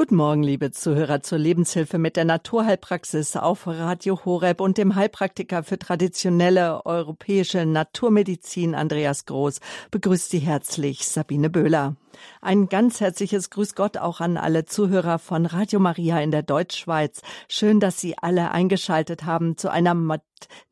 Guten 0.00 0.16
Morgen, 0.16 0.42
liebe 0.42 0.70
Zuhörer 0.72 1.20
zur 1.20 1.36
Lebenshilfe 1.36 1.98
mit 1.98 2.16
der 2.16 2.24
Naturheilpraxis 2.24 3.36
auf 3.36 3.66
Radio 3.66 4.24
Horeb 4.24 4.62
und 4.62 4.78
dem 4.78 4.94
Heilpraktiker 4.94 5.62
für 5.62 5.78
traditionelle 5.78 6.86
europäische 6.86 7.66
Naturmedizin 7.66 8.74
Andreas 8.74 9.26
Groß 9.26 9.60
begrüßt 9.90 10.30
Sie 10.30 10.38
herzlich 10.38 11.06
Sabine 11.06 11.50
Böhler. 11.50 11.96
Ein 12.40 12.70
ganz 12.70 13.00
herzliches 13.00 13.50
Grüß 13.50 13.74
Gott 13.74 13.98
auch 13.98 14.20
an 14.20 14.38
alle 14.38 14.64
Zuhörer 14.64 15.18
von 15.18 15.44
Radio 15.44 15.80
Maria 15.80 16.18
in 16.20 16.30
der 16.30 16.44
Deutschschweiz. 16.44 17.20
Schön, 17.46 17.78
dass 17.78 18.00
Sie 18.00 18.16
alle 18.16 18.52
eingeschaltet 18.52 19.24
haben 19.24 19.58
zu 19.58 19.70
einer 19.70 19.92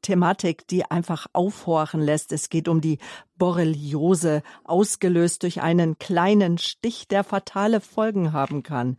Thematik, 0.03 0.66
die 0.69 0.84
einfach 0.84 1.27
aufhorchen 1.32 2.01
lässt. 2.01 2.32
Es 2.32 2.48
geht 2.48 2.69
um 2.69 2.80
die 2.80 2.98
Borreliose, 3.37 4.43
ausgelöst 4.64 5.43
durch 5.43 5.61
einen 5.61 5.98
kleinen 5.98 6.59
Stich, 6.59 7.09
der 7.09 7.25
fatale 7.25 7.80
Folgen 7.80 8.33
haben 8.33 8.62
kann. 8.62 8.98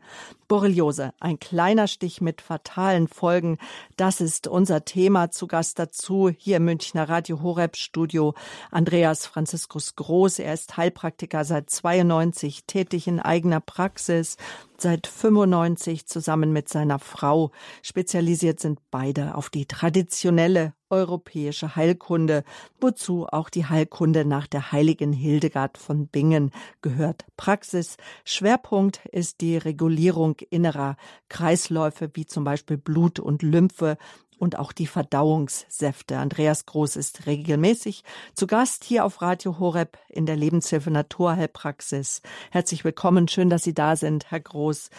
Borreliose, 0.49 1.13
ein 1.19 1.39
kleiner 1.39 1.87
Stich 1.87 2.21
mit 2.21 2.41
fatalen 2.41 3.07
Folgen. 3.07 3.59
Das 3.97 4.19
ist 4.19 4.47
unser 4.47 4.83
Thema. 4.83 5.29
Zu 5.29 5.45
Gast 5.45 5.77
dazu 5.77 6.29
hier 6.35 6.57
im 6.57 6.65
Münchner 6.65 7.07
Radio 7.07 7.41
Horeb 7.43 7.77
Studio 7.77 8.33
Andreas 8.71 9.27
Franziskus 9.27 9.95
Groß. 9.95 10.39
Er 10.39 10.55
ist 10.55 10.75
Heilpraktiker 10.75 11.45
seit 11.45 11.69
92, 11.69 12.65
tätig 12.65 13.07
in 13.07 13.19
eigener 13.19 13.59
Praxis, 13.59 14.37
seit 14.77 15.05
95 15.05 16.07
zusammen 16.07 16.51
mit 16.51 16.67
seiner 16.67 16.97
Frau. 16.97 17.51
Spezialisiert 17.83 18.59
sind 18.59 18.79
beide 18.89 19.35
auf 19.35 19.51
die 19.51 19.67
traditionelle 19.67 20.73
europäische 20.89 21.75
Heilkunde, 21.75 22.43
wozu 22.79 23.27
auch 23.27 23.49
die 23.49 23.65
Heilkunde 23.65 24.25
nach 24.25 24.47
der 24.47 24.71
heiligen 24.71 25.13
Hildegard 25.13 25.77
von 25.77 26.07
Bingen 26.07 26.51
gehört. 26.81 27.25
Praxis 27.37 27.97
Schwerpunkt 28.25 29.05
ist 29.11 29.41
die 29.41 29.57
Regulierung 29.57 30.37
innerer 30.49 30.97
Kreisläufe 31.29 32.09
wie 32.13 32.25
zum 32.25 32.43
Beispiel 32.43 32.77
Blut 32.77 33.19
und 33.19 33.43
Lymphe 33.43 33.97
und 34.39 34.57
auch 34.57 34.71
die 34.71 34.87
Verdauungssäfte. 34.87 36.17
Andreas 36.17 36.65
Groß 36.65 36.95
ist 36.95 37.27
regelmäßig 37.27 38.03
zu 38.33 38.47
Gast 38.47 38.83
hier 38.83 39.05
auf 39.05 39.21
Radio 39.21 39.59
Horeb 39.59 39.97
in 40.07 40.25
der 40.25 40.37
Lebenshilfe 40.37 40.89
Naturheilpraxis. 40.89 42.21
Herzlich 42.49 42.83
willkommen. 42.83 43.27
Schön, 43.27 43.49
dass 43.49 43.63
Sie 43.63 43.73
da 43.73 43.95
sind, 43.95 44.31
Herr 44.31 44.39
Groß, 44.39 44.89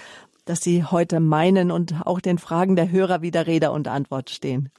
dass 0.44 0.60
Sie 0.60 0.84
heute 0.84 1.20
meinen 1.20 1.70
und 1.70 2.06
auch 2.06 2.20
den 2.20 2.38
Fragen 2.38 2.76
der 2.76 2.90
Hörer 2.90 3.22
wieder 3.22 3.46
Rede 3.46 3.72
und 3.72 3.88
Antwort 3.88 4.30
stehen. 4.30 4.70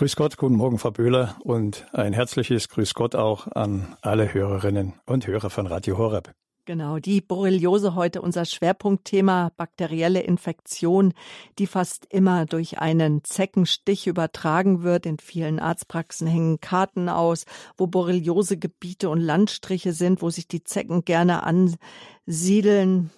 Grüß 0.00 0.16
Gott, 0.16 0.38
guten 0.38 0.56
Morgen, 0.56 0.78
Frau 0.78 0.92
Böhler, 0.92 1.36
und 1.40 1.84
ein 1.92 2.14
herzliches 2.14 2.70
Grüß 2.70 2.94
Gott 2.94 3.14
auch 3.14 3.48
an 3.48 3.98
alle 4.00 4.32
Hörerinnen 4.32 4.94
und 5.04 5.26
Hörer 5.26 5.50
von 5.50 5.66
Radio 5.66 5.98
Horeb. 5.98 6.32
Genau, 6.64 6.98
die 6.98 7.20
Borreliose 7.20 7.94
heute 7.94 8.22
unser 8.22 8.46
Schwerpunktthema 8.46 9.52
bakterielle 9.58 10.22
Infektion, 10.22 11.12
die 11.58 11.66
fast 11.66 12.06
immer 12.08 12.46
durch 12.46 12.78
einen 12.78 13.24
Zeckenstich 13.24 14.06
übertragen 14.06 14.82
wird. 14.82 15.04
In 15.04 15.18
vielen 15.18 15.58
Arztpraxen 15.58 16.26
hängen 16.26 16.60
Karten 16.60 17.10
aus, 17.10 17.44
wo 17.76 17.86
Borreliosegebiete 17.86 19.10
und 19.10 19.20
Landstriche 19.20 19.92
sind, 19.92 20.22
wo 20.22 20.30
sich 20.30 20.48
die 20.48 20.64
Zecken 20.64 21.04
gerne 21.04 21.42
ansiedeln. 21.42 23.10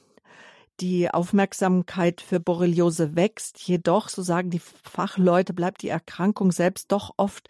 Die 0.83 1.09
Aufmerksamkeit 1.09 2.21
für 2.21 2.41
Borreliose 2.41 3.15
wächst, 3.15 3.61
jedoch, 3.69 4.09
so 4.09 4.21
sagen 4.21 4.51
die 4.51 4.59
Fachleute, 4.59 5.55
bleibt 5.55 5.83
die 5.83 5.89
Erkrankung 5.89 6.51
selbst 6.51 6.91
doch 6.91 7.15
oft 7.19 7.49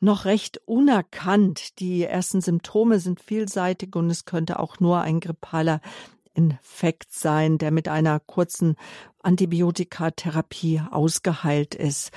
noch 0.00 0.24
recht 0.24 0.60
unerkannt. 0.66 1.78
Die 1.78 2.02
ersten 2.02 2.40
Symptome 2.40 2.98
sind 2.98 3.20
vielseitig 3.20 3.94
und 3.94 4.10
es 4.10 4.24
könnte 4.24 4.58
auch 4.58 4.80
nur 4.80 5.00
ein 5.00 5.20
grippaler 5.20 5.80
Infekt 6.34 7.12
sein, 7.12 7.56
der 7.56 7.70
mit 7.70 7.86
einer 7.86 8.18
kurzen 8.18 8.74
Antibiotikatherapie 9.22 10.82
ausgeheilt 10.90 11.76
ist 11.76 12.10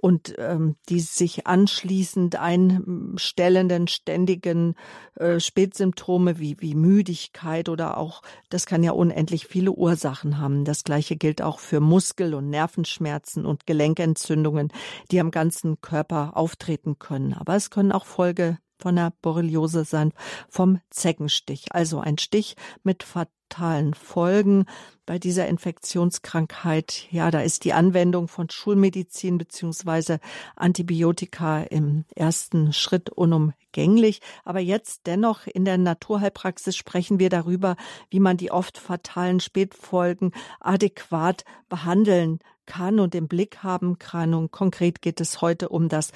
und 0.00 0.34
ähm, 0.38 0.76
die 0.88 1.00
sich 1.00 1.46
anschließend 1.46 2.36
einstellenden 2.36 3.88
ständigen 3.88 4.74
äh, 5.16 5.40
Spätsymptome 5.40 6.38
wie, 6.38 6.56
wie 6.60 6.74
Müdigkeit 6.74 7.68
oder 7.68 7.98
auch, 7.98 8.22
das 8.48 8.66
kann 8.66 8.82
ja 8.82 8.92
unendlich 8.92 9.46
viele 9.46 9.72
Ursachen 9.72 10.38
haben. 10.38 10.64
Das 10.64 10.84
gleiche 10.84 11.16
gilt 11.16 11.42
auch 11.42 11.58
für 11.60 11.80
Muskel- 11.80 12.34
und 12.34 12.48
Nervenschmerzen 12.48 13.46
und 13.46 13.66
Gelenkentzündungen, 13.66 14.72
die 15.10 15.20
am 15.20 15.30
ganzen 15.30 15.80
Körper 15.80 16.36
auftreten 16.36 16.98
können. 16.98 17.34
Aber 17.34 17.56
es 17.56 17.70
können 17.70 17.92
auch 17.92 18.06
Folge 18.06 18.58
von 18.80 18.96
der 18.96 19.12
Borreliose 19.22 19.84
sein, 19.84 20.12
vom 20.48 20.80
Zeckenstich. 20.90 21.66
Also 21.70 22.00
ein 22.00 22.18
Stich 22.18 22.56
mit 22.82 23.02
fatalen 23.02 23.94
Folgen 23.94 24.64
bei 25.06 25.18
dieser 25.18 25.48
Infektionskrankheit. 25.48 27.06
Ja, 27.10 27.30
da 27.30 27.40
ist 27.40 27.64
die 27.64 27.72
Anwendung 27.72 28.28
von 28.28 28.48
Schulmedizin 28.48 29.38
beziehungsweise 29.38 30.20
Antibiotika 30.56 31.62
im 31.62 32.04
ersten 32.14 32.72
Schritt 32.72 33.10
unumgänglich. 33.10 34.20
Aber 34.44 34.60
jetzt 34.60 35.06
dennoch 35.06 35.46
in 35.46 35.64
der 35.64 35.78
Naturheilpraxis 35.78 36.76
sprechen 36.76 37.18
wir 37.18 37.28
darüber, 37.28 37.76
wie 38.08 38.20
man 38.20 38.36
die 38.36 38.52
oft 38.52 38.78
fatalen 38.78 39.40
Spätfolgen 39.40 40.32
adäquat 40.60 41.44
behandeln 41.68 42.38
kann 42.66 43.00
und 43.00 43.16
im 43.16 43.26
Blick 43.26 43.64
haben 43.64 43.98
kann. 43.98 44.32
Und 44.32 44.52
konkret 44.52 45.02
geht 45.02 45.20
es 45.20 45.42
heute 45.42 45.68
um 45.70 45.88
das 45.88 46.12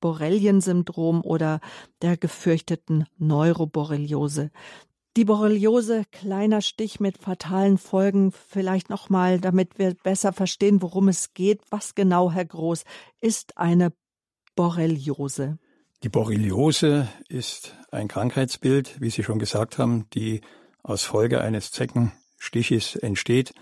Post-Borrelien-Syndrom 0.00 1.22
oder 1.22 1.60
der 2.02 2.16
gefürchteten 2.16 3.06
Neuroborreliose. 3.18 4.50
Die 5.16 5.24
Borreliose, 5.24 6.04
kleiner 6.12 6.60
Stich 6.60 7.00
mit 7.00 7.18
fatalen 7.18 7.78
Folgen, 7.78 8.30
vielleicht 8.32 8.88
nochmal, 8.88 9.40
damit 9.40 9.78
wir 9.78 9.94
besser 9.94 10.32
verstehen, 10.32 10.80
worum 10.80 11.08
es 11.08 11.34
geht. 11.34 11.60
Was 11.70 11.94
genau, 11.94 12.30
Herr 12.30 12.44
Groß, 12.44 12.84
ist 13.20 13.58
eine 13.58 13.92
Borreliose? 14.54 15.58
Die 16.04 16.08
Borreliose 16.08 17.08
ist 17.28 17.74
ein 17.90 18.06
Krankheitsbild, 18.06 19.00
wie 19.00 19.10
Sie 19.10 19.24
schon 19.24 19.40
gesagt 19.40 19.78
haben, 19.78 20.08
die 20.14 20.42
aus 20.84 21.02
Folge 21.02 21.40
eines 21.40 21.72
Zeckenstiches 21.72 22.94
entsteht. 22.94 23.52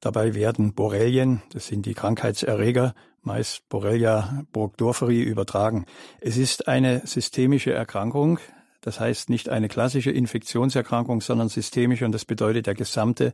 Dabei 0.00 0.34
werden 0.34 0.74
Borrelien, 0.74 1.42
das 1.52 1.68
sind 1.68 1.86
die 1.86 1.94
Krankheitserreger, 1.94 2.94
meist 3.22 3.68
Borrelia 3.68 4.44
burgdorferi 4.52 5.22
übertragen. 5.22 5.86
Es 6.20 6.36
ist 6.36 6.68
eine 6.68 7.06
systemische 7.06 7.72
Erkrankung, 7.72 8.38
das 8.80 9.00
heißt 9.00 9.30
nicht 9.30 9.48
eine 9.48 9.68
klassische 9.68 10.10
Infektionserkrankung, 10.10 11.20
sondern 11.20 11.48
systemisch 11.48 12.02
und 12.02 12.12
das 12.12 12.24
bedeutet, 12.24 12.66
der 12.66 12.74
gesamte 12.74 13.32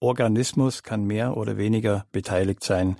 Organismus 0.00 0.82
kann 0.82 1.04
mehr 1.04 1.36
oder 1.36 1.56
weniger 1.56 2.06
beteiligt 2.12 2.62
sein. 2.64 2.96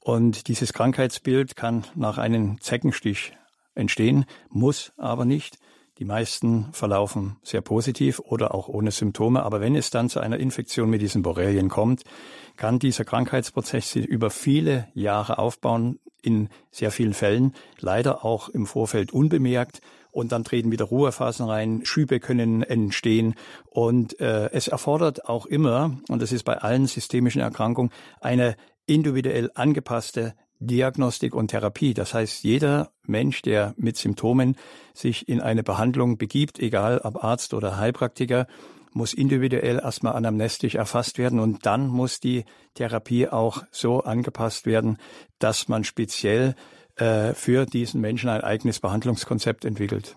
Und 0.00 0.48
dieses 0.48 0.72
Krankheitsbild 0.72 1.56
kann 1.56 1.84
nach 1.94 2.18
einem 2.18 2.60
Zeckenstich 2.60 3.32
entstehen, 3.74 4.24
muss 4.48 4.92
aber 4.96 5.24
nicht. 5.24 5.58
Die 5.98 6.04
meisten 6.04 6.66
verlaufen 6.72 7.36
sehr 7.42 7.62
positiv 7.62 8.20
oder 8.20 8.54
auch 8.54 8.68
ohne 8.68 8.90
Symptome. 8.90 9.42
Aber 9.42 9.62
wenn 9.62 9.74
es 9.74 9.88
dann 9.88 10.10
zu 10.10 10.20
einer 10.20 10.38
Infektion 10.38 10.90
mit 10.90 11.00
diesen 11.00 11.22
Borrelien 11.22 11.70
kommt, 11.70 12.02
kann 12.56 12.78
dieser 12.78 13.06
Krankheitsprozess 13.06 13.92
sich 13.92 14.04
über 14.04 14.28
viele 14.28 14.88
Jahre 14.92 15.38
aufbauen, 15.38 15.98
in 16.20 16.48
sehr 16.70 16.90
vielen 16.90 17.14
Fällen, 17.14 17.54
leider 17.78 18.24
auch 18.24 18.48
im 18.50 18.66
Vorfeld 18.66 19.12
unbemerkt. 19.12 19.80
Und 20.10 20.32
dann 20.32 20.44
treten 20.44 20.70
wieder 20.70 20.86
Ruhephasen 20.86 21.46
rein, 21.46 21.82
Schübe 21.84 22.20
können 22.20 22.62
entstehen. 22.62 23.34
Und 23.66 24.20
äh, 24.20 24.50
es 24.50 24.68
erfordert 24.68 25.28
auch 25.28 25.46
immer, 25.46 25.98
und 26.08 26.20
das 26.20 26.32
ist 26.32 26.42
bei 26.42 26.58
allen 26.58 26.86
systemischen 26.86 27.40
Erkrankungen, 27.40 27.92
eine 28.20 28.56
individuell 28.86 29.50
angepasste 29.54 30.34
Diagnostik 30.58 31.34
und 31.34 31.48
Therapie. 31.48 31.94
Das 31.94 32.14
heißt, 32.14 32.42
jeder 32.44 32.90
Mensch, 33.04 33.42
der 33.42 33.74
mit 33.76 33.96
Symptomen 33.96 34.56
sich 34.94 35.28
in 35.28 35.40
eine 35.40 35.62
Behandlung 35.62 36.18
begibt, 36.18 36.58
egal 36.58 36.98
ob 36.98 37.22
Arzt 37.22 37.54
oder 37.54 37.76
Heilpraktiker, 37.76 38.46
muss 38.92 39.12
individuell 39.12 39.78
erstmal 39.78 40.14
anamnestisch 40.14 40.74
erfasst 40.74 41.18
werden 41.18 41.38
und 41.38 41.66
dann 41.66 41.86
muss 41.86 42.18
die 42.18 42.44
Therapie 42.74 43.28
auch 43.28 43.62
so 43.70 44.00
angepasst 44.00 44.64
werden, 44.64 44.96
dass 45.38 45.68
man 45.68 45.84
speziell 45.84 46.54
äh, 46.96 47.34
für 47.34 47.66
diesen 47.66 48.00
Menschen 48.00 48.30
ein 48.30 48.40
eigenes 48.40 48.80
Behandlungskonzept 48.80 49.66
entwickelt. 49.66 50.16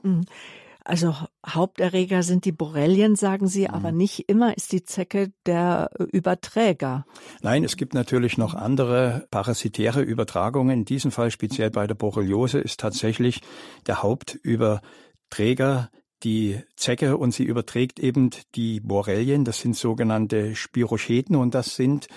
Also 0.89 1.13
Haupterreger 1.45 2.23
sind 2.23 2.45
die 2.45 2.51
Borrelien, 2.51 3.15
sagen 3.15 3.47
Sie, 3.47 3.67
mhm. 3.67 3.75
aber 3.75 3.91
nicht 3.91 4.27
immer 4.27 4.57
ist 4.57 4.71
die 4.71 4.83
Zecke 4.83 5.31
der 5.45 5.91
Überträger. 6.11 7.05
Nein, 7.43 7.63
es 7.63 7.77
gibt 7.77 7.93
natürlich 7.93 8.39
noch 8.39 8.55
andere 8.55 9.27
parasitäre 9.29 10.01
Übertragungen. 10.01 10.79
In 10.79 10.85
diesem 10.85 11.11
Fall 11.11 11.29
speziell 11.29 11.69
bei 11.69 11.85
der 11.85 11.93
Borreliose 11.93 12.57
ist 12.57 12.79
tatsächlich 12.79 13.41
der 13.85 14.01
Hauptüberträger 14.01 15.91
die 16.23 16.59
Zecke 16.75 17.17
und 17.17 17.35
sie 17.35 17.43
überträgt 17.43 17.99
eben 17.99 18.31
die 18.55 18.79
Borrelien. 18.79 19.45
Das 19.45 19.59
sind 19.59 19.75
sogenannte 19.75 20.55
Spirocheten 20.55 21.35
und 21.35 21.53
das 21.53 21.75
sind 21.75 22.07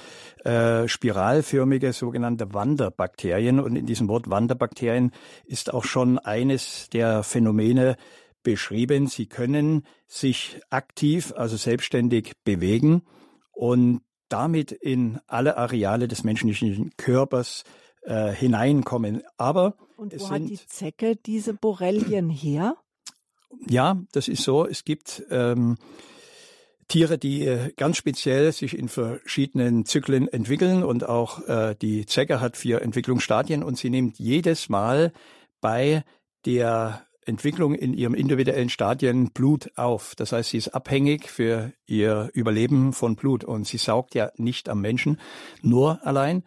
äh, 0.46 0.88
spiralförmige 0.88 1.92
sogenannte 1.92 2.54
Wanderbakterien. 2.54 3.60
Und 3.60 3.76
in 3.76 3.84
diesem 3.84 4.08
Wort 4.08 4.30
Wanderbakterien 4.30 5.12
ist 5.44 5.74
auch 5.74 5.84
schon 5.84 6.18
eines 6.18 6.88
der 6.88 7.22
Phänomene 7.22 7.96
beschrieben. 8.42 9.06
Sie 9.06 9.26
können 9.26 9.86
sich 10.06 10.60
aktiv, 10.70 11.32
also 11.36 11.56
selbstständig 11.56 12.32
bewegen 12.44 13.02
und 13.52 14.02
damit 14.28 14.72
in 14.72 15.20
alle 15.26 15.56
Areale 15.56 16.08
des 16.08 16.24
menschlichen 16.24 16.92
Körpers 16.96 17.64
äh, 18.02 18.32
hineinkommen. 18.32 19.22
Aber 19.36 19.76
und 19.96 20.18
wo 20.18 20.30
hat 20.30 20.42
die 20.42 20.58
Zecke 20.66 21.16
diese 21.16 21.54
Borrelien 21.54 22.30
her? 22.30 22.76
Ja, 23.68 24.02
das 24.12 24.28
ist 24.28 24.42
so. 24.42 24.66
Es 24.66 24.84
gibt 24.84 25.22
ähm, 25.30 25.76
Tiere, 26.88 27.18
die 27.18 27.46
äh, 27.46 27.72
ganz 27.76 27.96
speziell 27.96 28.52
sich 28.52 28.76
in 28.76 28.88
verschiedenen 28.88 29.84
Zyklen 29.84 30.28
entwickeln 30.28 30.82
und 30.82 31.08
auch 31.08 31.46
äh, 31.48 31.74
die 31.80 32.06
Zecke 32.06 32.40
hat 32.40 32.56
vier 32.56 32.82
Entwicklungsstadien 32.82 33.62
und 33.62 33.78
sie 33.78 33.90
nimmt 33.90 34.18
jedes 34.18 34.68
Mal 34.68 35.12
bei 35.60 36.04
der 36.44 37.06
Entwicklung 37.24 37.74
in 37.74 37.94
ihrem 37.94 38.14
individuellen 38.14 38.68
Stadien 38.68 39.30
Blut 39.30 39.70
auf. 39.76 40.14
Das 40.16 40.32
heißt, 40.32 40.50
sie 40.50 40.58
ist 40.58 40.68
abhängig 40.68 41.28
für 41.30 41.72
ihr 41.86 42.30
Überleben 42.34 42.92
von 42.92 43.16
Blut 43.16 43.44
und 43.44 43.66
sie 43.66 43.78
saugt 43.78 44.14
ja 44.14 44.30
nicht 44.36 44.68
am 44.68 44.80
Menschen 44.80 45.20
nur 45.62 46.04
allein, 46.06 46.42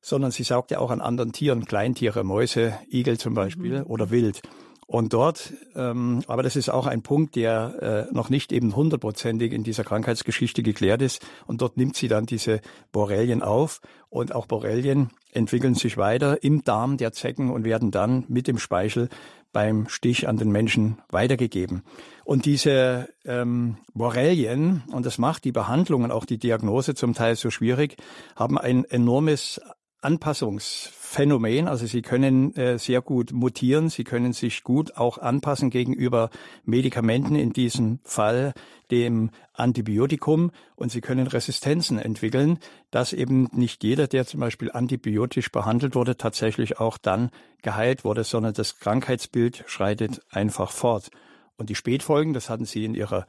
sondern 0.00 0.30
sie 0.30 0.44
saugt 0.44 0.70
ja 0.70 0.78
auch 0.78 0.90
an 0.90 1.00
anderen 1.00 1.32
Tieren, 1.32 1.64
Kleintiere, 1.64 2.24
Mäuse, 2.24 2.78
Igel 2.90 3.18
zum 3.18 3.34
Beispiel 3.34 3.80
mhm. 3.80 3.86
oder 3.86 4.10
Wild. 4.10 4.42
Und 4.88 5.12
dort, 5.12 5.52
ähm, 5.74 6.22
aber 6.28 6.44
das 6.44 6.54
ist 6.54 6.68
auch 6.68 6.86
ein 6.86 7.02
Punkt, 7.02 7.34
der 7.34 8.06
äh, 8.08 8.14
noch 8.14 8.30
nicht 8.30 8.52
eben 8.52 8.76
hundertprozentig 8.76 9.52
in 9.52 9.64
dieser 9.64 9.82
Krankheitsgeschichte 9.82 10.62
geklärt 10.62 11.02
ist. 11.02 11.26
Und 11.46 11.60
dort 11.60 11.76
nimmt 11.76 11.96
sie 11.96 12.06
dann 12.06 12.24
diese 12.24 12.60
Borrelien 12.92 13.42
auf. 13.42 13.80
Und 14.10 14.32
auch 14.32 14.46
Borrelien 14.46 15.10
entwickeln 15.32 15.74
sich 15.74 15.96
weiter 15.96 16.44
im 16.44 16.62
Darm 16.62 16.98
der 16.98 17.12
Zecken 17.12 17.50
und 17.50 17.64
werden 17.64 17.90
dann 17.90 18.24
mit 18.28 18.46
dem 18.46 18.58
Speichel 18.58 19.08
beim 19.56 19.88
Stich 19.88 20.28
an 20.28 20.36
den 20.36 20.52
Menschen 20.52 20.98
weitergegeben. 21.08 21.82
Und 22.24 22.44
diese 22.44 23.08
ähm, 23.24 23.78
Borrelien, 23.94 24.82
und 24.92 25.06
das 25.06 25.16
macht 25.16 25.46
die 25.46 25.52
Behandlung 25.52 26.04
und 26.04 26.10
auch 26.10 26.26
die 26.26 26.36
Diagnose 26.36 26.94
zum 26.94 27.14
Teil 27.14 27.36
so 27.36 27.48
schwierig, 27.48 27.96
haben 28.34 28.58
ein 28.58 28.84
enormes 28.84 29.58
Anpassungsphänomen. 30.06 31.66
Also 31.66 31.86
sie 31.86 32.00
können 32.00 32.54
äh, 32.54 32.78
sehr 32.78 33.02
gut 33.02 33.32
mutieren, 33.32 33.88
sie 33.88 34.04
können 34.04 34.32
sich 34.32 34.62
gut 34.62 34.96
auch 34.96 35.18
anpassen 35.18 35.68
gegenüber 35.68 36.30
Medikamenten, 36.64 37.34
in 37.34 37.52
diesem 37.52 37.98
Fall 38.04 38.54
dem 38.92 39.30
Antibiotikum. 39.52 40.52
Und 40.76 40.92
sie 40.92 41.00
können 41.00 41.26
Resistenzen 41.26 41.98
entwickeln, 41.98 42.60
dass 42.92 43.12
eben 43.12 43.48
nicht 43.52 43.82
jeder, 43.82 44.06
der 44.06 44.26
zum 44.26 44.38
Beispiel 44.38 44.70
antibiotisch 44.70 45.50
behandelt 45.50 45.96
wurde, 45.96 46.16
tatsächlich 46.16 46.78
auch 46.78 46.98
dann 46.98 47.30
geheilt 47.62 48.04
wurde, 48.04 48.22
sondern 48.22 48.54
das 48.54 48.78
Krankheitsbild 48.78 49.64
schreitet 49.66 50.20
einfach 50.30 50.70
fort. 50.70 51.10
Und 51.56 51.68
die 51.68 51.74
Spätfolgen, 51.74 52.32
das 52.32 52.48
hatten 52.48 52.64
Sie 52.64 52.84
in 52.84 52.94
Ihrer 52.94 53.26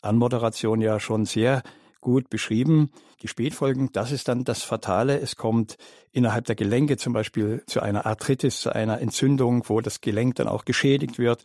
Anmoderation 0.00 0.80
ja 0.80 1.00
schon 1.00 1.24
sehr 1.24 1.64
gut 2.00 2.30
beschrieben. 2.30 2.90
Die 3.22 3.28
Spätfolgen, 3.28 3.90
das 3.92 4.12
ist 4.12 4.28
dann 4.28 4.44
das 4.44 4.62
Fatale. 4.62 5.20
Es 5.20 5.36
kommt 5.36 5.76
innerhalb 6.12 6.46
der 6.46 6.56
Gelenke 6.56 6.96
zum 6.96 7.12
Beispiel 7.12 7.62
zu 7.66 7.80
einer 7.80 8.06
Arthritis, 8.06 8.60
zu 8.60 8.74
einer 8.74 9.00
Entzündung, 9.00 9.64
wo 9.68 9.80
das 9.80 10.00
Gelenk 10.00 10.36
dann 10.36 10.48
auch 10.48 10.64
geschädigt 10.64 11.18
wird. 11.18 11.42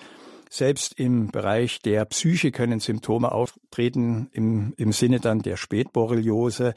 Selbst 0.49 0.99
im 0.99 1.31
Bereich 1.31 1.81
der 1.81 2.05
Psyche 2.05 2.51
können 2.51 2.79
Symptome 2.79 3.31
auftreten 3.31 4.29
im, 4.31 4.73
im 4.77 4.91
Sinne 4.91 5.19
dann 5.19 5.41
der 5.41 5.57
Spätborreliose. 5.57 6.73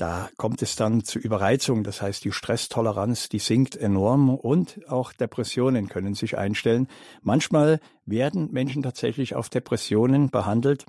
Da 0.00 0.30
kommt 0.38 0.62
es 0.62 0.76
dann 0.76 1.04
zu 1.04 1.18
Überreizung, 1.18 1.84
das 1.84 2.00
heißt 2.00 2.24
die 2.24 2.32
Stresstoleranz, 2.32 3.28
die 3.28 3.38
sinkt 3.38 3.76
enorm 3.76 4.30
und 4.30 4.80
auch 4.88 5.12
Depressionen 5.12 5.90
können 5.90 6.14
sich 6.14 6.38
einstellen. 6.38 6.88
Manchmal 7.20 7.80
werden 8.06 8.50
Menschen 8.50 8.82
tatsächlich 8.82 9.34
auf 9.34 9.50
Depressionen 9.50 10.30
behandelt 10.30 10.86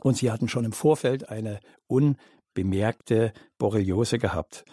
und 0.00 0.16
sie 0.16 0.30
hatten 0.30 0.48
schon 0.48 0.64
im 0.64 0.72
Vorfeld 0.72 1.28
eine 1.28 1.60
unbemerkte 1.86 3.32
Borreliose 3.58 4.18
gehabt. 4.18 4.64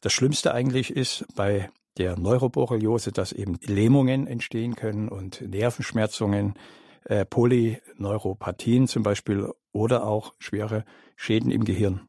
Das 0.00 0.12
Schlimmste 0.12 0.52
eigentlich 0.52 0.90
ist 0.90 1.24
bei 1.34 1.70
der 1.96 2.18
Neuroborreliose, 2.18 3.12
dass 3.12 3.32
eben 3.32 3.58
Lähmungen 3.62 4.26
entstehen 4.26 4.74
können 4.74 5.08
und 5.08 5.40
Nervenschmerzungen, 5.40 6.54
äh, 7.04 7.24
Polyneuropathien 7.24 8.88
zum 8.88 9.02
Beispiel 9.02 9.52
oder 9.72 10.06
auch 10.06 10.34
schwere 10.38 10.84
Schäden 11.16 11.50
im 11.50 11.64
Gehirn. 11.64 12.08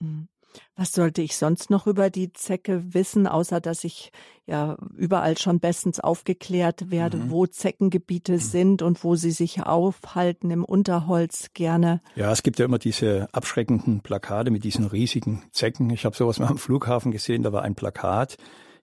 Mhm. 0.00 0.28
Was 0.76 0.92
sollte 0.92 1.22
ich 1.22 1.36
sonst 1.36 1.70
noch 1.70 1.86
über 1.86 2.10
die 2.10 2.32
Zecke 2.32 2.94
wissen, 2.94 3.26
außer 3.26 3.60
dass 3.60 3.84
ich 3.84 4.12
ja 4.46 4.76
überall 4.96 5.38
schon 5.38 5.60
bestens 5.60 6.00
aufgeklärt 6.00 6.90
werde, 6.90 7.18
mhm. 7.18 7.30
wo 7.30 7.46
Zeckengebiete 7.46 8.32
mhm. 8.32 8.38
sind 8.38 8.82
und 8.82 9.04
wo 9.04 9.14
sie 9.14 9.30
sich 9.30 9.62
aufhalten 9.62 10.50
im 10.50 10.64
Unterholz 10.64 11.50
gerne? 11.54 12.00
Ja, 12.16 12.32
es 12.32 12.42
gibt 12.42 12.58
ja 12.58 12.64
immer 12.64 12.78
diese 12.78 13.28
abschreckenden 13.32 14.00
Plakate 14.00 14.50
mit 14.50 14.64
diesen 14.64 14.86
riesigen 14.86 15.44
Zecken. 15.52 15.90
Ich 15.90 16.04
habe 16.04 16.16
sowas 16.16 16.38
mal 16.38 16.48
am 16.48 16.58
Flughafen 16.58 17.12
gesehen, 17.12 17.42
da 17.42 17.52
war 17.52 17.62
ein 17.62 17.74
Plakat 17.74 18.36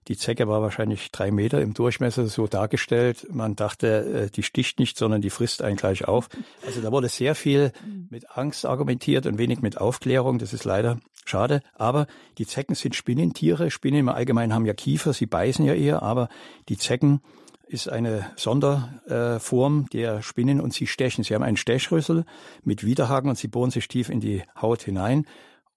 die 0.08 0.16
Zecke 0.16 0.48
war 0.48 0.62
wahrscheinlich 0.62 1.12
drei 1.12 1.30
Meter 1.30 1.60
im 1.60 1.74
Durchmesser 1.74 2.26
so 2.26 2.46
dargestellt. 2.46 3.26
Man 3.30 3.56
dachte, 3.56 4.26
äh, 4.26 4.30
die 4.30 4.42
sticht 4.42 4.78
nicht, 4.78 4.96
sondern 4.96 5.20
die 5.20 5.30
frisst 5.30 5.62
einen 5.62 5.76
gleich 5.76 6.08
auf. 6.08 6.28
Also 6.66 6.80
da 6.80 6.90
wurde 6.90 7.08
sehr 7.08 7.34
viel 7.34 7.72
mit 8.10 8.36
Angst 8.36 8.64
argumentiert 8.64 9.26
und 9.26 9.38
wenig 9.38 9.60
mit 9.60 9.78
Aufklärung. 9.78 10.38
Das 10.38 10.54
ist 10.54 10.64
leider 10.64 10.98
schade. 11.26 11.60
Aber 11.74 12.06
die 12.38 12.46
Zecken 12.46 12.74
sind 12.74 12.94
Spinnentiere. 12.94 13.70
Spinnen 13.70 14.00
im 14.00 14.08
Allgemeinen 14.08 14.54
haben 14.54 14.64
ja 14.64 14.74
Kiefer, 14.74 15.12
sie 15.12 15.26
beißen 15.26 15.64
ja 15.64 15.74
eher, 15.74 16.02
aber 16.02 16.28
die 16.70 16.78
Zecken 16.78 17.20
ist 17.66 17.90
eine 17.90 18.30
Sonderform 18.36 19.90
der 19.92 20.22
Spinnen 20.22 20.58
und 20.58 20.72
sie 20.72 20.86
stechen. 20.86 21.22
Sie 21.22 21.34
haben 21.34 21.42
einen 21.42 21.58
Stechrüssel 21.58 22.24
mit 22.64 22.82
Widerhaken 22.82 23.28
und 23.28 23.36
sie 23.36 23.48
bohren 23.48 23.70
sich 23.70 23.88
tief 23.88 24.08
in 24.08 24.20
die 24.20 24.42
Haut 24.60 24.82
hinein 24.82 25.26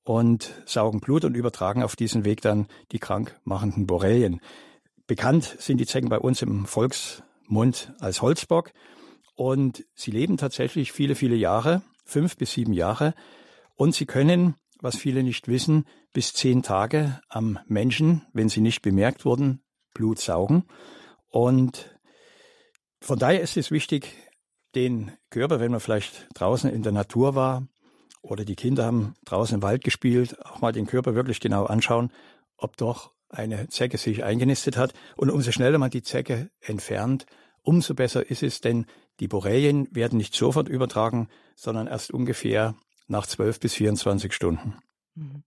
und 0.03 0.53
saugen 0.65 0.99
Blut 0.99 1.25
und 1.25 1.35
übertragen 1.35 1.83
auf 1.83 1.95
diesen 1.95 2.25
Weg 2.25 2.41
dann 2.41 2.67
die 2.91 2.99
krankmachenden 2.99 3.87
Borrelien. 3.87 4.41
Bekannt 5.07 5.55
sind 5.59 5.77
die 5.77 5.85
Zecken 5.85 6.09
bei 6.09 6.19
uns 6.19 6.41
im 6.41 6.65
Volksmund 6.65 7.93
als 7.99 8.21
Holzbock 8.21 8.71
und 9.35 9.85
sie 9.93 10.11
leben 10.11 10.37
tatsächlich 10.37 10.91
viele, 10.91 11.15
viele 11.15 11.35
Jahre, 11.35 11.81
fünf 12.05 12.37
bis 12.37 12.53
sieben 12.53 12.73
Jahre 12.73 13.13
und 13.75 13.93
sie 13.93 14.05
können, 14.05 14.55
was 14.79 14.97
viele 14.97 15.23
nicht 15.23 15.47
wissen, 15.47 15.85
bis 16.13 16.33
zehn 16.33 16.63
Tage 16.63 17.21
am 17.29 17.59
Menschen, 17.67 18.25
wenn 18.33 18.49
sie 18.49 18.61
nicht 18.61 18.81
bemerkt 18.81 19.25
wurden, 19.25 19.63
Blut 19.93 20.19
saugen. 20.19 20.65
Und 21.29 21.95
von 22.99 23.17
daher 23.17 23.41
ist 23.41 23.57
es 23.57 23.71
wichtig, 23.71 24.15
den 24.75 25.11
Körper, 25.29 25.59
wenn 25.59 25.71
man 25.71 25.79
vielleicht 25.79 26.27
draußen 26.33 26.69
in 26.69 26.83
der 26.83 26.91
Natur 26.91 27.35
war, 27.35 27.67
oder 28.21 28.45
die 28.45 28.55
Kinder 28.55 28.85
haben 28.85 29.15
draußen 29.25 29.55
im 29.55 29.61
Wald 29.61 29.83
gespielt, 29.83 30.43
auch 30.45 30.61
mal 30.61 30.71
den 30.71 30.85
Körper 30.85 31.15
wirklich 31.15 31.39
genau 31.39 31.65
anschauen, 31.65 32.11
ob 32.57 32.77
doch 32.77 33.11
eine 33.29 33.67
Zecke 33.69 33.97
sich 33.97 34.23
eingenistet 34.23 34.77
hat. 34.77 34.93
Und 35.15 35.29
umso 35.29 35.51
schneller 35.51 35.77
man 35.77 35.89
die 35.89 36.03
Zecke 36.03 36.49
entfernt, 36.59 37.25
umso 37.63 37.93
besser 37.93 38.29
ist 38.29 38.43
es, 38.43 38.61
denn 38.61 38.85
die 39.19 39.27
Borrelien 39.27 39.87
werden 39.91 40.17
nicht 40.17 40.33
sofort 40.33 40.67
übertragen, 40.67 41.29
sondern 41.55 41.87
erst 41.87 42.11
ungefähr 42.11 42.75
nach 43.07 43.27
12 43.27 43.59
bis 43.59 43.73
24 43.75 44.33
Stunden. 44.33 44.75
Mhm. 45.15 45.43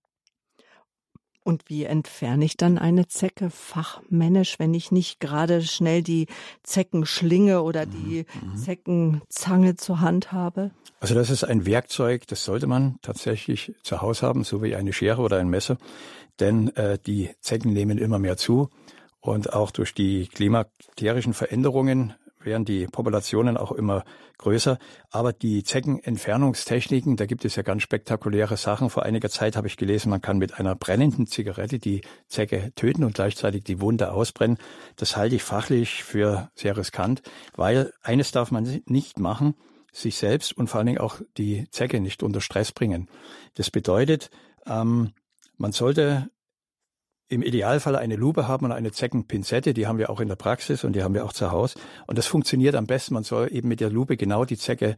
Und 1.44 1.68
wie 1.68 1.84
entferne 1.84 2.46
ich 2.46 2.56
dann 2.56 2.78
eine 2.78 3.06
Zecke 3.06 3.50
fachmännisch, 3.50 4.58
wenn 4.58 4.72
ich 4.72 4.90
nicht 4.90 5.20
gerade 5.20 5.60
schnell 5.62 6.02
die 6.02 6.26
Zeckenschlinge 6.62 7.62
oder 7.62 7.84
die 7.84 8.24
mhm. 8.42 8.50
mhm. 8.50 8.56
Zeckenzange 8.56 9.76
zur 9.76 10.00
Hand 10.00 10.32
habe? 10.32 10.70
Also 11.00 11.14
das 11.14 11.28
ist 11.28 11.44
ein 11.44 11.66
Werkzeug, 11.66 12.26
das 12.28 12.44
sollte 12.44 12.66
man 12.66 12.96
tatsächlich 13.02 13.74
zu 13.82 14.00
Hause 14.00 14.26
haben, 14.26 14.42
so 14.42 14.62
wie 14.62 14.74
eine 14.74 14.94
Schere 14.94 15.20
oder 15.20 15.36
ein 15.36 15.50
Messer, 15.50 15.76
denn 16.40 16.74
äh, 16.76 16.98
die 16.98 17.28
Zecken 17.40 17.74
nehmen 17.74 17.98
immer 17.98 18.18
mehr 18.18 18.38
zu 18.38 18.70
und 19.20 19.52
auch 19.52 19.70
durch 19.70 19.92
die 19.92 20.28
klimaterischen 20.28 21.34
Veränderungen 21.34 22.14
werden 22.44 22.64
die 22.64 22.86
Populationen 22.86 23.56
auch 23.56 23.72
immer 23.72 24.04
größer. 24.38 24.78
Aber 25.10 25.32
die 25.32 25.62
Zeckenentfernungstechniken, 25.62 27.16
da 27.16 27.26
gibt 27.26 27.44
es 27.44 27.56
ja 27.56 27.62
ganz 27.62 27.82
spektakuläre 27.82 28.56
Sachen. 28.56 28.90
Vor 28.90 29.04
einiger 29.04 29.28
Zeit 29.28 29.56
habe 29.56 29.66
ich 29.66 29.76
gelesen, 29.76 30.10
man 30.10 30.20
kann 30.20 30.38
mit 30.38 30.58
einer 30.58 30.74
brennenden 30.74 31.26
Zigarette 31.26 31.78
die 31.78 32.02
Zecke 32.28 32.72
töten 32.74 33.04
und 33.04 33.14
gleichzeitig 33.14 33.64
die 33.64 33.80
Wunde 33.80 34.12
ausbrennen. 34.12 34.58
Das 34.96 35.16
halte 35.16 35.36
ich 35.36 35.42
fachlich 35.42 36.04
für 36.04 36.50
sehr 36.54 36.76
riskant, 36.76 37.22
weil 37.56 37.92
eines 38.02 38.32
darf 38.32 38.50
man 38.50 38.82
nicht 38.86 39.18
machen, 39.18 39.54
sich 39.92 40.16
selbst 40.16 40.56
und 40.56 40.68
vor 40.68 40.78
allen 40.78 40.86
Dingen 40.86 40.98
auch 40.98 41.20
die 41.38 41.68
Zecke 41.70 42.00
nicht 42.00 42.22
unter 42.22 42.40
Stress 42.40 42.72
bringen. 42.72 43.08
Das 43.54 43.70
bedeutet, 43.70 44.30
ähm, 44.66 45.12
man 45.56 45.72
sollte 45.72 46.30
im 47.28 47.42
Idealfall 47.42 47.96
eine 47.96 48.16
Lupe 48.16 48.48
haben 48.48 48.66
und 48.66 48.72
eine 48.72 48.92
Zeckenpinzette, 48.92 49.74
die 49.74 49.86
haben 49.86 49.98
wir 49.98 50.10
auch 50.10 50.20
in 50.20 50.28
der 50.28 50.36
Praxis 50.36 50.84
und 50.84 50.94
die 50.94 51.02
haben 51.02 51.14
wir 51.14 51.24
auch 51.24 51.32
zu 51.32 51.50
Hause. 51.50 51.78
Und 52.06 52.18
das 52.18 52.26
funktioniert 52.26 52.74
am 52.74 52.86
besten. 52.86 53.14
Man 53.14 53.24
soll 53.24 53.48
eben 53.50 53.68
mit 53.68 53.80
der 53.80 53.90
Lupe 53.90 54.16
genau 54.16 54.44
die 54.44 54.58
Zecke 54.58 54.96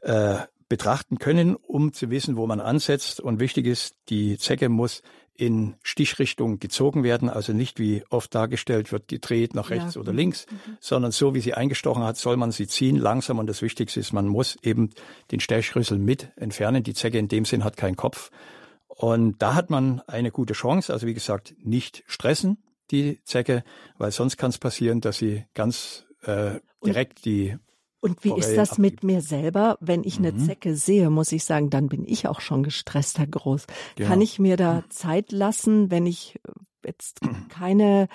äh, 0.00 0.36
betrachten 0.68 1.18
können, 1.18 1.56
um 1.56 1.92
zu 1.92 2.10
wissen, 2.10 2.36
wo 2.36 2.46
man 2.46 2.60
ansetzt. 2.60 3.20
Und 3.20 3.40
wichtig 3.40 3.66
ist, 3.66 3.94
die 4.08 4.38
Zecke 4.38 4.68
muss 4.68 5.02
in 5.34 5.76
Stichrichtung 5.84 6.58
gezogen 6.58 7.04
werden, 7.04 7.30
also 7.30 7.52
nicht 7.52 7.78
wie 7.78 8.02
oft 8.10 8.34
dargestellt 8.34 8.90
wird, 8.90 9.06
gedreht 9.06 9.54
nach 9.54 9.70
rechts 9.70 9.94
ja. 9.94 10.00
oder 10.00 10.12
links, 10.12 10.46
mhm. 10.50 10.76
sondern 10.80 11.12
so 11.12 11.32
wie 11.32 11.40
sie 11.40 11.54
eingestochen 11.54 12.02
hat, 12.02 12.16
soll 12.16 12.36
man 12.36 12.50
sie 12.50 12.66
ziehen, 12.66 12.96
langsam. 12.96 13.38
Und 13.38 13.46
das 13.46 13.62
Wichtigste 13.62 14.00
ist, 14.00 14.12
man 14.12 14.26
muss 14.26 14.56
eben 14.62 14.90
den 15.30 15.38
Stechrüssel 15.38 15.96
mit 15.96 16.32
entfernen. 16.36 16.82
Die 16.82 16.92
Zecke 16.92 17.18
in 17.18 17.28
dem 17.28 17.44
Sinn 17.44 17.62
hat 17.62 17.76
keinen 17.76 17.94
Kopf 17.94 18.30
Und 18.88 19.40
da 19.42 19.54
hat 19.54 19.70
man 19.70 20.00
eine 20.06 20.30
gute 20.30 20.54
Chance. 20.54 20.92
Also 20.92 21.06
wie 21.06 21.14
gesagt, 21.14 21.54
nicht 21.62 22.02
stressen 22.06 22.58
die 22.90 23.22
Zecke, 23.24 23.62
weil 23.98 24.10
sonst 24.10 24.38
kann 24.38 24.50
es 24.50 24.58
passieren, 24.58 25.00
dass 25.00 25.18
sie 25.18 25.44
ganz 25.54 26.06
äh, 26.22 26.60
direkt 26.84 27.24
die 27.24 27.56
und 28.00 28.22
wie 28.22 28.32
ist 28.32 28.56
das 28.56 28.78
mit 28.78 29.02
mir 29.02 29.20
selber? 29.20 29.76
Wenn 29.80 30.04
ich 30.04 30.18
eine 30.18 30.30
mhm. 30.30 30.38
Zecke 30.38 30.76
sehe, 30.76 31.10
muss 31.10 31.32
ich 31.32 31.44
sagen, 31.44 31.68
dann 31.68 31.88
bin 31.88 32.06
ich 32.06 32.28
auch 32.28 32.40
schon 32.40 32.62
gestresst, 32.62 33.18
Herr 33.18 33.26
Groß. 33.26 33.66
Genau. 33.96 34.08
Kann 34.08 34.20
ich 34.20 34.38
mir 34.38 34.56
da 34.56 34.84
Zeit 34.88 35.32
lassen, 35.32 35.90
wenn 35.90 36.06
ich 36.06 36.38
jetzt 36.88 37.20
keine 37.48 38.08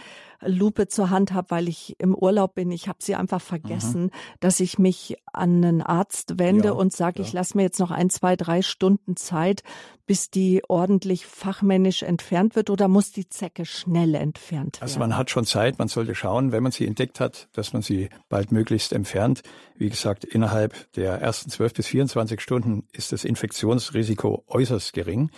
Lupe 0.46 0.88
zur 0.88 1.10
Hand 1.10 1.34
habe, 1.34 1.52
weil 1.52 1.68
ich 1.68 1.96
im 2.00 2.16
Urlaub 2.16 2.56
bin. 2.56 2.72
Ich 2.72 2.88
habe 2.88 3.00
sie 3.02 3.16
einfach 3.16 3.42
vergessen, 3.42 4.04
mhm. 4.04 4.12
dass 4.40 4.60
ich 4.60 4.80
mich 4.80 5.18
an 5.32 5.64
einen 5.64 5.82
Arzt 5.82 6.40
wende 6.40 6.70
ja, 6.70 6.74
und 6.74 6.94
sage, 6.94 7.20
ja. 7.20 7.26
ich 7.26 7.34
lasse 7.34 7.58
mir 7.58 7.64
jetzt 7.64 7.80
noch 7.80 7.92
ein, 7.92 8.10
zwei, 8.10 8.36
drei 8.36 8.62
Stunden 8.62 9.16
Zeit, 9.16 9.64
bis 10.06 10.30
die 10.30 10.62
ordentlich 10.68 11.26
fachmännisch 11.26 12.04
entfernt 12.04 12.56
wird 12.56 12.70
oder 12.70 12.88
muss 12.88 13.12
die 13.12 13.30
Zecke 13.30 13.66
schnell 13.66 14.16
entfernt 14.16 14.78
werden? 14.78 14.84
Also 14.84 15.00
man 15.00 15.16
hat 15.16 15.30
schon 15.30 15.46
Zeit, 15.46 15.80
man 15.80 15.88
sollte 15.88 16.14
schauen, 16.14 16.52
wenn 16.52 16.64
man 16.64 16.74
sie 16.74 16.86
entdeckt 16.86 17.20
hat, 17.20 17.48
dass 17.54 17.72
man 17.74 17.82
sie 17.82 18.10
baldmöglichst 18.28 18.92
entfernt. 18.92 19.44
Wie 19.78 19.90
gesagt, 19.90 20.26
innerhalb 20.26 20.92
der 20.94 21.14
ersten 21.22 21.50
12 21.50 21.74
bis 21.74 21.88
24 21.88 22.42
Stunden 22.42 22.86
ist 22.92 23.14
das 23.14 23.24
Infektionsrisiko 23.24 24.44
äußerst 24.48 24.94
gering. 24.94 25.32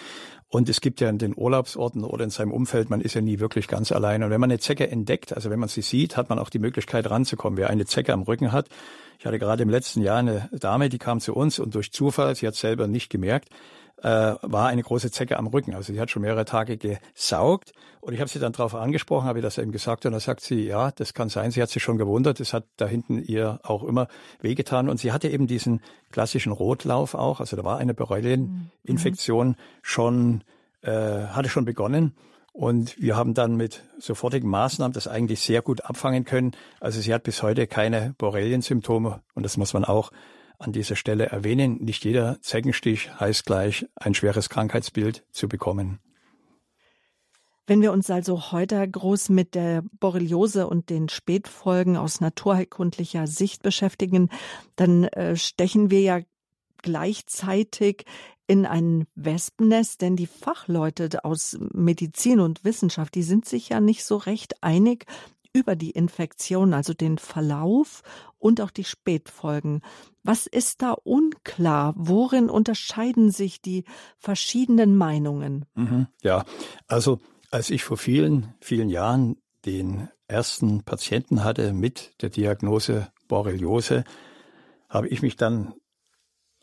Und 0.56 0.70
es 0.70 0.80
gibt 0.80 1.02
ja 1.02 1.10
in 1.10 1.18
den 1.18 1.34
Urlaubsorten 1.36 2.06
oder 2.06 2.24
in 2.24 2.30
seinem 2.30 2.54
Umfeld, 2.54 2.90
man 2.90 3.02
ist 3.02 3.14
ja 3.14 3.20
nie 3.20 3.40
wirklich 3.40 3.68
ganz 3.68 3.92
allein. 3.92 4.24
Und 4.24 4.30
wenn 4.30 4.40
man 4.40 4.50
eine 4.50 4.58
Zecke 4.58 4.90
entdeckt, 4.90 5.34
also 5.34 5.50
wenn 5.50 5.60
man 5.60 5.68
sie 5.68 5.82
sieht, 5.82 6.16
hat 6.16 6.30
man 6.30 6.40
auch 6.40 6.50
die 6.50 6.60
Möglichkeit 6.60 7.10
ranzukommen. 7.10 7.58
Wer 7.58 7.70
eine 7.70 7.86
Zecke 7.86 8.14
am 8.14 8.22
Rücken 8.22 8.54
hat, 8.54 8.70
ich 9.20 9.26
hatte 9.26 9.38
gerade 9.38 9.64
im 9.64 9.70
letzten 9.70 10.02
Jahr 10.02 10.20
eine 10.20 10.48
Dame, 10.54 10.88
die 10.88 10.98
kam 10.98 11.20
zu 11.20 11.34
uns 11.36 11.60
und 11.60 11.76
durch 11.76 11.92
Zufall, 11.92 12.36
sie 12.36 12.48
hat 12.48 12.56
selber 12.56 12.88
nicht 12.88 13.10
gemerkt, 13.10 13.50
äh, 14.02 14.36
war 14.42 14.68
eine 14.68 14.84
große 14.84 15.12
Zecke 15.12 15.38
am 15.38 15.48
Rücken. 15.48 15.74
Also 15.74 15.94
sie 15.94 16.00
hat 16.00 16.12
schon 16.12 16.22
mehrere 16.22 16.46
Tage 16.46 16.78
gesaugt 16.78 17.72
und 18.02 18.14
ich 18.14 18.20
habe 18.20 18.30
sie 18.30 18.40
dann 18.40 18.52
darauf 18.52 18.75
angesprochen, 18.75 19.28
habe 19.28 19.40
ihr 19.40 19.44
das 19.44 19.58
eben 19.58 19.72
gesagt 19.72 20.06
und 20.06 20.12
dann 20.12 20.22
sagt 20.22 20.42
sie, 20.42 20.66
ja, 20.66 20.92
das 20.92 21.14
kann 21.14 21.30
sein. 21.30 21.52
Sie 21.52 21.62
hat 21.62 21.70
sich 21.70 21.82
schon 21.82 21.98
gewundert, 21.98 22.40
das 22.40 22.54
hat 22.54 22.66
da 22.78 22.86
hinten 22.86 23.24
ihr 23.24 23.60
auch 23.64 23.84
immer 23.84 24.08
wehgetan 24.42 24.90
und 24.90 25.00
sie 25.00 25.12
hatte 25.12 25.30
eben 25.30 25.48
diesen 25.48 25.82
klassischen 26.12 26.52
Rotlauf 26.52 27.16
auch, 27.16 27.40
also 27.40 27.56
da 27.56 27.64
war 27.64 27.78
eine 27.80 27.94
Borrelieninfektion 27.94 29.48
mhm. 29.48 29.56
schon, 29.82 30.44
äh, 30.82 30.92
hatte 30.92 31.50
schon 31.50 31.66
begonnen. 31.66 32.16
Und 32.54 33.02
wir 33.02 33.18
haben 33.18 33.34
dann 33.34 33.58
mit 33.58 33.84
sofortigen 34.00 34.50
Maßnahmen 34.50 34.94
das 34.94 35.10
eigentlich 35.10 35.42
sehr 35.42 35.62
gut 35.62 35.84
abfangen 35.84 36.24
können. 36.24 36.52
Also 36.80 37.02
sie 37.02 37.14
hat 37.14 37.24
bis 37.24 37.44
heute 37.44 37.68
keine 37.68 38.16
Borreliensymptome 38.18 39.20
und 39.34 39.44
das 39.44 39.58
muss 39.58 39.74
man 39.74 39.84
auch 39.84 40.12
an 40.60 40.72
dieser 40.72 40.96
Stelle 40.96 41.28
erwähnen. 41.28 41.78
Nicht 41.84 42.06
jeder 42.06 42.42
Zeckenstich 42.42 43.12
heißt 43.20 43.46
gleich, 43.46 43.86
ein 43.96 44.14
schweres 44.14 44.50
Krankheitsbild 44.50 45.26
zu 45.32 45.48
bekommen. 45.48 46.00
Wenn 47.68 47.82
wir 47.82 47.92
uns 47.92 48.12
also 48.12 48.52
heute 48.52 48.88
groß 48.88 49.30
mit 49.30 49.56
der 49.56 49.84
Borreliose 50.00 50.68
und 50.68 50.92
den 50.92 51.10
Spätfolgen 51.10 51.98
aus 51.98 52.22
naturheilkundlicher 52.22 53.26
Sicht 53.26 53.64
beschäftigen, 53.64 54.30
dann 54.76 55.06
äh, 55.06 55.36
stechen 55.36 55.90
wir 55.90 56.02
ja 56.02 56.20
gleichzeitig 56.84 58.06
in 58.48 58.68
ein 58.68 59.08
Wespennest, 59.16 60.02
denn 60.02 60.16
die 60.16 60.28
Fachleute 60.28 61.26
aus 61.26 61.58
Medizin 61.74 62.40
und 62.40 62.64
Wissenschaft, 62.64 63.16
die 63.16 63.24
sind 63.24 63.46
sich 63.46 63.70
ja 63.70 63.82
nicht 63.82 64.06
so 64.06 64.18
recht 64.18 64.62
einig 64.62 65.06
über 65.52 65.76
die 65.76 65.92
Infektion, 65.92 66.74
also 66.74 66.94
den 66.94 67.18
Verlauf 67.18 68.04
und 68.46 68.62
auch 68.62 68.70
die 68.70 68.84
Spätfolgen. 68.84 69.82
Was 70.22 70.46
ist 70.46 70.84
da 70.84 70.92
unklar? 70.92 71.96
Worin 71.98 72.48
unterscheiden 72.48 73.32
sich 73.32 73.60
die 73.60 73.86
verschiedenen 74.20 74.96
Meinungen? 74.96 75.66
Mhm, 75.74 76.06
ja, 76.22 76.46
also 76.86 77.20
als 77.50 77.72
ich 77.72 77.84
vor 77.84 77.98
vielen, 77.98 78.54
vielen 78.62 78.90
Jahren 78.90 79.38
den 79.66 80.10
ersten 80.28 80.84
Patienten 80.84 81.44
hatte 81.44 81.74
mit 81.74 82.14
der 82.22 82.30
Diagnose 82.30 83.08
Borreliose, 83.28 84.04
habe 84.90 85.08
ich 85.08 85.24
mich 85.24 85.38
dann 85.38 85.74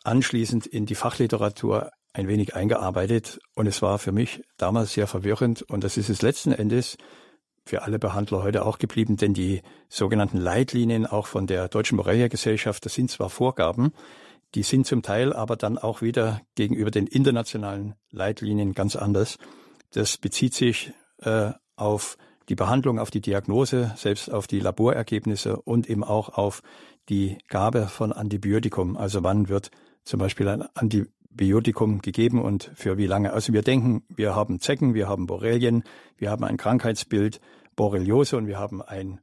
anschließend 0.04 0.66
in 0.66 0.86
die 0.86 0.94
Fachliteratur 0.94 1.90
ein 2.12 2.28
wenig 2.28 2.54
eingearbeitet 2.54 3.40
und 3.56 3.66
es 3.66 3.82
war 3.82 3.98
für 3.98 4.12
mich 4.12 4.44
damals 4.56 4.92
sehr 4.92 5.08
verwirrend 5.08 5.62
und 5.62 5.82
das 5.82 5.96
ist 5.96 6.10
es 6.10 6.22
letzten 6.22 6.52
Endes 6.52 6.96
für 7.64 7.82
alle 7.82 7.98
Behandler 7.98 8.42
heute 8.42 8.64
auch 8.64 8.78
geblieben, 8.78 9.16
denn 9.16 9.34
die 9.34 9.62
sogenannten 9.88 10.38
Leitlinien 10.38 11.06
auch 11.06 11.26
von 11.26 11.46
der 11.46 11.68
Deutschen 11.68 11.96
Borrelia-Gesellschaft, 11.96 12.84
das 12.84 12.94
sind 12.94 13.10
zwar 13.10 13.30
Vorgaben, 13.30 13.92
die 14.54 14.62
sind 14.62 14.86
zum 14.86 15.02
Teil 15.02 15.32
aber 15.32 15.56
dann 15.56 15.78
auch 15.78 16.02
wieder 16.02 16.42
gegenüber 16.54 16.90
den 16.90 17.06
internationalen 17.06 17.94
Leitlinien 18.10 18.74
ganz 18.74 18.96
anders. 18.96 19.38
Das 19.92 20.18
bezieht 20.18 20.54
sich 20.54 20.92
äh, 21.18 21.52
auf 21.76 22.18
die 22.48 22.54
Behandlung, 22.54 22.98
auf 22.98 23.10
die 23.10 23.20
Diagnose, 23.20 23.92
selbst 23.96 24.30
auf 24.30 24.46
die 24.46 24.60
Laborergebnisse 24.60 25.56
und 25.56 25.88
eben 25.88 26.04
auch 26.04 26.30
auf 26.30 26.62
die 27.08 27.38
Gabe 27.48 27.86
von 27.86 28.12
Antibiotikum. 28.12 28.96
Also 28.96 29.22
wann 29.22 29.48
wird 29.48 29.70
zum 30.04 30.18
Beispiel 30.18 30.48
ein 30.48 30.62
Antibiotikum 30.74 31.21
gegeben 31.36 32.40
und 32.40 32.70
für 32.74 32.98
wie 32.98 33.06
lange. 33.06 33.32
Also 33.32 33.52
wir 33.52 33.62
denken, 33.62 34.04
wir 34.08 34.34
haben 34.34 34.60
Zecken, 34.60 34.94
wir 34.94 35.08
haben 35.08 35.26
Borrelien, 35.26 35.84
wir 36.16 36.30
haben 36.30 36.44
ein 36.44 36.56
Krankheitsbild 36.56 37.40
Borreliose 37.76 38.36
und 38.36 38.46
wir 38.46 38.58
haben 38.58 38.82
ein 38.82 39.20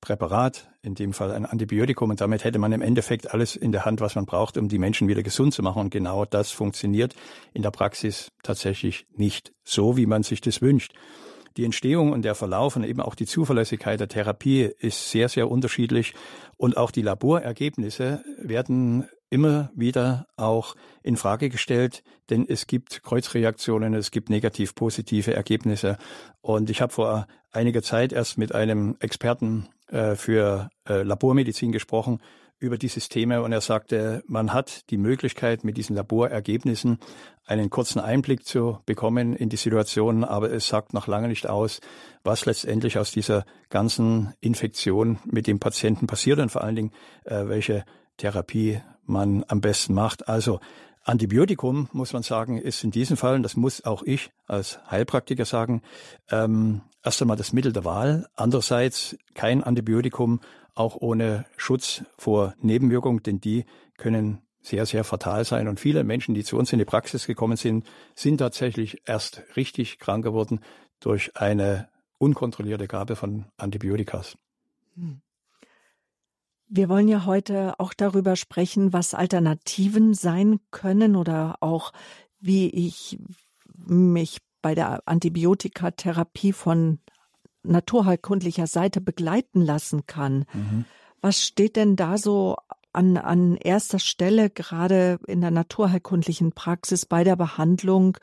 Präparat, 0.00 0.68
in 0.82 0.96
dem 0.96 1.12
Fall 1.12 1.30
ein 1.30 1.46
Antibiotikum 1.46 2.10
und 2.10 2.20
damit 2.20 2.42
hätte 2.42 2.58
man 2.58 2.72
im 2.72 2.82
Endeffekt 2.82 3.32
alles 3.32 3.54
in 3.54 3.70
der 3.70 3.84
Hand, 3.84 4.00
was 4.00 4.16
man 4.16 4.26
braucht, 4.26 4.56
um 4.56 4.68
die 4.68 4.78
Menschen 4.78 5.06
wieder 5.06 5.22
gesund 5.22 5.54
zu 5.54 5.62
machen. 5.62 5.80
Und 5.80 5.90
genau 5.90 6.24
das 6.24 6.50
funktioniert 6.50 7.14
in 7.54 7.62
der 7.62 7.70
Praxis 7.70 8.32
tatsächlich 8.42 9.06
nicht 9.14 9.52
so, 9.62 9.96
wie 9.96 10.06
man 10.06 10.24
sich 10.24 10.40
das 10.40 10.60
wünscht. 10.60 10.92
Die 11.56 11.64
Entstehung 11.64 12.12
und 12.12 12.22
der 12.22 12.34
Verlauf 12.34 12.74
und 12.74 12.82
eben 12.82 13.00
auch 13.00 13.14
die 13.14 13.26
Zuverlässigkeit 13.26 14.00
der 14.00 14.08
Therapie 14.08 14.70
ist 14.78 15.10
sehr, 15.10 15.28
sehr 15.28 15.48
unterschiedlich 15.48 16.14
und 16.56 16.76
auch 16.76 16.90
die 16.90 17.02
Laborergebnisse 17.02 18.24
werden 18.38 19.08
immer 19.32 19.70
wieder 19.74 20.26
auch 20.36 20.76
in 21.02 21.16
Frage 21.16 21.48
gestellt, 21.48 22.02
denn 22.28 22.46
es 22.48 22.66
gibt 22.66 23.02
Kreuzreaktionen, 23.02 23.94
es 23.94 24.10
gibt 24.10 24.28
negativ-positive 24.28 25.34
Ergebnisse. 25.34 25.96
Und 26.42 26.68
ich 26.68 26.82
habe 26.82 26.92
vor 26.92 27.26
einiger 27.50 27.82
Zeit 27.82 28.12
erst 28.12 28.36
mit 28.36 28.54
einem 28.54 28.96
Experten 29.00 29.68
äh, 29.88 30.16
für 30.16 30.68
äh, 30.86 31.02
Labormedizin 31.02 31.72
gesprochen 31.72 32.20
über 32.58 32.76
die 32.76 32.88
Systeme. 32.88 33.42
Und 33.42 33.52
er 33.52 33.62
sagte, 33.62 34.22
man 34.26 34.52
hat 34.52 34.90
die 34.90 34.98
Möglichkeit, 34.98 35.64
mit 35.64 35.78
diesen 35.78 35.96
Laborergebnissen 35.96 36.98
einen 37.44 37.70
kurzen 37.70 38.00
Einblick 38.00 38.44
zu 38.44 38.78
bekommen 38.86 39.34
in 39.34 39.48
die 39.48 39.56
Situation, 39.56 40.24
aber 40.24 40.52
es 40.52 40.68
sagt 40.68 40.92
noch 40.92 41.08
lange 41.08 41.28
nicht 41.28 41.48
aus, 41.48 41.80
was 42.22 42.44
letztendlich 42.44 42.98
aus 42.98 43.10
dieser 43.10 43.44
ganzen 43.70 44.34
Infektion 44.40 45.18
mit 45.24 45.46
dem 45.46 45.58
Patienten 45.58 46.06
passiert. 46.06 46.38
Und 46.38 46.50
vor 46.50 46.62
allen 46.62 46.76
Dingen, 46.76 46.92
äh, 47.24 47.48
welche 47.48 47.84
Therapie 48.18 48.80
man 49.04 49.44
am 49.48 49.60
besten 49.60 49.94
macht. 49.94 50.28
Also 50.28 50.60
Antibiotikum, 51.04 51.88
muss 51.92 52.12
man 52.12 52.22
sagen, 52.22 52.58
ist 52.58 52.84
in 52.84 52.90
diesem 52.90 53.16
Fall, 53.16 53.34
und 53.34 53.42
das 53.42 53.56
muss 53.56 53.84
auch 53.84 54.02
ich 54.02 54.30
als 54.46 54.78
Heilpraktiker 54.90 55.44
sagen, 55.44 55.82
ähm, 56.30 56.82
erst 57.02 57.20
einmal 57.20 57.36
das 57.36 57.52
Mittel 57.52 57.72
der 57.72 57.84
Wahl. 57.84 58.28
Andererseits 58.36 59.16
kein 59.34 59.64
Antibiotikum, 59.64 60.40
auch 60.74 60.96
ohne 60.96 61.44
Schutz 61.56 62.04
vor 62.16 62.54
Nebenwirkungen, 62.60 63.22
denn 63.22 63.40
die 63.40 63.64
können 63.98 64.42
sehr, 64.60 64.86
sehr 64.86 65.02
fatal 65.02 65.44
sein. 65.44 65.66
Und 65.66 65.80
viele 65.80 66.04
Menschen, 66.04 66.34
die 66.34 66.44
zu 66.44 66.56
uns 66.56 66.72
in 66.72 66.78
die 66.78 66.84
Praxis 66.84 67.26
gekommen 67.26 67.56
sind, 67.56 67.86
sind 68.14 68.38
tatsächlich 68.38 69.02
erst 69.06 69.42
richtig 69.56 69.98
krank 69.98 70.24
geworden 70.24 70.60
durch 71.00 71.36
eine 71.36 71.88
unkontrollierte 72.18 72.86
Gabe 72.86 73.16
von 73.16 73.46
Antibiotikas. 73.56 74.38
Hm. 74.94 75.20
Wir 76.74 76.88
wollen 76.88 77.06
ja 77.06 77.26
heute 77.26 77.74
auch 77.78 77.92
darüber 77.92 78.34
sprechen, 78.34 78.94
was 78.94 79.12
Alternativen 79.12 80.14
sein 80.14 80.58
können 80.70 81.16
oder 81.16 81.56
auch 81.60 81.92
wie 82.40 82.70
ich 82.70 83.18
mich 83.76 84.38
bei 84.62 84.74
der 84.74 85.02
Antibiotikatherapie 85.04 86.54
von 86.54 86.98
naturheilkundlicher 87.62 88.66
Seite 88.66 89.02
begleiten 89.02 89.60
lassen 89.60 90.06
kann. 90.06 90.46
Mhm. 90.54 90.86
Was 91.20 91.44
steht 91.44 91.76
denn 91.76 91.94
da 91.94 92.16
so 92.16 92.56
an, 92.94 93.18
an 93.18 93.56
erster 93.56 93.98
Stelle 93.98 94.48
gerade 94.48 95.18
in 95.26 95.42
der 95.42 95.50
naturheilkundlichen 95.50 96.52
Praxis 96.52 97.04
bei 97.04 97.22
der 97.22 97.36
Behandlung 97.36 98.16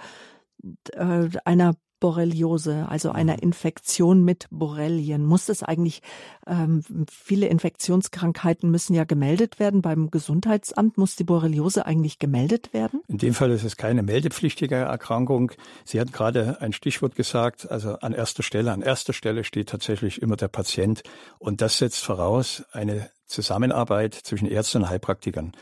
äh, 0.93 1.29
einer 1.45 1.75
Borreliose, 1.99 2.87
also 2.89 3.11
einer 3.11 3.33
mhm. 3.33 3.39
Infektion 3.39 4.23
mit 4.23 4.47
Borrelien. 4.51 5.25
Muss 5.25 5.49
es 5.49 5.63
eigentlich, 5.63 6.01
ähm, 6.47 6.83
viele 7.09 7.47
Infektionskrankheiten 7.47 8.69
müssen 8.71 8.93
ja 8.93 9.03
gemeldet 9.03 9.59
werden 9.59 9.81
beim 9.81 10.11
Gesundheitsamt. 10.11 10.97
Muss 10.97 11.15
die 11.15 11.23
Borreliose 11.23 11.85
eigentlich 11.85 12.19
gemeldet 12.19 12.73
werden? 12.73 13.01
In 13.07 13.17
dem 13.17 13.33
Fall 13.33 13.51
ist 13.51 13.63
es 13.63 13.77
keine 13.77 14.03
meldepflichtige 14.03 14.75
Erkrankung. 14.75 15.51
Sie 15.85 15.99
hatten 15.99 16.11
gerade 16.11 16.61
ein 16.61 16.73
Stichwort 16.73 17.15
gesagt, 17.15 17.69
also 17.69 17.95
an 17.99 18.13
erster 18.13 18.43
Stelle. 18.43 18.71
An 18.71 18.81
erster 18.81 19.13
Stelle 19.13 19.43
steht 19.43 19.69
tatsächlich 19.69 20.21
immer 20.21 20.35
der 20.35 20.47
Patient. 20.47 21.03
Und 21.37 21.61
das 21.61 21.77
setzt 21.77 22.03
voraus 22.03 22.63
eine 22.71 23.09
Zusammenarbeit 23.25 24.13
zwischen 24.13 24.47
Ärzten 24.47 24.79
und 24.79 24.89
Heilpraktikern. 24.89 25.53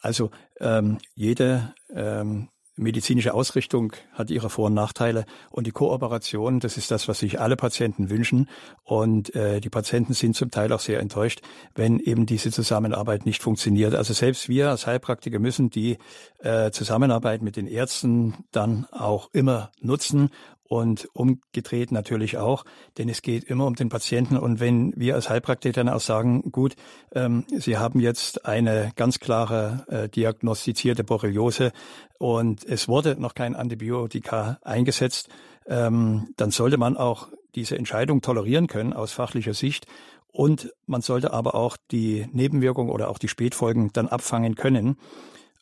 Also 0.00 0.30
ähm, 0.60 0.98
jede 1.14 1.72
ähm, 1.94 2.48
medizinische 2.76 3.34
Ausrichtung 3.34 3.92
hat 4.12 4.30
ihre 4.30 4.50
Vor- 4.50 4.66
und 4.66 4.74
Nachteile. 4.74 5.24
Und 5.50 5.66
die 5.66 5.72
Kooperation, 5.72 6.60
das 6.60 6.76
ist 6.76 6.90
das, 6.90 7.08
was 7.08 7.18
sich 7.18 7.40
alle 7.40 7.56
Patienten 7.56 8.10
wünschen. 8.10 8.48
Und 8.84 9.34
äh, 9.34 9.60
die 9.60 9.68
Patienten 9.68 10.14
sind 10.14 10.36
zum 10.36 10.50
Teil 10.50 10.72
auch 10.72 10.80
sehr 10.80 11.00
enttäuscht, 11.00 11.42
wenn 11.74 11.98
eben 11.98 12.26
diese 12.26 12.50
Zusammenarbeit 12.50 13.26
nicht 13.26 13.42
funktioniert. 13.42 13.94
Also 13.94 14.14
selbst 14.14 14.48
wir 14.48 14.70
als 14.70 14.86
Heilpraktiker 14.86 15.38
müssen 15.38 15.70
die 15.70 15.98
äh, 16.38 16.70
Zusammenarbeit 16.70 17.42
mit 17.42 17.56
den 17.56 17.66
Ärzten 17.66 18.44
dann 18.52 18.86
auch 18.90 19.28
immer 19.32 19.70
nutzen 19.80 20.30
und 20.72 21.06
umgedreht 21.12 21.92
natürlich 21.92 22.38
auch, 22.38 22.64
denn 22.96 23.10
es 23.10 23.20
geht 23.20 23.44
immer 23.44 23.66
um 23.66 23.74
den 23.74 23.90
Patienten. 23.90 24.38
Und 24.38 24.58
wenn 24.58 24.94
wir 24.96 25.16
als 25.16 25.28
Heilpraktiker 25.28 25.84
dann 25.84 25.90
auch 25.90 26.00
sagen, 26.00 26.50
gut, 26.50 26.76
ähm, 27.14 27.44
Sie 27.54 27.76
haben 27.76 28.00
jetzt 28.00 28.46
eine 28.46 28.90
ganz 28.96 29.20
klare 29.20 29.84
äh, 29.88 30.08
diagnostizierte 30.08 31.04
Borreliose 31.04 31.72
und 32.16 32.64
es 32.64 32.88
wurde 32.88 33.20
noch 33.20 33.34
kein 33.34 33.54
Antibiotika 33.54 34.60
eingesetzt, 34.62 35.28
ähm, 35.66 36.28
dann 36.38 36.50
sollte 36.50 36.78
man 36.78 36.96
auch 36.96 37.28
diese 37.54 37.76
Entscheidung 37.76 38.22
tolerieren 38.22 38.66
können 38.66 38.94
aus 38.94 39.12
fachlicher 39.12 39.52
Sicht. 39.52 39.86
Und 40.28 40.72
man 40.86 41.02
sollte 41.02 41.34
aber 41.34 41.54
auch 41.54 41.76
die 41.90 42.26
Nebenwirkungen 42.32 42.90
oder 42.90 43.10
auch 43.10 43.18
die 43.18 43.28
Spätfolgen 43.28 43.90
dann 43.92 44.08
abfangen 44.08 44.54
können. 44.54 44.96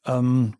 Ähm, 0.06 0.54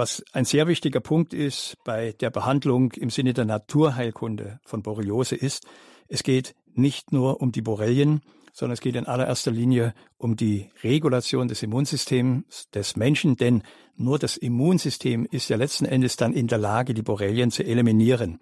was 0.00 0.24
ein 0.32 0.46
sehr 0.46 0.66
wichtiger 0.66 1.00
Punkt 1.00 1.34
ist 1.34 1.76
bei 1.84 2.12
der 2.12 2.30
Behandlung 2.30 2.92
im 2.92 3.10
Sinne 3.10 3.34
der 3.34 3.44
Naturheilkunde 3.44 4.58
von 4.64 4.82
Borreliose 4.82 5.36
ist, 5.36 5.66
es 6.08 6.22
geht 6.22 6.54
nicht 6.72 7.12
nur 7.12 7.42
um 7.42 7.52
die 7.52 7.60
Borrelien, 7.60 8.22
sondern 8.54 8.72
es 8.72 8.80
geht 8.80 8.96
in 8.96 9.04
allererster 9.04 9.50
Linie 9.50 9.92
um 10.16 10.36
die 10.36 10.70
Regulation 10.82 11.48
des 11.48 11.62
Immunsystems 11.62 12.70
des 12.70 12.96
Menschen, 12.96 13.36
denn 13.36 13.62
nur 13.94 14.18
das 14.18 14.38
Immunsystem 14.38 15.26
ist 15.30 15.50
ja 15.50 15.58
letzten 15.58 15.84
Endes 15.84 16.16
dann 16.16 16.32
in 16.32 16.46
der 16.46 16.56
Lage, 16.56 16.94
die 16.94 17.02
Borrelien 17.02 17.50
zu 17.50 17.62
eliminieren. 17.62 18.40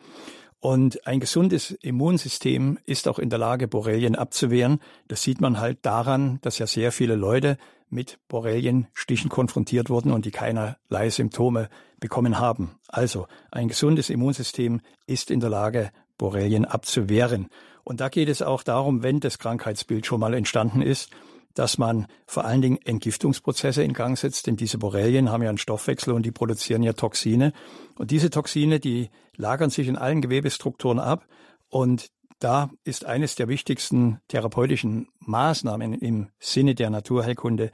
Und 0.60 1.08
ein 1.08 1.18
gesundes 1.18 1.72
Immunsystem 1.72 2.78
ist 2.84 3.08
auch 3.08 3.18
in 3.18 3.30
der 3.30 3.40
Lage, 3.40 3.66
Borrelien 3.66 4.14
abzuwehren. 4.14 4.78
Das 5.08 5.24
sieht 5.24 5.40
man 5.40 5.58
halt 5.58 5.78
daran, 5.82 6.38
dass 6.42 6.58
ja 6.58 6.68
sehr 6.68 6.92
viele 6.92 7.16
Leute 7.16 7.58
mit 7.90 8.18
Borrelienstichen 8.28 9.30
konfrontiert 9.30 9.90
wurden 9.90 10.12
und 10.12 10.24
die 10.24 10.30
keinerlei 10.30 11.10
Symptome 11.10 11.68
bekommen 12.00 12.38
haben. 12.38 12.72
Also 12.88 13.26
ein 13.50 13.68
gesundes 13.68 14.10
Immunsystem 14.10 14.80
ist 15.06 15.30
in 15.30 15.40
der 15.40 15.50
Lage, 15.50 15.90
Borrelien 16.16 16.64
abzuwehren. 16.64 17.48
Und 17.84 18.00
da 18.00 18.08
geht 18.08 18.28
es 18.28 18.42
auch 18.42 18.62
darum, 18.62 19.02
wenn 19.02 19.20
das 19.20 19.38
Krankheitsbild 19.38 20.04
schon 20.04 20.20
mal 20.20 20.34
entstanden 20.34 20.82
ist, 20.82 21.10
dass 21.54 21.78
man 21.78 22.06
vor 22.26 22.44
allen 22.44 22.62
Dingen 22.62 22.78
Entgiftungsprozesse 22.84 23.82
in 23.82 23.92
Gang 23.92 24.16
setzt, 24.16 24.46
denn 24.46 24.56
diese 24.56 24.78
Borrelien 24.78 25.30
haben 25.30 25.42
ja 25.42 25.48
einen 25.48 25.58
Stoffwechsel 25.58 26.12
und 26.12 26.24
die 26.24 26.30
produzieren 26.30 26.82
ja 26.82 26.92
Toxine. 26.92 27.52
Und 27.96 28.10
diese 28.10 28.30
Toxine, 28.30 28.78
die 28.78 29.10
lagern 29.36 29.70
sich 29.70 29.88
in 29.88 29.96
allen 29.96 30.20
Gewebestrukturen 30.20 30.98
ab 30.98 31.26
und 31.68 32.10
da 32.38 32.70
ist 32.84 33.04
eines 33.04 33.34
der 33.34 33.48
wichtigsten 33.48 34.20
therapeutischen 34.28 35.08
Maßnahmen 35.20 35.94
im 35.94 36.28
Sinne 36.38 36.74
der 36.74 36.90
Naturheilkunde 36.90 37.70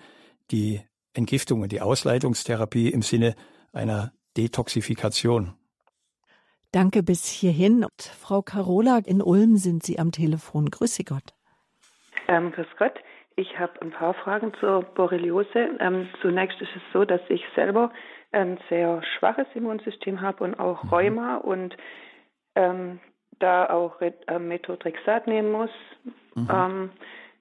die 0.50 0.80
Entgiftung 1.12 1.62
und 1.62 1.72
die 1.72 1.80
Ausleitungstherapie 1.80 2.88
im 2.88 3.02
Sinne 3.02 3.34
einer 3.72 4.12
Detoxifikation. 4.36 5.54
Danke 6.72 7.02
bis 7.02 7.26
hierhin. 7.26 7.84
Und 7.84 8.02
Frau 8.02 8.42
Carola, 8.42 9.00
in 9.04 9.22
Ulm 9.22 9.56
sind 9.56 9.84
Sie 9.84 9.98
am 9.98 10.10
Telefon. 10.10 10.70
Grüße 10.70 11.04
Gott. 11.04 11.34
Ähm, 12.26 12.50
grüß 12.50 12.66
Gott. 12.78 12.94
Ich 13.36 13.58
habe 13.58 13.80
ein 13.80 13.90
paar 13.90 14.14
Fragen 14.14 14.52
zur 14.60 14.82
Borreliose. 14.82 15.76
Ähm, 15.78 16.08
zunächst 16.20 16.60
ist 16.60 16.74
es 16.74 16.82
so, 16.92 17.04
dass 17.04 17.20
ich 17.28 17.42
selber 17.54 17.92
ein 18.32 18.58
sehr 18.68 19.02
schwaches 19.18 19.46
Immunsystem 19.54 20.20
habe 20.20 20.42
und 20.42 20.54
auch 20.58 20.82
mhm. 20.84 20.88
Rheuma 20.90 21.36
und 21.36 21.76
ähm, 22.56 23.00
da 23.38 23.70
auch 23.70 24.00
äh, 24.00 24.38
Methotrexat 24.38 25.26
nehmen 25.26 25.52
muss, 25.52 25.70
mhm. 26.34 26.48
ähm, 26.50 26.90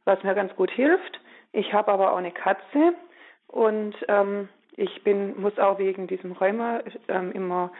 was 0.05 0.21
mir 0.23 0.35
ganz 0.35 0.55
gut 0.55 0.71
hilft. 0.71 1.19
Ich 1.51 1.73
habe 1.73 1.91
aber 1.91 2.11
auch 2.11 2.17
eine 2.17 2.31
Katze 2.31 2.93
und 3.47 3.95
ähm, 4.07 4.49
ich 4.75 5.03
bin, 5.03 5.39
muss 5.39 5.57
auch 5.59 5.77
wegen 5.77 6.07
diesem 6.07 6.31
Rheuma 6.31 6.81
ähm, 7.07 7.31
immer 7.31 7.71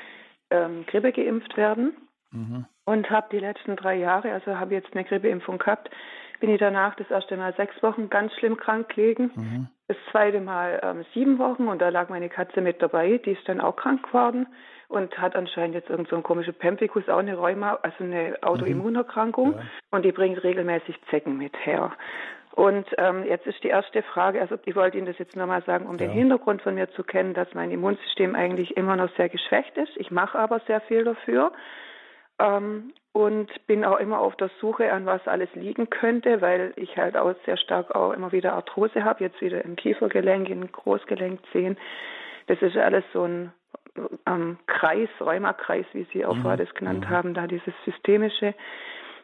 ähm, 0.51 0.85
Grippe 0.85 1.11
geimpft 1.11 1.57
werden 1.57 1.93
mhm. 2.31 2.65
und 2.85 3.09
habe 3.09 3.27
die 3.31 3.39
letzten 3.39 3.75
drei 3.75 3.95
Jahre, 3.95 4.31
also 4.31 4.59
habe 4.59 4.75
jetzt 4.75 4.93
eine 4.93 5.03
Grippeimpfung 5.03 5.57
gehabt, 5.57 5.89
bin 6.39 6.51
ich 6.51 6.59
danach 6.59 6.95
das 6.95 7.09
erste 7.09 7.37
Mal 7.37 7.53
sechs 7.55 7.81
Wochen 7.81 8.09
ganz 8.09 8.33
schlimm 8.33 8.57
krank 8.57 8.89
gelegen. 8.89 9.31
Mhm. 9.35 9.67
Das 9.87 9.97
zweite 10.11 10.41
Mal 10.41 10.79
ähm, 10.83 11.05
sieben 11.13 11.39
Wochen 11.39 11.67
und 11.67 11.81
da 11.81 11.89
lag 11.89 12.09
meine 12.09 12.29
Katze 12.29 12.61
mit 12.61 12.81
dabei, 12.81 13.17
die 13.17 13.31
ist 13.31 13.47
dann 13.47 13.61
auch 13.61 13.75
krank 13.75 14.03
geworden 14.03 14.47
und 14.93 15.17
hat 15.17 15.35
anscheinend 15.35 15.73
jetzt 15.73 15.89
irgend 15.89 16.07
so 16.07 16.15
ein 16.15 16.21
komischer 16.21 16.51
Pemphigus, 16.51 17.09
auch 17.09 17.17
eine 17.17 17.35
Rheuma, 17.35 17.79
also 17.81 18.03
eine 18.03 18.37
Autoimmunerkrankung 18.43 19.49
mhm. 19.49 19.55
ja. 19.55 19.63
und 19.89 20.05
die 20.05 20.11
bringt 20.11 20.43
regelmäßig 20.43 20.95
Zecken 21.09 21.37
mit 21.37 21.53
her. 21.65 21.91
Und 22.51 22.85
ähm, 22.99 23.25
jetzt 23.25 23.47
ist 23.47 23.63
die 23.63 23.69
erste 23.69 24.03
Frage, 24.03 24.39
also 24.39 24.55
ich 24.65 24.75
wollte 24.75 24.99
Ihnen 24.99 25.07
das 25.07 25.17
jetzt 25.17 25.35
nochmal 25.35 25.63
sagen, 25.63 25.87
um 25.87 25.97
ja. 25.97 26.05
den 26.05 26.11
Hintergrund 26.11 26.61
von 26.61 26.75
mir 26.75 26.87
zu 26.91 27.03
kennen, 27.03 27.33
dass 27.33 27.51
mein 27.55 27.71
Immunsystem 27.71 28.35
eigentlich 28.35 28.77
immer 28.77 28.95
noch 28.95 29.09
sehr 29.17 29.29
geschwächt 29.29 29.75
ist. 29.77 29.97
Ich 29.97 30.11
mache 30.11 30.37
aber 30.37 30.59
sehr 30.67 30.79
viel 30.81 31.03
dafür 31.03 31.51
ähm, 32.37 32.93
und 33.13 33.49
bin 33.65 33.83
auch 33.83 33.97
immer 33.97 34.19
auf 34.19 34.35
der 34.35 34.51
Suche, 34.61 34.93
an 34.93 35.07
was 35.07 35.27
alles 35.27 35.49
liegen 35.55 35.89
könnte, 35.89 36.41
weil 36.41 36.73
ich 36.75 36.95
halt 36.97 37.17
auch 37.17 37.33
sehr 37.47 37.57
stark 37.57 37.95
auch 37.95 38.11
immer 38.11 38.31
wieder 38.31 38.53
Arthrose 38.53 39.03
habe, 39.03 39.23
jetzt 39.23 39.41
wieder 39.41 39.65
im 39.65 39.75
Kiefergelenk, 39.75 40.47
im 40.49 40.71
Großgelenkzehen. 40.71 41.79
Das 42.45 42.61
ist 42.61 42.77
alles 42.77 43.03
so 43.13 43.23
ein 43.23 43.51
ähm, 44.25 44.57
Kreis, 44.67 45.09
Rheumakreis, 45.19 45.85
wie 45.93 46.07
Sie 46.13 46.25
auch 46.25 46.35
mhm. 46.35 46.41
vorher 46.41 46.65
das 46.65 46.73
genannt 46.75 47.05
mhm. 47.05 47.09
haben, 47.09 47.33
da 47.33 47.47
dieses 47.47 47.73
systemische. 47.85 48.53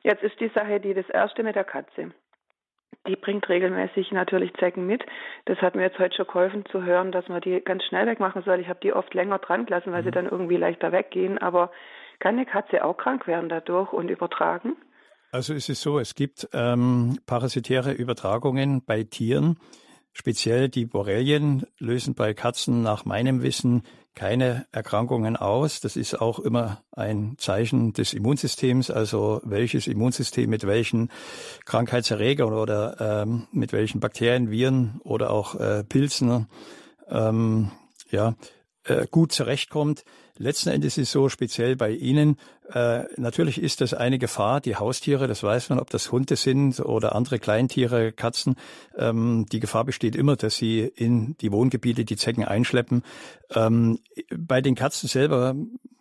Jetzt 0.03 0.23
ist 0.23 0.39
die 0.39 0.49
Sache, 0.49 0.79
die 0.79 0.93
das 0.93 1.09
erste 1.09 1.43
mit 1.43 1.55
der 1.55 1.63
Katze. 1.63 2.11
Die 3.07 3.15
bringt 3.15 3.47
regelmäßig 3.47 4.11
natürlich 4.11 4.53
Zecken 4.55 4.85
mit. 4.85 5.05
Das 5.45 5.59
hat 5.59 5.75
mir 5.75 5.83
jetzt 5.83 5.99
heute 5.99 6.15
schon 6.15 6.27
geholfen 6.27 6.65
zu 6.65 6.83
hören, 6.83 7.11
dass 7.11 7.27
man 7.27 7.41
die 7.41 7.61
ganz 7.61 7.83
schnell 7.85 8.07
wegmachen 8.07 8.43
soll. 8.43 8.59
Ich 8.59 8.67
habe 8.67 8.79
die 8.81 8.93
oft 8.93 9.13
länger 9.13 9.39
dran 9.39 9.65
gelassen, 9.65 9.91
weil 9.91 10.01
mhm. 10.01 10.05
sie 10.05 10.11
dann 10.11 10.29
irgendwie 10.29 10.57
leichter 10.57 10.91
weggehen. 10.91 11.37
Aber 11.37 11.71
kann 12.19 12.35
eine 12.35 12.45
Katze 12.45 12.83
auch 12.83 12.97
krank 12.97 13.27
werden 13.27 13.49
dadurch 13.49 13.93
und 13.93 14.09
übertragen? 14.09 14.75
Also 15.31 15.53
es 15.53 15.69
ist 15.69 15.81
so, 15.81 15.99
es 15.99 16.15
gibt 16.15 16.49
ähm, 16.53 17.19
parasitäre 17.25 17.93
Übertragungen 17.93 18.83
bei 18.85 19.03
Tieren. 19.03 19.57
Speziell 20.11 20.69
die 20.69 20.85
Borrelien 20.85 21.65
lösen 21.77 22.15
bei 22.15 22.33
Katzen 22.33 22.81
nach 22.81 23.05
meinem 23.05 23.43
Wissen 23.43 23.83
keine 24.19 24.65
Erkrankungen 24.73 25.37
aus. 25.37 25.79
Das 25.79 25.95
ist 25.95 26.19
auch 26.19 26.39
immer 26.39 26.83
ein 26.91 27.35
Zeichen 27.37 27.93
des 27.93 28.11
Immunsystems, 28.11 28.91
also 28.91 29.39
welches 29.45 29.87
Immunsystem 29.87 30.49
mit 30.49 30.67
welchen 30.67 31.09
Krankheitserregern 31.63 32.51
oder 32.51 33.23
ähm, 33.23 33.47
mit 33.53 33.71
welchen 33.71 34.01
Bakterien, 34.01 34.51
Viren 34.51 34.99
oder 35.05 35.29
auch 35.29 35.55
äh, 35.55 35.85
Pilzen 35.85 36.47
ähm, 37.07 37.71
ja, 38.11 38.35
äh, 38.83 39.07
gut 39.09 39.31
zurechtkommt. 39.31 40.03
Letzten 40.41 40.69
Endes 40.69 40.97
ist 40.97 41.09
es 41.09 41.11
so, 41.11 41.27
speziell 41.27 41.75
bei 41.75 41.91
Ihnen, 41.91 42.37
äh, 42.73 43.03
natürlich 43.17 43.61
ist 43.61 43.81
das 43.81 43.93
eine 43.93 44.17
Gefahr, 44.19 44.61
die 44.61 44.77
Haustiere, 44.77 45.27
das 45.27 45.43
weiß 45.43 45.69
man, 45.69 45.79
ob 45.79 45.89
das 45.89 46.13
Hunde 46.13 46.37
sind 46.37 46.79
oder 46.79 47.13
andere 47.13 47.39
Kleintiere, 47.39 48.13
Katzen. 48.13 48.55
Ähm, 48.97 49.47
die 49.51 49.59
Gefahr 49.59 49.83
besteht 49.83 50.15
immer, 50.15 50.37
dass 50.37 50.55
sie 50.55 50.79
in 50.95 51.35
die 51.41 51.51
Wohngebiete 51.51 52.05
die 52.05 52.15
Zecken 52.15 52.45
einschleppen. 52.45 53.03
Ähm, 53.53 53.99
bei 54.33 54.61
den 54.61 54.75
Katzen 54.75 55.09
selber 55.09 55.55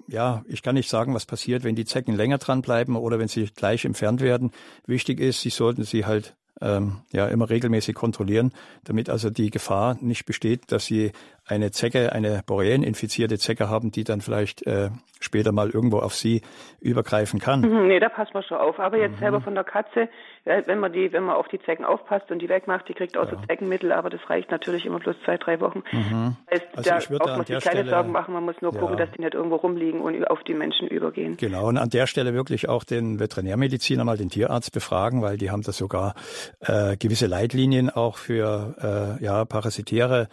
ja, 0.07 0.43
ich 0.49 0.63
kann 0.63 0.75
nicht 0.75 0.89
sagen, 0.89 1.13
was 1.13 1.27
passiert, 1.27 1.65
wenn 1.65 1.75
die 1.75 1.85
Zecken 1.85 2.15
länger 2.15 2.39
dranbleiben 2.39 2.97
oder 2.97 3.19
wenn 3.19 3.29
sie 3.29 3.51
gleich 3.55 3.85
entfernt 3.85 4.23
werden. 4.23 4.53
Wichtig 4.87 5.21
ist, 5.21 5.43
sie 5.43 5.51
sollten 5.51 5.85
sie 5.85 6.07
halt 6.07 6.35
ähm, 6.61 6.99
ja 7.13 7.27
immer 7.27 7.51
regelmäßig 7.51 7.95
kontrollieren, 7.95 8.53
damit 8.85 9.11
also 9.11 9.31
die 9.31 9.51
Gefahr 9.51 9.97
nicht 10.01 10.25
besteht, 10.27 10.73
dass 10.73 10.87
sie 10.87 11.13
eine 11.49 11.71
Zecke, 11.71 12.13
eine 12.13 12.43
Borrelien-infizierte 12.47 13.39
Zecke 13.39 13.69
haben, 13.69 13.91
die 13.91 14.05
dann 14.05 14.21
vielleicht 14.21 14.67
äh, 14.67 14.91
später 15.21 15.53
mal 15.53 15.71
irgendwo 15.71 15.99
auf 15.99 16.15
sie 16.15 16.43
übergreifen 16.81 17.41
kann. 17.41 17.61
Mhm, 17.61 17.89
nee, 17.89 18.01
da 18.01 18.09
passt 18.09 18.35
man 18.35 18.43
schon 18.43 18.59
auf. 18.59 18.79
Aber 18.79 18.99
jetzt 18.99 19.17
mhm. 19.17 19.19
selber 19.19 19.41
von 19.41 19.55
der 19.55 19.65
Katze, 19.65 20.09
wenn 20.45 20.79
man 20.79 20.93
die, 20.93 21.13
wenn 21.13 21.25
man 21.25 21.37
auf 21.37 21.49
die 21.49 21.59
Zecken 21.61 21.85
aufpasst 21.85 22.31
und 22.31 22.41
die 22.41 22.49
wegmacht, 22.49 22.89
die 22.89 22.95
kriegt 22.95 23.17
auch 23.17 23.31
ja. 23.31 23.37
so 23.37 23.47
Zeckenmittel, 23.47 23.93
aber 23.93 24.11
das 24.11 24.21
reicht 24.31 24.51
natürlich 24.51 24.87
immer 24.87 24.99
bloß 24.99 25.17
zwei, 25.25 25.37
drei 25.37 25.61
Wochen. 25.61 25.83
Mhm. 25.93 26.37
Heißt, 26.51 26.67
also 26.75 26.91
da 26.91 26.99
ich 26.99 27.11
würde 27.11 27.25
auch 27.25 27.37
muss 27.37 27.47
sich 27.47 27.61
keine 27.61 27.79
Stelle, 27.79 27.91
Sorgen 27.91 28.13
machen, 28.13 28.35
man 28.35 28.45
muss 28.45 28.57
nur 28.61 28.73
ja. 28.73 28.81
gucken, 28.81 28.97
dass 28.97 29.11
die 29.13 29.21
nicht 29.21 29.35
irgendwo 29.35 29.57
rumliegen 29.57 30.01
und 30.01 30.25
auf 30.31 30.43
die 30.45 30.55
Menschen 30.55 30.89
übergehen. 30.89 31.37
Genau, 31.37 31.69
und 31.69 31.77
an 31.77 31.91
der 31.91 32.07
Stelle 32.07 32.35
wirklich 32.35 32.69
auch 32.69 32.85
den 32.85 33.19
Veterinärmediziner 33.19 34.05
mal 34.05 34.17
den 34.17 34.31
Tierarzt 34.31 34.73
befragen, 34.73 35.23
weil 35.23 35.37
die 35.37 35.51
haben 35.51 35.63
da 35.63 35.73
sogar 35.73 36.15
äh, 36.61 36.97
gewisse 36.97 37.27
Leitlinien 37.27 37.91
auch 37.91 38.17
für 38.17 39.19
äh, 39.21 39.25
ja, 39.25 39.45
parasitäre 39.45 40.29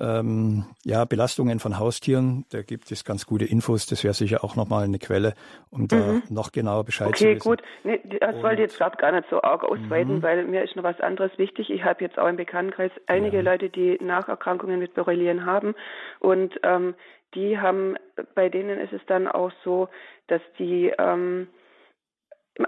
ähm, 0.00 0.64
ja, 0.84 1.04
Belastungen 1.04 1.60
von 1.60 1.78
Haustieren. 1.78 2.44
Da 2.50 2.62
gibt 2.62 2.90
es 2.90 3.04
ganz 3.04 3.26
gute 3.26 3.44
Infos. 3.44 3.86
Das 3.86 4.02
wäre 4.04 4.14
sicher 4.14 4.42
auch 4.44 4.56
nochmal 4.56 4.84
eine 4.84 4.98
Quelle, 4.98 5.34
um 5.70 5.82
mhm. 5.82 5.88
da 5.88 6.22
noch 6.28 6.52
genauer 6.52 6.84
Bescheid 6.84 7.08
okay, 7.08 7.16
zu 7.16 7.24
wissen. 7.24 7.48
Okay, 7.48 7.62
gut. 7.62 7.62
Nee, 7.84 8.18
das 8.20 8.36
wollte 8.42 8.62
ich 8.62 8.70
jetzt 8.70 8.78
gerade 8.78 8.96
gar 8.96 9.12
nicht 9.12 9.28
so 9.30 9.42
arg 9.42 9.64
ausweiten, 9.64 10.16
mhm. 10.16 10.22
weil 10.22 10.44
mir 10.44 10.62
ist 10.62 10.76
noch 10.76 10.84
was 10.84 11.00
anderes 11.00 11.36
wichtig. 11.38 11.70
Ich 11.70 11.84
habe 11.84 12.02
jetzt 12.02 12.18
auch 12.18 12.28
im 12.28 12.36
Bekanntenkreis 12.36 12.92
einige 13.06 13.38
ja. 13.38 13.42
Leute, 13.42 13.68
die 13.68 13.98
Nacherkrankungen 14.02 14.78
mit 14.78 14.94
Borrelien 14.94 15.46
haben 15.46 15.74
und 16.20 16.58
ähm, 16.62 16.94
die 17.34 17.58
haben, 17.58 17.96
bei 18.34 18.48
denen 18.48 18.78
ist 18.78 18.92
es 18.92 19.00
dann 19.06 19.26
auch 19.26 19.50
so, 19.64 19.88
dass 20.28 20.40
die 20.58 20.92
ähm, 20.98 21.48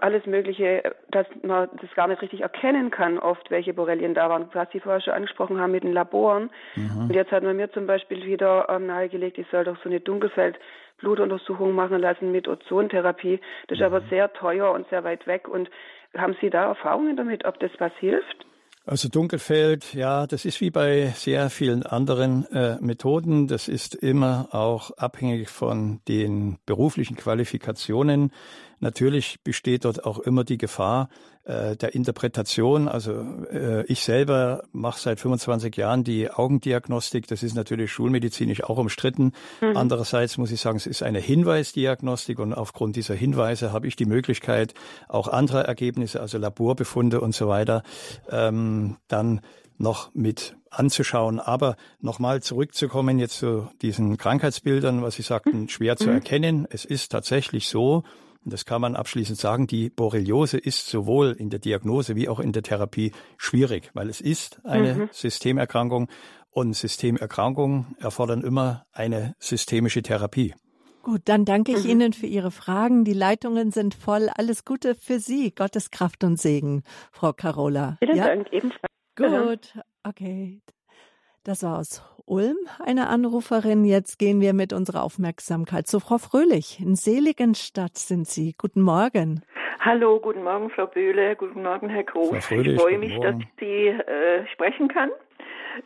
alles 0.00 0.26
Mögliche, 0.26 0.94
dass 1.10 1.26
man 1.42 1.68
das 1.80 1.94
gar 1.94 2.08
nicht 2.08 2.20
richtig 2.20 2.40
erkennen 2.40 2.90
kann, 2.90 3.18
oft 3.18 3.50
welche 3.50 3.72
Borrelien 3.72 4.14
da 4.14 4.28
waren, 4.28 4.48
was 4.52 4.68
Sie 4.72 4.80
vorher 4.80 5.00
schon 5.00 5.14
angesprochen 5.14 5.60
haben 5.60 5.70
mit 5.70 5.84
den 5.84 5.92
Laboren. 5.92 6.50
Mhm. 6.74 7.02
Und 7.02 7.14
jetzt 7.14 7.30
hat 7.30 7.44
man 7.44 7.56
mir 7.56 7.70
zum 7.70 7.86
Beispiel 7.86 8.24
wieder 8.24 8.68
ähm, 8.68 8.86
nahegelegt, 8.86 9.38
ich 9.38 9.46
soll 9.50 9.64
doch 9.64 9.76
so 9.82 9.88
eine 9.88 10.00
Dunkelfeld-Blutuntersuchung 10.00 11.72
machen 11.72 12.00
lassen 12.00 12.32
mit 12.32 12.48
Ozontherapie. 12.48 13.40
Das 13.68 13.78
ist 13.78 13.80
mhm. 13.80 13.94
aber 13.94 14.00
sehr 14.08 14.32
teuer 14.32 14.72
und 14.72 14.88
sehr 14.88 15.04
weit 15.04 15.26
weg. 15.28 15.46
Und 15.46 15.70
haben 16.16 16.36
Sie 16.40 16.50
da 16.50 16.64
Erfahrungen 16.64 17.16
damit, 17.16 17.44
ob 17.44 17.60
das 17.60 17.70
was 17.78 17.92
hilft? 18.00 18.44
Also 18.88 19.08
Dunkelfeld, 19.08 19.94
ja, 19.94 20.28
das 20.28 20.44
ist 20.44 20.60
wie 20.60 20.70
bei 20.70 21.06
sehr 21.16 21.50
vielen 21.50 21.82
anderen 21.82 22.46
äh, 22.52 22.76
Methoden. 22.80 23.48
Das 23.48 23.66
ist 23.66 23.96
immer 23.96 24.48
auch 24.52 24.92
abhängig 24.96 25.48
von 25.48 26.00
den 26.06 26.58
beruflichen 26.66 27.16
Qualifikationen. 27.16 28.30
Natürlich 28.80 29.38
besteht 29.42 29.84
dort 29.84 30.04
auch 30.04 30.18
immer 30.18 30.44
die 30.44 30.58
Gefahr 30.58 31.08
äh, 31.44 31.76
der 31.76 31.94
Interpretation. 31.94 32.88
Also 32.88 33.12
äh, 33.50 33.84
ich 33.86 34.02
selber 34.02 34.64
mache 34.72 35.00
seit 35.00 35.20
25 35.20 35.76
Jahren 35.76 36.04
die 36.04 36.30
Augendiagnostik. 36.30 37.26
Das 37.26 37.42
ist 37.42 37.54
natürlich 37.54 37.90
schulmedizinisch 37.92 38.64
auch 38.64 38.78
umstritten. 38.78 39.32
Mhm. 39.60 39.76
Andererseits 39.76 40.38
muss 40.38 40.50
ich 40.50 40.60
sagen, 40.60 40.76
es 40.76 40.86
ist 40.86 41.02
eine 41.02 41.20
Hinweisdiagnostik 41.20 42.38
und 42.38 42.52
aufgrund 42.52 42.96
dieser 42.96 43.14
Hinweise 43.14 43.72
habe 43.72 43.86
ich 43.86 43.96
die 43.96 44.06
Möglichkeit, 44.06 44.74
auch 45.08 45.28
andere 45.28 45.64
Ergebnisse, 45.64 46.20
also 46.20 46.36
Laborbefunde 46.38 47.20
und 47.20 47.34
so 47.34 47.48
weiter, 47.48 47.82
ähm, 48.28 48.96
dann 49.08 49.40
noch 49.78 50.10
mit 50.14 50.56
anzuschauen. 50.70 51.40
Aber 51.40 51.76
nochmal 52.00 52.42
zurückzukommen 52.42 53.18
jetzt 53.18 53.38
zu 53.38 53.68
diesen 53.82 54.16
Krankheitsbildern, 54.16 55.02
was 55.02 55.14
Sie 55.14 55.22
sagten, 55.22 55.68
schwer 55.68 55.96
zu 55.96 56.08
mhm. 56.08 56.14
erkennen. 56.14 56.66
Es 56.70 56.84
ist 56.84 57.12
tatsächlich 57.12 57.68
so, 57.68 58.02
und 58.46 58.52
das 58.52 58.64
kann 58.64 58.80
man 58.80 58.94
abschließend 58.94 59.36
sagen, 59.36 59.66
die 59.66 59.90
Borreliose 59.90 60.56
ist 60.56 60.86
sowohl 60.86 61.32
in 61.32 61.50
der 61.50 61.58
Diagnose 61.58 62.14
wie 62.14 62.28
auch 62.28 62.38
in 62.38 62.52
der 62.52 62.62
Therapie 62.62 63.10
schwierig, 63.36 63.90
weil 63.92 64.08
es 64.08 64.20
ist 64.20 64.64
eine 64.64 64.94
mhm. 64.94 65.08
Systemerkrankung 65.10 66.08
und 66.50 66.72
Systemerkrankungen 66.74 67.96
erfordern 67.98 68.42
immer 68.42 68.86
eine 68.92 69.34
systemische 69.40 70.00
Therapie. 70.02 70.54
Gut, 71.02 71.22
dann 71.24 71.44
danke 71.44 71.72
ich 71.72 71.82
mhm. 71.82 71.90
Ihnen 71.90 72.12
für 72.12 72.26
Ihre 72.26 72.52
Fragen. 72.52 73.04
Die 73.04 73.14
Leitungen 73.14 73.72
sind 73.72 73.94
voll. 73.94 74.28
Alles 74.32 74.64
Gute 74.64 74.94
für 74.94 75.18
Sie. 75.18 75.50
Gottes 75.50 75.90
Kraft 75.90 76.22
und 76.22 76.38
Segen, 76.38 76.84
Frau 77.10 77.32
Carola. 77.32 77.96
Vielen 77.98 78.16
ja? 78.16 78.26
Dank, 78.26 78.52
ebenfalls. 78.52 78.86
Gut, 79.16 79.82
okay. 80.04 80.62
Das 81.42 81.64
war 81.64 81.78
aus 81.78 82.00
Ulm 82.26 82.56
eine 82.84 83.08
Anruferin. 83.08 83.84
Jetzt 83.84 84.18
gehen 84.18 84.40
wir 84.40 84.52
mit 84.52 84.72
unserer 84.72 85.02
Aufmerksamkeit 85.02 85.86
zu 85.86 86.00
Frau 86.00 86.18
Fröhlich. 86.18 86.80
In 86.80 86.96
Seligenstadt 86.96 87.96
sind 87.96 88.26
Sie. 88.26 88.54
Guten 88.58 88.82
Morgen. 88.82 89.42
Hallo, 89.80 90.18
guten 90.18 90.42
Morgen, 90.42 90.68
Frau 90.70 90.86
Böhle. 90.86 91.36
Guten 91.36 91.62
Morgen, 91.62 91.88
Herr 91.88 92.02
Groß. 92.02 92.44
Fröhlich, 92.44 92.74
ich 92.74 92.80
freue 92.80 92.98
mich, 92.98 93.16
dass 93.20 93.36
ich 93.38 93.46
Sie 93.60 93.86
äh, 93.86 94.44
sprechen 94.52 94.88
kann. 94.88 95.10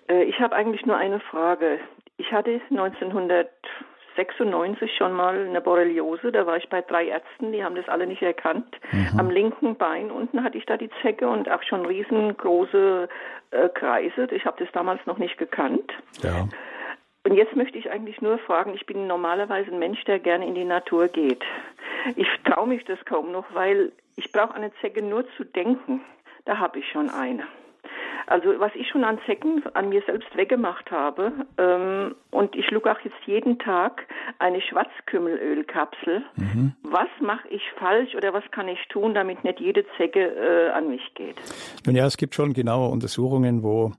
Äh, 0.08 0.24
ich 0.24 0.40
habe 0.40 0.54
eigentlich 0.56 0.86
nur 0.86 0.96
eine 0.96 1.20
Frage. 1.20 1.78
Ich 2.16 2.32
hatte 2.32 2.60
1900 2.70 3.50
96 4.16 4.96
schon 4.96 5.12
mal 5.12 5.46
eine 5.46 5.60
Borreliose. 5.60 6.32
Da 6.32 6.46
war 6.46 6.56
ich 6.56 6.68
bei 6.68 6.82
drei 6.82 7.06
Ärzten, 7.06 7.52
die 7.52 7.62
haben 7.64 7.74
das 7.74 7.88
alle 7.88 8.06
nicht 8.06 8.22
erkannt. 8.22 8.76
Mhm. 8.92 9.18
Am 9.18 9.30
linken 9.30 9.76
Bein 9.76 10.10
unten 10.10 10.42
hatte 10.42 10.58
ich 10.58 10.66
da 10.66 10.76
die 10.76 10.90
Zecke 11.02 11.28
und 11.28 11.50
auch 11.50 11.62
schon 11.62 11.86
riesengroße 11.86 13.08
äh, 13.50 13.68
Kreise. 13.70 14.28
Ich 14.32 14.44
habe 14.44 14.62
das 14.62 14.72
damals 14.72 15.04
noch 15.06 15.18
nicht 15.18 15.38
gekannt. 15.38 15.92
Ja. 16.22 16.48
Und 17.24 17.34
jetzt 17.34 17.54
möchte 17.54 17.78
ich 17.78 17.90
eigentlich 17.90 18.20
nur 18.22 18.38
fragen, 18.38 18.72
ich 18.74 18.86
bin 18.86 19.06
normalerweise 19.06 19.70
ein 19.70 19.78
Mensch, 19.78 20.02
der 20.04 20.18
gerne 20.18 20.46
in 20.46 20.54
die 20.54 20.64
Natur 20.64 21.08
geht. 21.08 21.44
Ich 22.16 22.28
traue 22.44 22.66
mich 22.66 22.84
das 22.84 22.98
kaum 23.04 23.30
noch, 23.30 23.44
weil 23.52 23.92
ich 24.16 24.32
brauche 24.32 24.54
eine 24.54 24.72
Zecke 24.80 25.02
nur 25.02 25.24
zu 25.36 25.44
denken. 25.44 26.00
Da 26.46 26.58
habe 26.58 26.78
ich 26.78 26.88
schon 26.88 27.10
eine. 27.10 27.46
Also 28.30 28.60
was 28.60 28.70
ich 28.76 28.88
schon 28.88 29.02
an 29.02 29.18
Zecken 29.26 29.64
an 29.74 29.88
mir 29.88 30.02
selbst 30.06 30.36
weggemacht 30.36 30.88
habe, 30.92 31.32
ähm, 31.58 32.14
und 32.30 32.54
ich 32.54 32.64
schlucke 32.66 32.92
auch 32.92 33.00
jetzt 33.00 33.16
jeden 33.26 33.58
Tag 33.58 34.06
eine 34.38 34.60
Schwarzkümmelölkapsel. 34.60 36.22
Mhm. 36.36 36.72
Was 36.84 37.08
mache 37.20 37.48
ich 37.48 37.62
falsch 37.76 38.14
oder 38.14 38.32
was 38.32 38.44
kann 38.52 38.68
ich 38.68 38.78
tun, 38.88 39.14
damit 39.14 39.42
nicht 39.42 39.58
jede 39.58 39.84
Zecke 39.96 40.20
äh, 40.20 40.70
an 40.70 40.90
mich 40.90 41.02
geht? 41.14 41.36
Nun 41.84 41.96
ja, 41.96 42.06
es 42.06 42.16
gibt 42.16 42.36
schon 42.36 42.52
genaue 42.52 42.88
Untersuchungen, 42.90 43.64
wo 43.64 43.94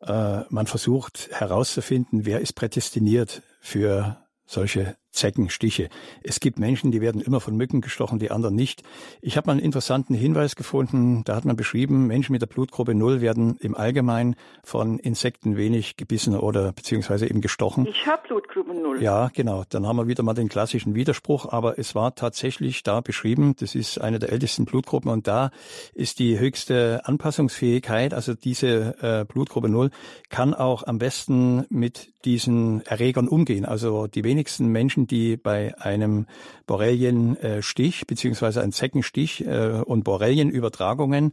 äh, 0.00 0.40
man 0.50 0.66
versucht 0.66 1.28
herauszufinden, 1.30 2.26
wer 2.26 2.40
ist 2.40 2.54
prädestiniert 2.54 3.42
für 3.60 4.16
solche 4.44 4.96
Zeckenstiche. 5.10 5.88
Es 6.22 6.40
gibt 6.40 6.58
Menschen, 6.58 6.90
die 6.90 7.00
werden 7.00 7.20
immer 7.20 7.40
von 7.40 7.56
Mücken 7.56 7.80
gestochen, 7.80 8.18
die 8.18 8.30
anderen 8.30 8.54
nicht. 8.54 8.82
Ich 9.20 9.36
habe 9.36 9.46
mal 9.46 9.52
einen 9.52 9.60
interessanten 9.60 10.14
Hinweis 10.14 10.56
gefunden. 10.56 11.22
Da 11.24 11.34
hat 11.34 11.44
man 11.44 11.56
beschrieben, 11.56 12.06
Menschen 12.06 12.32
mit 12.32 12.42
der 12.42 12.46
Blutgruppe 12.46 12.94
Null 12.94 13.20
werden 13.20 13.56
im 13.60 13.74
Allgemeinen 13.74 14.36
von 14.62 14.98
Insekten 14.98 15.56
wenig 15.56 15.96
gebissen 15.96 16.36
oder 16.36 16.72
beziehungsweise 16.72 17.28
eben 17.28 17.40
gestochen. 17.40 17.86
Ich 17.86 18.06
habe 18.06 18.22
Blutgruppe 18.28 18.74
Null. 18.74 19.02
Ja, 19.02 19.30
genau. 19.32 19.64
Dann 19.68 19.86
haben 19.86 19.96
wir 19.96 20.06
wieder 20.06 20.22
mal 20.22 20.34
den 20.34 20.48
klassischen 20.48 20.94
Widerspruch. 20.94 21.50
Aber 21.50 21.78
es 21.78 21.94
war 21.94 22.14
tatsächlich 22.14 22.82
da 22.82 23.00
beschrieben, 23.00 23.54
das 23.58 23.74
ist 23.74 24.00
eine 24.00 24.18
der 24.18 24.30
ältesten 24.30 24.66
Blutgruppen 24.66 25.10
und 25.10 25.26
da 25.26 25.50
ist 25.94 26.18
die 26.18 26.38
höchste 26.38 27.00
Anpassungsfähigkeit. 27.04 28.14
Also 28.14 28.34
diese 28.34 28.96
äh, 29.02 29.24
Blutgruppe 29.24 29.68
Null 29.68 29.90
kann 30.28 30.54
auch 30.54 30.86
am 30.86 30.98
besten 30.98 31.64
mit 31.70 32.12
diesen 32.24 32.84
Erregern 32.86 33.28
umgehen. 33.28 33.64
Also 33.64 34.06
die 34.06 34.24
wenigsten 34.24 34.66
Menschen, 34.68 35.06
die 35.10 35.36
bei 35.36 35.78
einem 35.78 36.26
Borrelienstich 36.66 38.06
beziehungsweise 38.06 38.62
einem 38.62 38.72
Zeckenstich 38.72 39.46
äh, 39.46 39.82
und 39.84 40.04
Borrelienübertragungen 40.04 41.32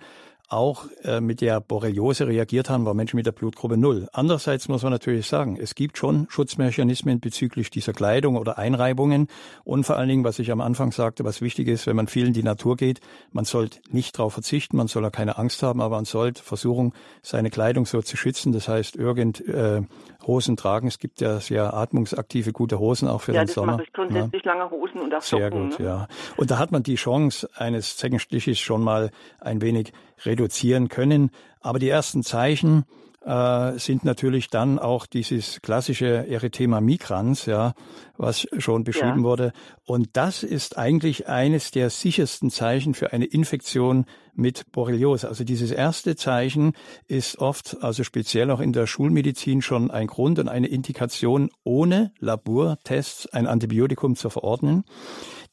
auch 0.49 0.85
äh, 1.03 1.21
mit 1.21 1.41
der 1.41 1.59
Borreliose 1.59 2.27
reagiert 2.27 2.69
haben, 2.69 2.85
war 2.85 2.93
Menschen 2.93 3.17
mit 3.17 3.25
der 3.25 3.31
Blutgruppe 3.31 3.77
Null. 3.77 4.07
Andererseits 4.13 4.67
muss 4.67 4.83
man 4.83 4.91
natürlich 4.91 5.27
sagen, 5.27 5.57
es 5.59 5.75
gibt 5.75 5.97
schon 5.97 6.27
Schutzmechanismen 6.29 7.19
bezüglich 7.19 7.69
dieser 7.69 7.93
Kleidung 7.93 8.37
oder 8.37 8.57
Einreibungen 8.57 9.27
und 9.63 9.85
vor 9.85 9.97
allen 9.97 10.09
Dingen, 10.09 10.23
was 10.23 10.39
ich 10.39 10.51
am 10.51 10.61
Anfang 10.61 10.91
sagte, 10.91 11.23
was 11.23 11.41
wichtig 11.41 11.67
ist, 11.67 11.87
wenn 11.87 11.95
man 11.95 12.07
viel 12.07 12.27
in 12.27 12.33
die 12.33 12.43
Natur 12.43 12.77
geht, 12.77 12.99
man 13.31 13.45
sollte 13.45 13.79
nicht 13.89 14.17
darauf 14.17 14.33
verzichten, 14.33 14.77
man 14.77 14.87
soll 14.87 15.05
auch 15.05 15.11
keine 15.11 15.37
Angst 15.37 15.63
haben, 15.63 15.81
aber 15.81 15.95
man 15.95 16.05
sollte 16.05 16.43
versuchen, 16.43 16.93
seine 17.21 17.49
Kleidung 17.49 17.85
so 17.85 18.01
zu 18.01 18.17
schützen. 18.17 18.51
Das 18.51 18.67
heißt, 18.67 18.95
irgend 18.95 19.41
äh, 19.47 19.81
Hosen 20.27 20.57
tragen. 20.57 20.87
Es 20.87 20.99
gibt 20.99 21.21
ja 21.21 21.39
sehr 21.39 21.73
atmungsaktive, 21.73 22.51
gute 22.51 22.79
Hosen 22.79 23.07
auch 23.07 23.21
für 23.21 23.33
ja, 23.33 23.43
den 23.43 23.47
Sommer. 23.47 23.73
Ja, 23.73 23.77
das 23.77 23.77
mache 23.77 23.87
ich 23.87 23.93
grundsätzlich 23.93 24.45
ja. 24.45 24.53
lange 24.53 24.71
Hosen 24.71 25.01
und 25.01 25.13
auch 25.13 25.21
Sehr 25.21 25.49
Socken, 25.49 25.69
gut, 25.69 25.79
ne? 25.79 25.85
ja. 25.85 26.07
Und 26.37 26.51
da 26.51 26.57
hat 26.57 26.71
man 26.71 26.83
die 26.83 26.95
Chance 26.95 27.49
eines 27.55 27.97
Zeckenstiches 27.97 28.59
schon 28.59 28.83
mal 28.83 29.11
ein 29.39 29.61
wenig 29.61 29.93
reduzieren 30.35 30.89
können. 30.89 31.31
Aber 31.61 31.79
die 31.79 31.89
ersten 31.89 32.23
Zeichen 32.23 32.83
äh, 33.25 33.79
sind 33.79 34.03
natürlich 34.03 34.49
dann 34.49 34.77
auch 34.77 35.05
dieses 35.05 35.61
klassische 35.61 36.27
Erythema 36.27 36.81
migrans, 36.81 37.45
ja, 37.45 37.73
was 38.17 38.47
schon 38.57 38.83
beschrieben 38.83 39.19
ja. 39.19 39.23
wurde. 39.23 39.53
Und 39.85 40.09
das 40.13 40.43
ist 40.43 40.77
eigentlich 40.77 41.27
eines 41.27 41.71
der 41.71 41.89
sichersten 41.89 42.51
Zeichen 42.51 42.93
für 42.93 43.13
eine 43.13 43.25
Infektion 43.25 44.05
mit 44.33 44.71
Borreliose. 44.71 45.27
Also 45.27 45.43
dieses 45.43 45.71
erste 45.71 46.15
Zeichen 46.15 46.73
ist 47.07 47.39
oft, 47.39 47.77
also 47.81 48.03
speziell 48.03 48.51
auch 48.51 48.59
in 48.59 48.73
der 48.73 48.85
Schulmedizin 48.85 49.61
schon 49.61 49.89
ein 49.89 50.07
Grund 50.07 50.37
und 50.37 50.49
eine 50.49 50.67
Indikation, 50.67 51.49
ohne 51.63 52.11
Labortests 52.19 53.27
ein 53.27 53.47
Antibiotikum 53.47 54.15
zu 54.15 54.29
verordnen. 54.29 54.83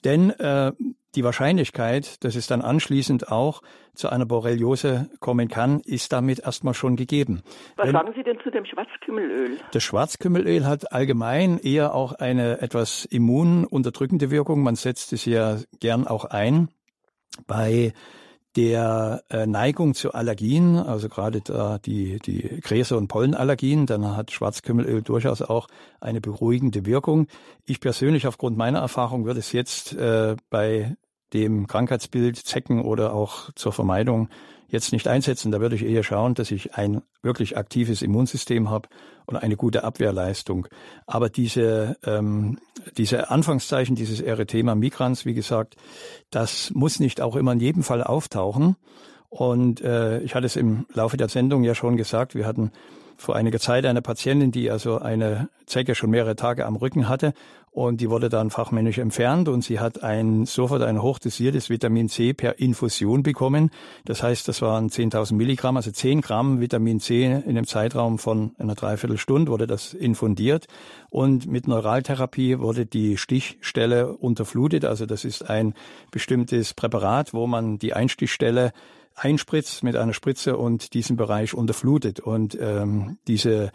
Denn 0.04 0.30
äh, 0.30 0.72
die 1.14 1.24
Wahrscheinlichkeit, 1.24 2.24
dass 2.24 2.36
es 2.36 2.46
dann 2.46 2.62
anschließend 2.62 3.30
auch 3.30 3.62
zu 3.94 4.08
einer 4.08 4.24
Borreliose 4.24 5.10
kommen 5.20 5.48
kann, 5.48 5.80
ist 5.80 6.12
damit 6.12 6.40
erstmal 6.40 6.74
schon 6.74 6.96
gegeben. 6.96 7.42
Was 7.76 7.86
Wenn, 7.86 7.92
sagen 7.92 8.12
Sie 8.16 8.22
denn 8.22 8.38
zu 8.42 8.50
dem 8.50 8.64
Schwarzkümmelöl? 8.64 9.58
Das 9.72 9.82
Schwarzkümmelöl 9.82 10.66
hat 10.66 10.92
allgemein 10.92 11.58
eher 11.58 11.94
auch 11.94 12.14
eine 12.14 12.60
etwas 12.62 13.04
immununterdrückende 13.04 14.30
Wirkung. 14.30 14.62
Man 14.62 14.76
setzt 14.76 15.12
es 15.12 15.24
ja 15.24 15.58
gern 15.80 16.06
auch 16.06 16.24
ein 16.24 16.68
bei 17.46 17.92
der 18.56 19.22
äh, 19.30 19.46
Neigung 19.46 19.94
zu 19.94 20.12
Allergien, 20.12 20.76
also 20.76 21.08
gerade 21.08 21.40
da 21.40 21.78
die, 21.78 22.18
die 22.18 22.60
Gräser- 22.60 22.98
und 22.98 23.08
Pollenallergien, 23.08 23.86
dann 23.86 24.14
hat 24.14 24.30
Schwarzkümmelöl 24.30 25.02
durchaus 25.02 25.40
auch 25.40 25.68
eine 26.00 26.20
beruhigende 26.20 26.84
Wirkung. 26.84 27.28
Ich 27.64 27.80
persönlich 27.80 28.26
aufgrund 28.26 28.58
meiner 28.58 28.80
Erfahrung 28.80 29.24
würde 29.24 29.40
es 29.40 29.52
jetzt 29.52 29.94
äh, 29.94 30.36
bei 30.50 30.96
dem 31.32 31.66
Krankheitsbild 31.66 32.36
Zecken 32.36 32.82
oder 32.82 33.14
auch 33.14 33.50
zur 33.54 33.72
Vermeidung 33.72 34.28
jetzt 34.68 34.92
nicht 34.92 35.06
einsetzen. 35.06 35.52
Da 35.52 35.60
würde 35.60 35.76
ich 35.76 35.84
eher 35.84 36.02
schauen, 36.02 36.34
dass 36.34 36.50
ich 36.50 36.74
ein 36.74 37.02
wirklich 37.22 37.56
aktives 37.56 38.02
Immunsystem 38.02 38.70
habe 38.70 38.88
und 39.26 39.36
eine 39.36 39.56
gute 39.56 39.84
Abwehrleistung. 39.84 40.66
Aber 41.06 41.28
diese, 41.28 41.96
ähm, 42.04 42.58
diese 42.96 43.30
Anfangszeichen, 43.30 43.94
dieses 43.94 44.20
Erythema 44.20 44.74
migrans, 44.74 45.26
wie 45.26 45.34
gesagt, 45.34 45.76
das 46.30 46.72
muss 46.74 47.00
nicht 47.00 47.20
auch 47.20 47.36
immer 47.36 47.52
in 47.52 47.60
jedem 47.60 47.82
Fall 47.82 48.02
auftauchen. 48.02 48.76
Und 49.28 49.82
äh, 49.82 50.20
ich 50.20 50.34
hatte 50.34 50.46
es 50.46 50.56
im 50.56 50.86
Laufe 50.92 51.16
der 51.16 51.28
Sendung 51.28 51.64
ja 51.64 51.74
schon 51.74 51.96
gesagt, 51.96 52.34
wir 52.34 52.46
hatten 52.46 52.72
vor 53.16 53.36
einiger 53.36 53.60
Zeit 53.60 53.86
eine 53.86 54.02
Patientin, 54.02 54.52
die 54.52 54.70
also 54.70 54.98
eine 54.98 55.48
Zecke 55.66 55.94
schon 55.94 56.10
mehrere 56.10 56.34
Tage 56.34 56.66
am 56.66 56.76
Rücken 56.76 57.08
hatte 57.08 57.34
und 57.72 58.02
die 58.02 58.10
wurde 58.10 58.28
dann 58.28 58.50
fachmännisch 58.50 58.98
entfernt 58.98 59.48
und 59.48 59.64
sie 59.64 59.80
hat 59.80 60.02
ein, 60.02 60.44
sofort 60.44 60.82
ein 60.82 61.00
hochdosiertes 61.00 61.70
Vitamin 61.70 62.10
C 62.10 62.34
per 62.34 62.58
Infusion 62.58 63.22
bekommen. 63.22 63.70
Das 64.04 64.22
heißt, 64.22 64.46
das 64.46 64.60
waren 64.60 64.90
10.000 64.90 65.34
Milligramm, 65.34 65.78
also 65.78 65.90
10 65.90 66.20
Gramm 66.20 66.60
Vitamin 66.60 67.00
C 67.00 67.24
in 67.24 67.32
einem 67.32 67.66
Zeitraum 67.66 68.18
von 68.18 68.52
einer 68.58 68.74
Dreiviertelstunde 68.74 69.50
wurde 69.50 69.66
das 69.66 69.94
infundiert 69.94 70.66
und 71.08 71.46
mit 71.46 71.66
Neuraltherapie 71.66 72.58
wurde 72.58 72.84
die 72.84 73.16
Stichstelle 73.16 74.12
unterflutet. 74.18 74.84
Also 74.84 75.06
das 75.06 75.24
ist 75.24 75.48
ein 75.48 75.72
bestimmtes 76.10 76.74
Präparat, 76.74 77.32
wo 77.32 77.46
man 77.46 77.78
die 77.78 77.94
Einstichstelle 77.94 78.72
einspritzt 79.14 79.82
mit 79.82 79.96
einer 79.96 80.12
Spritze 80.12 80.58
und 80.58 80.92
diesen 80.92 81.16
Bereich 81.16 81.54
unterflutet. 81.54 82.20
Und 82.20 82.56
ähm, 82.60 83.18
diese 83.26 83.72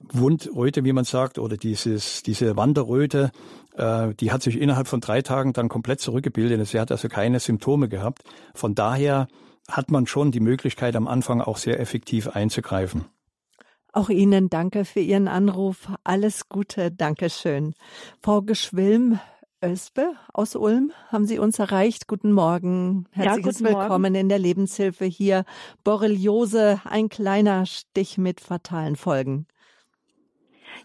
Wundröte, 0.00 0.84
wie 0.84 0.92
man 0.92 1.04
sagt, 1.04 1.38
oder 1.38 1.56
dieses, 1.56 2.22
diese 2.22 2.56
Wanderröte, 2.56 3.30
äh, 3.76 4.14
die 4.14 4.32
hat 4.32 4.42
sich 4.42 4.60
innerhalb 4.60 4.88
von 4.88 5.00
drei 5.00 5.22
Tagen 5.22 5.52
dann 5.52 5.68
komplett 5.68 6.00
zurückgebildet. 6.00 6.66
Sie 6.66 6.80
hat 6.80 6.90
also 6.90 7.08
keine 7.08 7.40
Symptome 7.40 7.88
gehabt. 7.88 8.22
Von 8.54 8.74
daher 8.74 9.28
hat 9.68 9.90
man 9.90 10.06
schon 10.06 10.30
die 10.30 10.40
Möglichkeit, 10.40 10.96
am 10.96 11.08
Anfang 11.08 11.40
auch 11.40 11.56
sehr 11.56 11.80
effektiv 11.80 12.28
einzugreifen. 12.28 13.04
Auch 13.92 14.10
Ihnen 14.10 14.48
danke 14.48 14.84
für 14.84 15.00
Ihren 15.00 15.28
Anruf. 15.28 15.88
Alles 16.04 16.48
Gute. 16.48 16.90
Dankeschön. 16.90 17.74
Frau 18.22 18.42
Geschwilm, 18.42 19.18
Öspe 19.64 20.12
aus 20.32 20.54
Ulm 20.54 20.92
haben 21.08 21.26
Sie 21.26 21.38
uns 21.38 21.58
erreicht. 21.58 22.06
Guten 22.06 22.30
Morgen. 22.32 23.06
Herzliches 23.10 23.60
ja, 23.60 23.66
Willkommen 23.66 24.12
Morgen. 24.12 24.14
in 24.14 24.28
der 24.28 24.38
Lebenshilfe 24.38 25.04
hier. 25.04 25.44
Borreliose, 25.82 26.80
ein 26.84 27.08
kleiner 27.08 27.66
Stich 27.66 28.18
mit 28.18 28.40
fatalen 28.40 28.94
Folgen. 28.94 29.46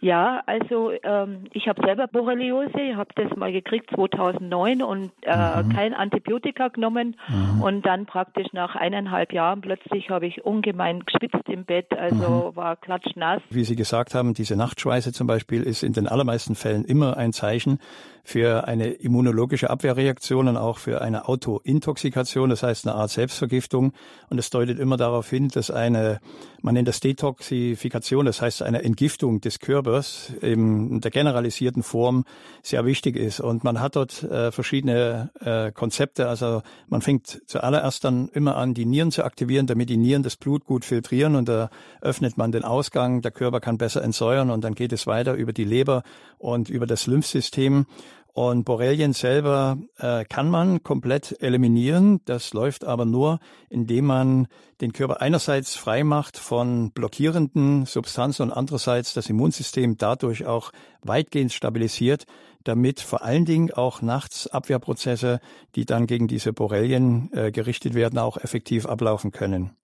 Ja, 0.04 0.44
also 0.48 0.92
ähm, 1.04 1.46
ich 1.54 1.70
habe 1.70 1.82
selber 1.82 2.08
Borreliose, 2.08 2.78
ich 2.78 2.94
habe 2.98 3.12
das 3.16 3.34
mal 3.38 3.54
gekriegt 3.54 3.90
2009 3.96 4.82
und 4.82 5.12
äh, 5.22 5.64
mhm. 5.64 5.70
kein 5.70 5.94
Antibiotika 5.94 6.68
genommen 6.68 7.16
mhm. 7.30 7.62
und 7.62 7.86
dann 7.86 8.06
praktisch 8.06 8.48
nach 8.52 8.76
eineinhalb 8.76 9.32
Jahren 9.32 9.62
plötzlich 9.62 10.10
habe 10.10 10.28
ich 10.28 10.44
ungemein 10.44 11.06
gespitzt 11.06 11.48
im 11.48 11.64
Bett, 11.64 11.98
also 11.98 12.52
mhm. 12.52 12.56
war 12.58 12.76
klatschnass. 12.76 13.42
Wie 13.50 13.64
Sie 13.64 13.78
gesagt 13.78 14.14
haben, 14.14 14.34
diese 14.34 14.58
Nachtschweiße 14.58 15.14
zum 15.14 15.26
Beispiel 15.26 15.64
ist 15.64 15.84
in 15.84 15.94
den 15.94 16.10
allermeisten 16.10 16.56
Fällen 16.56 16.84
immer 16.84 17.16
ein 17.16 17.32
Zeichen 17.32 17.80
für 18.26 18.68
eine 18.68 18.88
immunologische 18.88 19.70
Abwehrreaktion 19.70 20.48
und 20.48 20.58
auch 20.58 20.78
für 20.78 21.02
eine 21.02 21.28
Autointoxikation, 21.28 22.50
das 22.50 22.64
heißt 22.64 22.88
eine 22.88 22.96
Art 22.96 23.10
Selbstvergiftung. 23.10 23.94
Und 24.30 24.38
es 24.38 24.50
deutet 24.50 24.80
immer 24.80 24.96
darauf 24.96 25.30
hin, 25.30 25.50
dass 25.50 25.70
eine, 25.70 26.20
man 26.64 26.76
nennt 26.76 26.88
das 26.88 27.02
Detoxifikation, 27.02 28.26
das 28.26 28.42
heißt 28.42 28.64
eine 28.64 28.84
Entgiftung 28.84 29.42
des 29.42 29.60
Körpers 29.60 30.32
in 30.42 31.02
der 31.02 31.12
generalisierten 31.12 31.84
Form 31.84 32.24
sehr 32.62 32.86
wichtig 32.86 33.18
ist. 33.18 33.42
Und 33.42 33.66
man 33.66 33.82
hat 33.82 33.98
dort 33.98 34.24
äh, 34.24 34.50
verschiedene 34.52 35.30
äh, 35.42 35.74
Konzepte. 35.74 36.30
Also 36.30 36.64
man 36.88 37.02
fängt 37.02 37.42
zuallererst 37.48 38.06
dann 38.06 38.30
immer 38.30 38.56
an, 38.56 38.74
die 38.74 38.86
Nieren 38.86 39.12
zu 39.12 39.26
aktivieren, 39.26 39.68
damit 39.68 39.90
die 39.90 39.98
Nieren 39.98 40.24
das 40.24 40.38
Blut 40.38 40.64
gut 40.66 40.86
filtrieren 40.86 41.36
und 41.36 41.50
da 41.50 41.70
öffnet 42.00 42.38
man 42.38 42.54
den 42.54 42.64
Ausgang, 42.64 43.22
der 43.22 43.32
Körper 43.32 43.60
kann 43.60 43.78
besser 43.78 44.02
entsäuern 44.02 44.50
und 44.50 44.64
dann 44.64 44.74
geht 44.74 44.94
es 44.94 45.06
weiter 45.06 45.34
über 45.34 45.52
die 45.52 45.66
Leber 45.66 46.04
und 46.38 46.70
über 46.70 46.88
das 46.88 47.08
Lymphsystem. 47.08 47.88
Und 48.34 48.66
Borrelien 48.66 49.14
selber 49.14 49.78
äh, 49.98 50.26
kann 50.26 50.50
man 50.50 50.82
komplett 50.82 51.40
eliminieren. 51.40 52.20
Das 52.26 52.52
läuft 52.54 52.84
aber 52.84 53.06
nur, 53.06 53.40
indem 53.70 54.06
man 54.06 54.48
den 54.82 54.92
Körper 54.92 55.22
einerseits 55.22 55.76
frei 55.76 56.04
macht 56.04 56.38
von 56.40 56.92
blockierenden 56.92 57.86
Substanzen 57.86 58.42
und 58.42 58.52
andererseits 58.52 59.14
das 59.14 59.30
Immunsystem 59.30 59.98
dadurch 59.98 60.48
auch 60.48 60.72
weitgehend 61.04 61.54
stabilisiert, 61.54 62.26
damit 62.64 63.02
vor 63.02 63.22
allen 63.22 63.46
Dingen 63.46 63.72
auch 63.72 64.02
nachts 64.02 64.48
Abwehrprozesse, 64.48 65.40
die 65.76 65.86
dann 65.86 66.08
gegen 66.08 66.28
diese 66.28 66.54
Borrelien 66.54 67.30
äh, 67.34 67.52
gerichtet 67.52 67.94
werden, 67.94 68.18
auch 68.18 68.38
effektiv 68.38 68.88
ablaufen 68.88 69.32
können. 69.32 69.76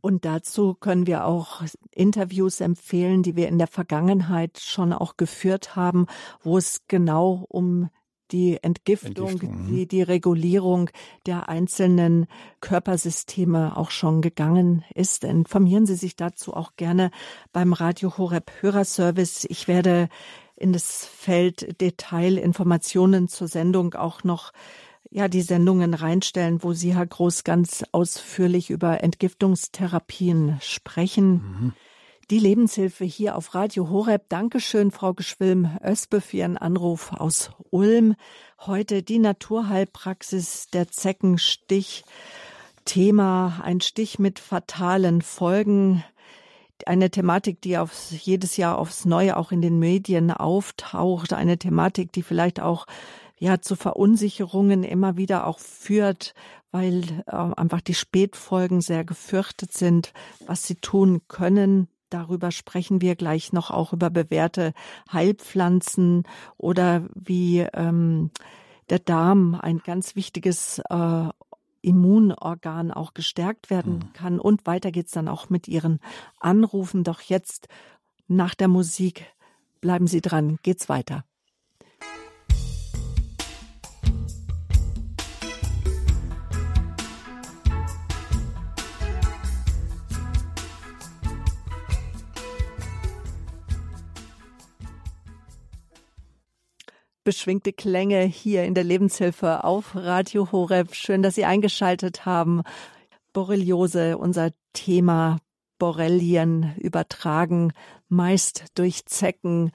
Und 0.00 0.24
dazu 0.24 0.74
können 0.74 1.06
wir 1.06 1.24
auch 1.24 1.62
Interviews 1.92 2.60
empfehlen, 2.60 3.22
die 3.22 3.36
wir 3.36 3.48
in 3.48 3.58
der 3.58 3.66
Vergangenheit 3.66 4.58
schon 4.60 4.92
auch 4.92 5.16
geführt 5.16 5.76
haben, 5.76 6.06
wo 6.42 6.58
es 6.58 6.82
genau 6.88 7.44
um 7.48 7.88
die 8.30 8.62
Entgiftung, 8.62 9.28
Entgiftung. 9.28 9.66
Die, 9.66 9.84
mhm. 9.84 9.88
die 9.88 10.02
Regulierung 10.02 10.90
der 11.26 11.48
einzelnen 11.48 12.26
Körpersysteme 12.60 13.76
auch 13.76 13.90
schon 13.90 14.20
gegangen 14.20 14.84
ist. 14.94 15.24
Informieren 15.24 15.86
Sie 15.86 15.94
sich 15.94 16.16
dazu 16.16 16.54
auch 16.54 16.76
gerne 16.76 17.10
beim 17.52 17.72
Radio 17.72 18.16
Horeb 18.18 18.50
Hörerservice. 18.60 19.46
Ich 19.48 19.68
werde 19.68 20.08
in 20.56 20.72
das 20.72 21.06
Feld 21.06 21.80
Detailinformationen 21.80 23.28
zur 23.28 23.48
Sendung 23.48 23.94
auch 23.94 24.24
noch 24.24 24.52
ja 25.10 25.28
die 25.28 25.42
Sendungen 25.42 25.94
reinstellen, 25.94 26.62
wo 26.62 26.72
Sie, 26.72 26.94
Herr 26.94 27.06
Groß, 27.06 27.44
ganz 27.44 27.84
ausführlich 27.92 28.70
über 28.70 29.02
Entgiftungstherapien 29.02 30.58
sprechen. 30.60 31.32
Mhm. 31.32 31.72
Die 32.30 32.38
Lebenshilfe 32.38 33.04
hier 33.06 33.36
auf 33.36 33.54
Radio 33.54 33.88
Horeb. 33.88 34.28
Dankeschön, 34.28 34.90
Frau 34.90 35.14
Geschwilm-Öspe, 35.14 36.20
für 36.20 36.36
Ihren 36.36 36.58
Anruf 36.58 37.12
aus 37.14 37.52
Ulm. 37.70 38.16
Heute 38.60 39.02
die 39.02 39.18
Naturheilpraxis 39.18 40.68
der 40.68 40.88
Zeckenstich. 40.88 42.04
Thema 42.84 43.60
ein 43.62 43.80
Stich 43.80 44.18
mit 44.18 44.38
fatalen 44.40 45.22
Folgen. 45.22 46.04
Eine 46.86 47.10
Thematik, 47.10 47.62
die 47.62 47.78
aufs, 47.78 48.14
jedes 48.24 48.58
Jahr 48.58 48.78
aufs 48.78 49.06
Neue 49.06 49.36
auch 49.36 49.50
in 49.50 49.62
den 49.62 49.78
Medien 49.78 50.30
auftaucht. 50.30 51.32
Eine 51.32 51.56
Thematik, 51.56 52.12
die 52.12 52.22
vielleicht 52.22 52.60
auch 52.60 52.86
ja 53.38 53.60
zu 53.60 53.76
Verunsicherungen 53.76 54.82
immer 54.84 55.16
wieder 55.16 55.46
auch 55.46 55.58
führt, 55.58 56.34
weil 56.70 57.02
äh, 57.26 57.32
einfach 57.34 57.80
die 57.80 57.94
Spätfolgen 57.94 58.80
sehr 58.80 59.04
gefürchtet 59.04 59.72
sind, 59.72 60.12
was 60.46 60.66
sie 60.66 60.76
tun 60.76 61.22
können. 61.28 61.88
Darüber 62.10 62.50
sprechen 62.50 63.00
wir 63.00 63.16
gleich 63.16 63.52
noch 63.52 63.70
auch 63.70 63.92
über 63.92 64.10
bewährte 64.10 64.72
Heilpflanzen 65.12 66.24
oder 66.56 67.04
wie 67.14 67.60
ähm, 67.74 68.30
der 68.88 68.98
Darm 68.98 69.54
ein 69.54 69.78
ganz 69.78 70.16
wichtiges 70.16 70.80
äh, 70.88 71.28
Immunorgan 71.80 72.90
auch 72.90 73.14
gestärkt 73.14 73.70
werden 73.70 73.94
mhm. 73.94 74.12
kann. 74.12 74.40
Und 74.40 74.66
weiter 74.66 74.90
geht's 74.90 75.12
dann 75.12 75.28
auch 75.28 75.48
mit 75.48 75.68
Ihren 75.68 76.00
Anrufen. 76.40 77.04
Doch 77.04 77.20
jetzt 77.20 77.68
nach 78.26 78.54
der 78.54 78.68
Musik 78.68 79.26
bleiben 79.80 80.06
Sie 80.06 80.20
dran, 80.20 80.58
geht's 80.62 80.88
weiter. 80.88 81.24
Beschwingte 97.28 97.74
Klänge 97.74 98.22
hier 98.22 98.64
in 98.64 98.72
der 98.72 98.84
Lebenshilfe 98.84 99.62
auf 99.62 99.94
Radio 99.94 100.50
Horeb. 100.50 100.94
Schön, 100.94 101.22
dass 101.22 101.34
Sie 101.34 101.44
eingeschaltet 101.44 102.24
haben. 102.24 102.62
Borreliose, 103.34 104.16
unser 104.16 104.52
Thema. 104.72 105.38
Borrelien 105.78 106.74
übertragen, 106.78 107.74
meist 108.08 108.64
durch 108.76 109.04
Zecken. 109.04 109.72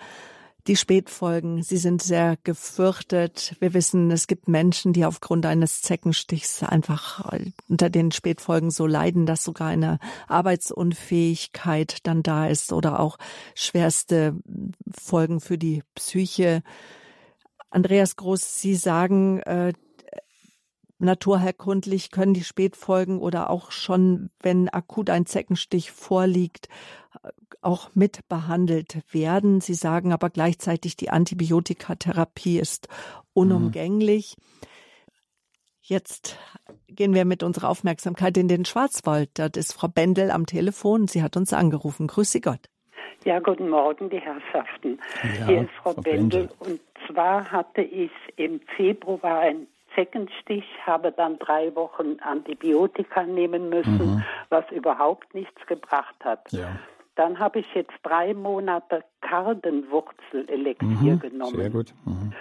Die 0.66 0.76
Spätfolgen, 0.76 1.62
sie 1.62 1.78
sind 1.78 2.02
sehr 2.02 2.38
gefürchtet. 2.44 3.56
Wir 3.60 3.76
wissen, 3.76 4.10
es 4.10 4.26
gibt 4.26 4.48
Menschen, 4.48 4.92
die 4.92 5.06
aufgrund 5.06 5.46
eines 5.46 5.84
Zeckenstichs 5.84 6.64
einfach 6.64 7.32
unter 7.70 7.92
den 7.92 8.12
Spätfolgen 8.12 8.72
so 8.72 8.88
leiden, 8.88 9.28
dass 9.28 9.44
sogar 9.44 9.68
eine 9.68 10.00
Arbeitsunfähigkeit 10.28 11.98
dann 12.02 12.24
da 12.24 12.48
ist 12.48 12.74
oder 12.74 13.00
auch 13.00 13.20
schwerste 13.54 14.36
Folgen 14.92 15.40
für 15.40 15.60
die 15.60 15.84
Psyche. 15.94 16.64
Andreas 17.74 18.16
Groß, 18.16 18.62
Sie 18.62 18.76
sagen, 18.76 19.40
äh, 19.40 19.74
naturherkundlich 21.00 22.12
können 22.12 22.34
die 22.34 22.44
Spätfolgen 22.44 23.20
oder 23.20 23.50
auch 23.50 23.72
schon, 23.72 24.30
wenn 24.40 24.70
akut 24.70 25.10
ein 25.10 25.26
Zeckenstich 25.26 25.92
vorliegt, 25.92 26.70
auch 27.62 27.90
mit 27.96 28.28
behandelt 28.28 29.02
werden. 29.12 29.60
Sie 29.60 29.74
sagen 29.74 30.14
aber 30.14 30.30
gleichzeitig, 30.30 30.96
die 30.98 31.10
Antibiotikatherapie 31.10 32.60
ist 32.60 32.88
unumgänglich. 33.34 34.36
Mhm. 34.38 34.68
Jetzt 35.82 36.38
gehen 36.88 37.14
wir 37.14 37.26
mit 37.26 37.44
unserer 37.44 37.70
Aufmerksamkeit 37.70 38.38
in 38.38 38.48
den 38.48 38.66
Schwarzwald. 38.66 39.32
Dort 39.34 39.58
ist 39.58 39.74
Frau 39.74 39.88
Bendel 39.88 40.32
am 40.32 40.46
Telefon. 40.46 41.08
Sie 41.08 41.24
hat 41.24 41.36
uns 41.36 41.54
angerufen. 41.54 42.08
Grüß 42.08 42.32
Sie 42.32 42.42
Gott. 42.42 42.70
Ja, 43.26 43.40
guten 43.40 43.70
Morgen, 43.70 44.10
die 44.10 44.20
Herrschaften. 44.20 45.00
Ja, 45.40 45.46
Hier 45.46 45.62
ist 45.62 45.72
Frau, 45.82 45.94
Frau 45.94 46.02
Bendel. 46.02 46.50
Und 46.60 46.80
zwar 47.08 47.52
hatte 47.52 47.82
ich 47.82 48.12
im 48.36 48.60
Februar 48.76 49.40
ein 49.40 49.68
Zeckenstich, 49.96 50.66
habe 50.86 51.12
dann 51.12 51.38
drei 51.40 51.74
Wochen 51.76 52.18
Antibiotika 52.22 53.24
nehmen 53.24 53.70
müssen, 53.70 54.16
mhm. 54.16 54.24
was 54.50 54.70
überhaupt 54.72 55.34
nichts 55.34 55.66
gebracht 55.68 56.16
hat. 56.24 56.52
Ja. 56.52 56.76
Dann 57.16 57.38
habe 57.38 57.60
ich 57.60 57.68
jetzt 57.76 57.94
drei 58.02 58.34
Monate 58.34 59.04
Kardenwurzelelixier 59.22 61.14
mhm. 61.16 61.20
genommen. 61.20 61.56
Sehr 61.56 61.70
gut. 61.70 61.94
Mhm. 62.06 62.34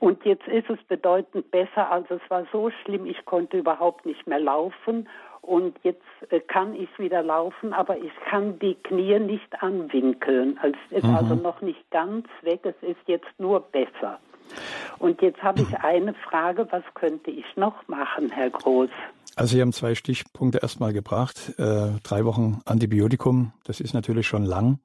Und 0.00 0.24
jetzt 0.24 0.46
ist 0.46 0.70
es 0.70 0.78
bedeutend 0.84 1.50
besser. 1.50 1.90
Also 1.90 2.16
es 2.16 2.30
war 2.30 2.46
so 2.52 2.70
schlimm, 2.70 3.06
ich 3.06 3.24
konnte 3.24 3.58
überhaupt 3.58 4.06
nicht 4.06 4.26
mehr 4.26 4.38
laufen. 4.38 5.08
Und 5.48 5.78
jetzt 5.82 6.02
äh, 6.28 6.40
kann 6.40 6.74
ich 6.74 6.90
wieder 6.98 7.22
laufen, 7.22 7.72
aber 7.72 7.96
ich 7.96 8.12
kann 8.28 8.58
die 8.58 8.74
Knie 8.74 9.18
nicht 9.18 9.62
anwinkeln. 9.62 10.60
Es 10.62 10.98
ist 10.98 11.04
mhm. 11.06 11.14
also 11.14 11.34
noch 11.36 11.62
nicht 11.62 11.90
ganz 11.90 12.26
weg, 12.42 12.60
es 12.64 12.76
ist 12.82 13.00
jetzt 13.06 13.28
nur 13.38 13.60
besser. 13.60 14.18
Und 14.98 15.22
jetzt 15.22 15.42
habe 15.42 15.62
ich 15.62 15.78
eine 15.78 16.12
Frage, 16.12 16.66
was 16.70 16.82
könnte 16.92 17.30
ich 17.30 17.46
noch 17.56 17.88
machen, 17.88 18.30
Herr 18.30 18.50
Groß? 18.50 18.90
Also 19.36 19.54
Sie 19.54 19.62
haben 19.62 19.72
zwei 19.72 19.94
Stichpunkte 19.94 20.58
erstmal 20.58 20.92
gebracht. 20.92 21.54
Äh, 21.58 21.92
drei 22.02 22.26
Wochen 22.26 22.60
Antibiotikum, 22.66 23.52
das 23.64 23.80
ist 23.80 23.94
natürlich 23.94 24.26
schon 24.26 24.44
lang. 24.44 24.80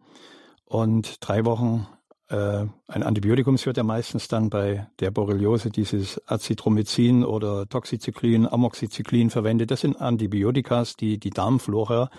Und 0.65 1.17
drei 1.27 1.43
Wochen 1.43 1.87
äh, 2.29 2.65
ein 2.87 3.03
Antibiotikum 3.03 3.57
wird 3.63 3.77
ja 3.77 3.83
meistens 3.83 4.27
dann 4.27 4.49
bei 4.49 4.87
der 4.99 5.11
Borreliose 5.11 5.69
dieses 5.69 6.21
Azithromycin 6.27 7.23
oder 7.23 7.67
Toxacyclin, 7.67 8.47
Amoxicillin 8.47 9.29
verwendet. 9.29 9.71
Das 9.71 9.81
sind 9.81 9.99
Antibiotikas, 9.99 10.95
die 10.95 11.19
die 11.19 11.29
Darmflora 11.29 12.09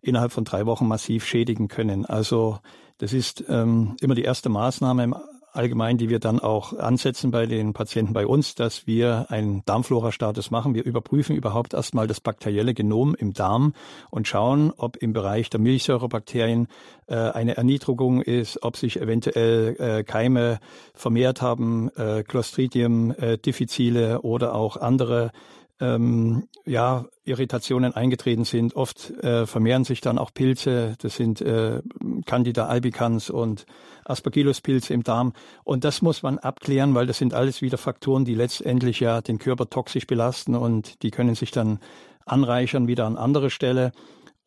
innerhalb 0.00 0.32
von 0.32 0.44
drei 0.44 0.66
Wochen 0.66 0.86
massiv 0.86 1.24
schädigen 1.24 1.68
können. 1.68 2.04
Also 2.04 2.58
das 2.98 3.12
ist 3.12 3.44
ähm, 3.48 3.96
immer 4.00 4.14
die 4.14 4.22
erste 4.22 4.48
Maßnahme 4.48 5.22
allgemein, 5.58 5.98
die 5.98 6.08
wir 6.08 6.20
dann 6.20 6.38
auch 6.38 6.72
ansetzen 6.72 7.32
bei 7.32 7.46
den 7.46 7.72
Patienten 7.72 8.12
bei 8.12 8.26
uns, 8.26 8.54
dass 8.54 8.86
wir 8.86 9.26
einen 9.28 9.64
Darmflora-Status 9.66 10.50
machen. 10.52 10.74
Wir 10.74 10.84
überprüfen 10.84 11.34
überhaupt 11.34 11.74
erstmal 11.74 12.06
das 12.06 12.20
bakterielle 12.20 12.74
Genom 12.74 13.16
im 13.16 13.32
Darm 13.32 13.74
und 14.10 14.28
schauen, 14.28 14.72
ob 14.76 14.96
im 14.96 15.12
Bereich 15.12 15.50
der 15.50 15.58
Milchsäurebakterien 15.58 16.68
äh, 17.08 17.16
eine 17.16 17.56
Erniedrigung 17.56 18.22
ist, 18.22 18.62
ob 18.62 18.76
sich 18.76 19.00
eventuell 19.00 19.76
äh, 19.78 20.04
Keime 20.04 20.60
vermehrt 20.94 21.42
haben, 21.42 21.90
äh, 21.96 22.22
Clostridium 22.22 23.10
äh, 23.18 23.36
difficile 23.36 24.22
oder 24.22 24.54
auch 24.54 24.76
andere 24.76 25.32
ähm, 25.80 26.48
ja, 26.64 27.06
Irritationen 27.24 27.94
eingetreten 27.94 28.44
sind. 28.44 28.74
Oft 28.74 29.10
äh, 29.22 29.46
vermehren 29.46 29.84
sich 29.84 30.00
dann 30.00 30.18
auch 30.18 30.32
Pilze, 30.32 30.96
das 31.00 31.16
sind 31.16 31.40
äh, 31.40 31.80
Candida 32.26 32.66
albicans 32.66 33.30
und 33.30 33.66
Aspergillus-Pilze 34.04 34.94
im 34.94 35.04
Darm. 35.04 35.32
Und 35.64 35.84
das 35.84 36.02
muss 36.02 36.22
man 36.22 36.38
abklären, 36.38 36.94
weil 36.94 37.06
das 37.06 37.18
sind 37.18 37.34
alles 37.34 37.62
wieder 37.62 37.78
Faktoren, 37.78 38.24
die 38.24 38.34
letztendlich 38.34 39.00
ja 39.00 39.20
den 39.20 39.38
Körper 39.38 39.68
toxisch 39.68 40.06
belasten 40.06 40.54
und 40.54 41.02
die 41.02 41.10
können 41.10 41.34
sich 41.34 41.50
dann 41.50 41.78
anreichern 42.24 42.88
wieder 42.88 43.06
an 43.06 43.16
andere 43.16 43.50
Stelle. 43.50 43.92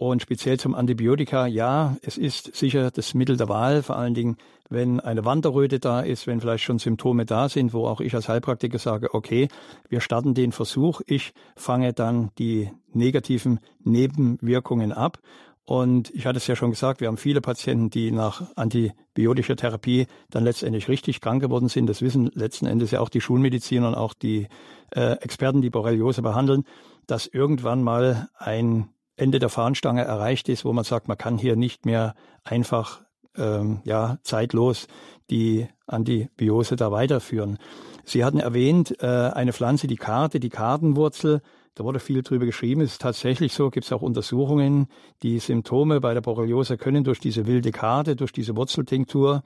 Und 0.02 0.24
speziell 0.24 0.60
zum 0.60 0.74
Antibiotika, 0.74 1.46
ja, 1.46 1.96
es 2.02 2.18
ist 2.18 2.56
sicher 2.56 2.90
das 2.90 3.14
Mittel 3.14 3.38
der 3.38 3.50
Wahl, 3.50 3.84
vor 3.84 3.98
allen 3.98 4.16
Dingen, 4.16 4.38
wenn 4.68 5.00
eine 5.00 5.26
Wanderröte 5.26 5.80
da 5.80 6.00
ist, 6.00 6.26
wenn 6.26 6.42
vielleicht 6.42 6.64
schon 6.64 6.80
Symptome 6.80 7.28
da 7.28 7.50
sind, 7.50 7.72
wo 7.72 7.86
auch 7.86 8.02
ich 8.02 8.16
als 8.16 8.28
Heilpraktiker 8.28 8.80
sage, 8.80 9.14
okay, 9.14 9.48
wir 9.90 10.02
starten 10.02 10.34
den 10.34 10.54
Versuch, 10.54 11.02
ich 11.06 11.34
fange 11.56 11.94
dann 11.94 12.32
die 12.40 12.72
negativen 12.92 13.60
Nebenwirkungen 13.84 14.92
ab. 14.92 15.20
Und 15.66 16.10
ich 16.16 16.26
hatte 16.26 16.38
es 16.38 16.48
ja 16.48 16.56
schon 16.56 16.72
gesagt, 16.72 17.00
wir 17.00 17.08
haben 17.08 17.18
viele 17.18 17.40
Patienten, 17.40 17.92
die 17.92 18.10
nach 18.10 18.42
antibiotischer 18.56 19.56
Therapie 19.56 20.08
dann 20.32 20.44
letztendlich 20.44 20.88
richtig 20.88 21.22
krank 21.22 21.44
geworden 21.44 21.70
sind. 21.70 21.86
Das 21.86 22.02
wissen 22.02 22.32
letzten 22.34 22.66
Endes 22.66 22.90
ja 22.90 23.02
auch 23.02 23.10
die 23.10 23.22
Schulmediziner 23.22 23.90
und 23.90 23.96
auch 23.96 24.16
die 24.16 24.48
äh, 24.96 25.12
Experten, 25.18 25.62
die 25.62 25.70
Borreliose 25.70 26.24
behandeln, 26.24 26.64
dass 27.06 27.28
irgendwann 27.28 27.84
mal 27.84 28.30
ein 28.40 28.90
Ende 29.22 29.40
der 29.40 29.50
Fahnenstange 29.50 30.04
erreicht 30.04 30.50
ist, 30.50 30.66
wo 30.66 30.74
man 30.74 30.84
sagt, 30.84 31.08
man 31.08 31.18
kann 31.18 31.38
hier 31.38 31.56
nicht 31.56 31.86
mehr 31.86 32.16
einfach 32.44 33.02
ähm, 33.38 33.82
ja 33.86 34.18
zeitlos 34.24 34.88
die 35.30 35.68
Antibiose 35.88 36.76
da 36.76 36.92
weiterführen. 36.92 37.58
Sie 38.04 38.26
hatten 38.26 38.40
erwähnt, 38.40 39.02
äh, 39.02 39.06
eine 39.06 39.54
Pflanze, 39.54 39.88
die 39.88 39.96
Karte, 39.96 40.40
die 40.40 40.50
Kartenwurzel, 40.50 41.42
da 41.76 41.86
wurde 41.86 42.00
viel 42.00 42.22
drüber 42.22 42.46
geschrieben. 42.46 42.82
Es 42.82 42.94
ist 42.94 43.02
tatsächlich 43.02 43.54
so, 43.54 43.70
gibt 43.70 43.86
es 43.86 43.94
auch 43.94 44.02
Untersuchungen. 44.02 44.88
Die 45.24 45.40
Symptome 45.40 46.02
bei 46.02 46.14
der 46.14 46.22
Borreliose 46.22 46.78
können 46.78 47.06
durch 47.06 47.20
diese 47.20 47.48
wilde 47.48 47.72
Karte, 47.72 48.18
durch 48.18 48.34
diese 48.34 48.58
Wurzeltinktur 48.58 49.44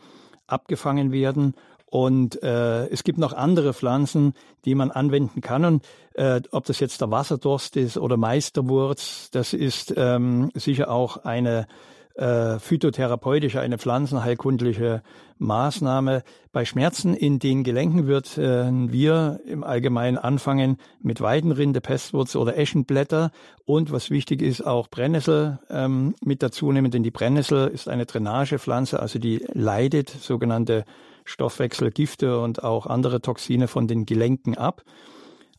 abgefangen 0.48 1.12
werden. 1.12 1.54
Und 1.96 2.44
äh, 2.44 2.88
es 2.88 3.06
gibt 3.06 3.20
noch 3.20 3.32
andere 3.32 3.74
Pflanzen, 3.74 4.34
die 4.66 4.76
man 4.76 4.92
anwenden 4.92 5.40
kann. 5.40 5.64
Und 5.64 5.86
äh, 6.16 6.42
ob 6.52 6.66
das 6.66 6.82
jetzt 6.82 7.00
der 7.00 7.10
Wasserdurst 7.10 7.78
ist 7.78 7.98
oder 7.98 8.18
Meisterwurz, 8.18 9.30
das 9.32 9.54
ist 9.54 9.94
ähm, 9.96 10.52
sicher 10.56 10.92
auch 10.92 11.24
eine 11.24 11.68
äh, 12.16 12.60
phytotherapeutische, 12.60 13.62
eine 13.62 13.78
pflanzenheilkundliche 13.78 15.04
Maßnahme. 15.38 16.24
Bei 16.52 16.66
Schmerzen 16.66 17.14
in 17.14 17.40
den 17.40 17.64
Gelenken 17.64 18.08
wird 18.08 18.38
äh, 18.38 18.70
wir 18.72 19.40
im 19.46 19.64
Allgemeinen 19.64 20.18
anfangen 20.18 20.76
mit 21.02 21.22
Weidenrinde, 21.22 21.80
Pestwurz 21.80 22.36
oder 22.36 22.58
Eschenblätter 22.58 23.32
und 23.64 23.94
was 23.94 24.10
wichtig 24.10 24.42
ist, 24.42 24.68
auch 24.68 24.90
Brennnessel 24.90 25.60
ähm, 25.70 26.14
mit 26.22 26.44
dazu 26.44 26.74
nehmen, 26.74 26.92
denn 26.92 27.04
die 27.04 27.12
Brennnessel 27.12 27.70
ist 27.70 27.88
eine 27.88 28.06
Drainagepflanze, 28.06 29.00
also 29.00 29.18
die 29.18 29.46
leidet 29.54 30.10
sogenannte 30.10 30.84
Stoffwechselgifte 31.26 32.40
und 32.40 32.64
auch 32.64 32.86
andere 32.86 33.22
Toxine 33.22 33.68
von 33.68 33.88
den 33.88 34.06
Gelenken 34.06 34.58
ab. 34.58 34.84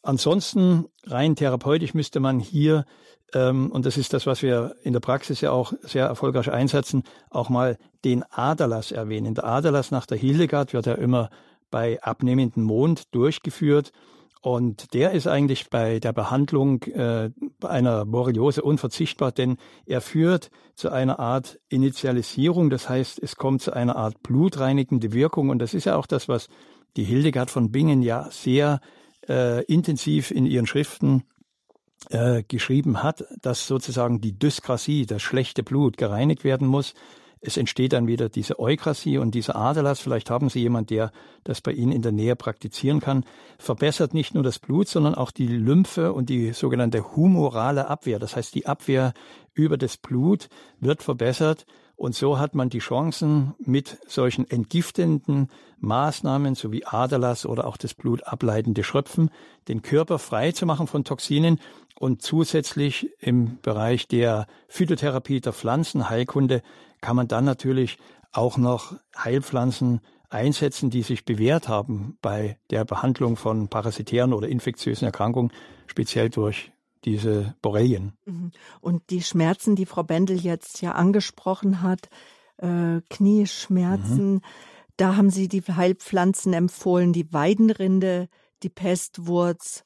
Ansonsten 0.03 0.87
rein 1.05 1.37
therapeutisch 1.37 1.93
müsste 1.93 2.21
man 2.21 2.39
hier, 2.39 2.85
ähm, 3.35 3.71
und 3.73 3.85
das 3.85 3.97
ist 3.97 4.13
das, 4.13 4.27
was 4.27 4.41
wir 4.41 4.77
in 4.83 4.93
der 4.93 5.01
Praxis 5.01 5.41
ja 5.41 5.51
auch 5.51 5.73
sehr 5.83 6.07
erfolgreich 6.07 6.51
einsetzen, 6.51 7.03
auch 7.29 7.49
mal 7.49 7.77
den 8.05 8.23
Aderlass 8.31 8.93
erwähnen. 8.93 9.35
Der 9.35 9.45
Aderlass 9.45 9.91
nach 9.91 10.07
der 10.07 10.17
Hildegard 10.17 10.73
wird 10.73 10.87
ja 10.87 10.95
immer 10.95 11.29
bei 11.71 12.01
abnehmendem 12.03 12.63
Mond 12.63 13.13
durchgeführt. 13.15 13.93
Und 14.47 14.95
der 14.95 15.11
ist 15.11 15.27
eigentlich 15.27 15.71
bei 15.71 15.99
der 15.99 16.13
Behandlung 16.13 16.81
äh, 16.85 17.31
einer 17.65 18.07
Borreliose 18.07 18.63
unverzichtbar, 18.63 19.33
denn 19.33 19.57
er 19.87 20.01
führt 20.01 20.53
zu 20.77 20.89
einer 20.89 21.19
Art 21.19 21.59
Initialisierung. 21.69 22.71
Das 22.71 22.89
heißt, 22.89 23.21
es 23.21 23.35
kommt 23.35 23.63
zu 23.63 23.73
einer 23.73 23.97
Art 23.97 24.23
blutreinigende 24.23 25.13
Wirkung. 25.13 25.49
Und 25.49 25.59
das 25.59 25.75
ist 25.75 25.87
ja 25.87 25.97
auch 25.97 26.07
das, 26.07 26.29
was 26.29 26.47
die 26.97 27.03
Hildegard 27.03 27.51
von 27.51 27.73
Bingen 27.73 28.03
ja 28.03 28.31
sehr 28.31 28.79
äh, 29.29 29.65
intensiv 29.65 30.31
in 30.31 30.47
ihren 30.47 30.69
Schriften 30.69 31.25
äh, 32.11 32.45
geschrieben 32.45 33.03
hat, 33.03 33.25
dass 33.43 33.67
sozusagen 33.67 34.21
die 34.21 34.39
Dyskrasie, 34.39 35.07
das 35.07 35.23
schlechte 35.23 35.65
Blut 35.65 35.97
gereinigt 35.97 36.45
werden 36.45 36.69
muss 36.69 36.95
es 37.41 37.57
entsteht 37.57 37.93
dann 37.93 38.07
wieder 38.07 38.29
diese 38.29 38.59
Eukrasie 38.59 39.19
und 39.19 39.35
dieser 39.35 39.57
Aderlass. 39.57 40.01
Vielleicht 40.01 40.31
haben 40.31 40.49
Sie 40.49 40.61
jemand, 40.61 40.91
der 40.91 41.13
das 41.45 41.61
bei 41.61 41.73
Ihnen 41.73 41.93
in 41.93 42.03
der 42.03 42.13
Nähe 42.13 42.35
praktizieren 42.35 43.01
kann. 43.01 43.25
Verbessert 43.59 44.15
nicht 44.15 44.35
nur 44.35 44.43
das 44.43 44.59
Blut, 44.59 44.89
sondern 44.89 45.15
auch 45.15 45.31
die 45.31 45.47
Lymphe 45.47 46.13
und 46.13 46.31
die 46.31 46.53
sogenannte 46.53 47.15
humorale 47.15 47.89
Abwehr. 47.89 48.19
Das 48.19 48.37
heißt, 48.37 48.55
die 48.55 48.67
Abwehr 48.67 49.13
über 49.55 49.77
das 49.77 49.97
Blut 49.97 50.49
wird 50.81 51.03
verbessert. 51.03 51.67
Und 51.95 52.15
so 52.15 52.39
hat 52.39 52.55
man 52.55 52.69
die 52.69 52.81
Chancen, 52.81 53.55
mit 53.59 53.99
solchen 54.07 54.49
entgiftenden 54.51 55.49
Maßnahmen 55.79 56.55
sowie 56.55 56.85
Aderlass 56.85 57.47
oder 57.47 57.67
auch 57.67 57.79
das 57.79 57.95
Blut 57.95 58.23
ableitende 58.25 58.85
Schröpfen 58.85 59.31
den 59.69 59.83
Körper 59.83 60.19
frei 60.19 60.53
zu 60.53 60.67
machen 60.67 60.87
von 60.87 61.05
Toxinen 61.05 61.59
und 61.99 62.21
zusätzlich 62.21 63.11
im 63.21 63.59
Bereich 63.63 64.09
der 64.09 64.47
Phytotherapie, 64.69 65.41
der 65.41 65.55
Pflanzenheilkunde 65.55 66.63
kann 67.01 67.17
man 67.17 67.29
dann 67.29 67.45
natürlich 67.45 67.99
auch 68.33 68.57
noch 68.59 68.95
Heilpflanzen 69.17 70.01
einsetzen, 70.29 70.91
die 70.91 71.03
sich 71.03 71.25
bewährt 71.25 71.69
haben 71.69 72.19
bei 72.21 72.59
der 72.71 72.85
Behandlung 72.85 73.37
von 73.37 73.69
parasitären 73.69 74.33
oder 74.33 74.49
infektiösen 74.49 75.07
Erkrankungen, 75.07 75.53
speziell 75.87 76.31
durch 76.31 76.73
diese 77.05 77.55
Borrelien. 77.63 78.13
Mhm. 78.25 78.51
Und 78.81 79.11
die 79.11 79.23
Schmerzen, 79.23 79.77
die 79.77 79.87
Frau 79.87 80.03
Bendel 80.03 80.39
jetzt 80.39 80.83
ja 80.83 80.93
angesprochen 80.93 81.83
hat, 81.83 82.09
äh, 82.59 83.01
Knieschmerzen, 83.09 84.35
mhm. 84.35 84.41
da 84.97 85.17
haben 85.17 85.31
Sie 85.31 85.49
die 85.49 85.63
Heilpflanzen 85.63 86.53
empfohlen, 86.53 87.13
die 87.13 87.33
Weidenrinde, 87.33 88.29
die 88.63 88.69
Pestwurz, 88.69 89.85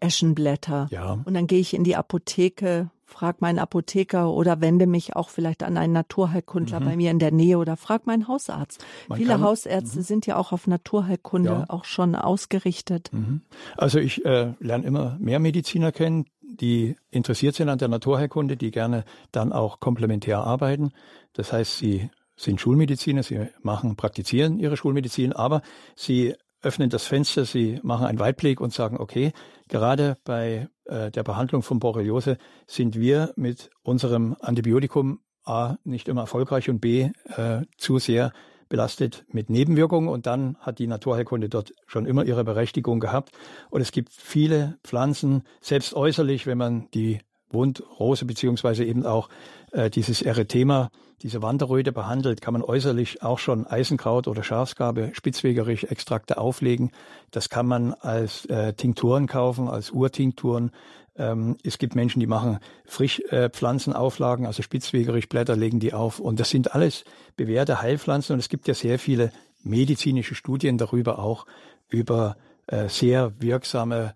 Eschenblätter. 0.00 0.88
Ja. 0.90 1.20
Und 1.24 1.34
dann 1.34 1.46
gehe 1.46 1.60
ich 1.60 1.74
in 1.74 1.84
die 1.84 1.96
Apotheke 1.96 2.90
frag 3.12 3.40
meinen 3.40 3.58
Apotheker 3.58 4.30
oder 4.32 4.60
wende 4.60 4.86
mich 4.86 5.14
auch 5.14 5.28
vielleicht 5.28 5.62
an 5.62 5.76
einen 5.76 5.92
Naturheilkundler 5.92 6.80
mhm. 6.80 6.84
bei 6.84 6.96
mir 6.96 7.10
in 7.10 7.18
der 7.18 7.32
Nähe 7.32 7.58
oder 7.58 7.76
frag 7.76 8.06
meinen 8.06 8.26
Hausarzt. 8.26 8.84
Man 9.08 9.18
Viele 9.18 9.34
kann, 9.34 9.42
Hausärzte 9.42 9.98
mhm. 9.98 10.02
sind 10.02 10.26
ja 10.26 10.36
auch 10.36 10.52
auf 10.52 10.66
Naturheilkunde 10.66 11.50
ja. 11.50 11.64
auch 11.68 11.84
schon 11.84 12.14
ausgerichtet. 12.14 13.10
Mhm. 13.12 13.42
Also 13.76 13.98
ich 13.98 14.24
äh, 14.24 14.54
lerne 14.58 14.86
immer 14.86 15.16
mehr 15.20 15.38
Mediziner 15.38 15.92
kennen, 15.92 16.26
die 16.40 16.96
interessiert 17.10 17.54
sind 17.54 17.68
an 17.68 17.78
der 17.78 17.88
Naturheilkunde, 17.88 18.56
die 18.56 18.70
gerne 18.70 19.04
dann 19.30 19.52
auch 19.52 19.80
komplementär 19.80 20.40
arbeiten. 20.44 20.92
Das 21.32 21.52
heißt, 21.52 21.78
sie 21.78 22.10
sind 22.36 22.60
Schulmediziner, 22.60 23.22
sie 23.22 23.48
machen, 23.62 23.96
praktizieren 23.96 24.58
ihre 24.58 24.76
Schulmedizin, 24.76 25.32
aber 25.32 25.62
sie 25.94 26.34
öffnen 26.62 26.90
das 26.90 27.06
Fenster, 27.06 27.44
sie 27.44 27.80
machen 27.82 28.06
einen 28.06 28.18
Weitblick 28.18 28.60
und 28.60 28.72
sagen, 28.72 28.98
okay, 28.98 29.32
gerade 29.68 30.16
bei 30.24 30.68
äh, 30.84 31.10
der 31.10 31.22
Behandlung 31.22 31.62
von 31.62 31.78
Borreliose 31.78 32.38
sind 32.66 32.98
wir 32.98 33.32
mit 33.36 33.70
unserem 33.82 34.36
Antibiotikum 34.40 35.20
A 35.44 35.76
nicht 35.84 36.08
immer 36.08 36.22
erfolgreich 36.22 36.70
und 36.70 36.80
B 36.80 37.10
äh, 37.36 37.62
zu 37.76 37.98
sehr 37.98 38.32
belastet 38.68 39.26
mit 39.28 39.50
Nebenwirkungen 39.50 40.08
und 40.08 40.26
dann 40.26 40.56
hat 40.60 40.78
die 40.78 40.86
Naturheilkunde 40.86 41.48
dort 41.48 41.74
schon 41.86 42.06
immer 42.06 42.24
ihre 42.24 42.42
Berechtigung 42.42 43.00
gehabt. 43.00 43.32
Und 43.68 43.82
es 43.82 43.92
gibt 43.92 44.12
viele 44.12 44.78
Pflanzen, 44.82 45.42
selbst 45.60 45.92
äußerlich, 45.94 46.46
wenn 46.46 46.56
man 46.56 46.88
die 46.94 47.20
Wundrose 47.52 48.24
beziehungsweise 48.24 48.84
eben 48.84 49.04
auch 49.06 49.28
äh, 49.72 49.90
dieses 49.90 50.22
Erythema, 50.22 50.90
diese 51.22 51.42
Wanderröte 51.42 51.92
behandelt, 51.92 52.40
kann 52.40 52.52
man 52.52 52.62
äußerlich 52.62 53.22
auch 53.22 53.38
schon 53.38 53.66
Eisenkraut 53.66 54.26
oder 54.26 54.42
Schafsgabe, 54.42 55.10
Spitzwegerich 55.14 55.90
Extrakte 55.90 56.38
auflegen. 56.38 56.90
Das 57.30 57.48
kann 57.48 57.66
man 57.66 57.94
als 57.94 58.46
äh, 58.46 58.72
Tinkturen 58.74 59.26
kaufen, 59.26 59.68
als 59.68 59.90
Urtinkturen. 59.90 60.72
Ähm, 61.16 61.56
es 61.62 61.78
gibt 61.78 61.94
Menschen, 61.94 62.20
die 62.20 62.26
machen 62.26 62.58
Frischpflanzenauflagen, 62.84 64.44
äh, 64.44 64.48
also 64.48 64.62
Spitzwegerich-Blätter 64.62 65.56
legen 65.56 65.80
die 65.80 65.94
auf. 65.94 66.18
Und 66.18 66.40
das 66.40 66.50
sind 66.50 66.74
alles 66.74 67.04
bewährte 67.36 67.82
Heilpflanzen. 67.82 68.34
Und 68.34 68.40
es 68.40 68.48
gibt 68.48 68.66
ja 68.68 68.74
sehr 68.74 68.98
viele 68.98 69.30
medizinische 69.62 70.34
Studien 70.34 70.78
darüber 70.78 71.18
auch, 71.18 71.46
über 71.88 72.36
äh, 72.66 72.88
sehr 72.88 73.40
wirksame 73.40 74.14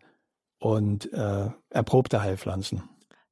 und 0.58 1.12
äh, 1.12 1.50
erprobte 1.70 2.22
Heilpflanzen. 2.22 2.82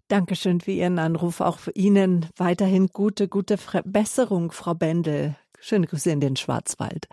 Dankeschön 0.08 0.60
für 0.60 0.70
Ihren 0.70 0.98
Anruf. 0.98 1.40
Auch 1.40 1.58
für 1.58 1.72
Ihnen 1.72 2.28
weiterhin 2.36 2.88
gute, 2.88 3.28
gute 3.28 3.56
Besserung, 3.84 4.52
Frau 4.52 4.74
Bendel. 4.74 5.36
Schöne 5.60 5.86
Grüße 5.86 6.10
in 6.10 6.20
den 6.20 6.36
Schwarzwald. 6.36 7.08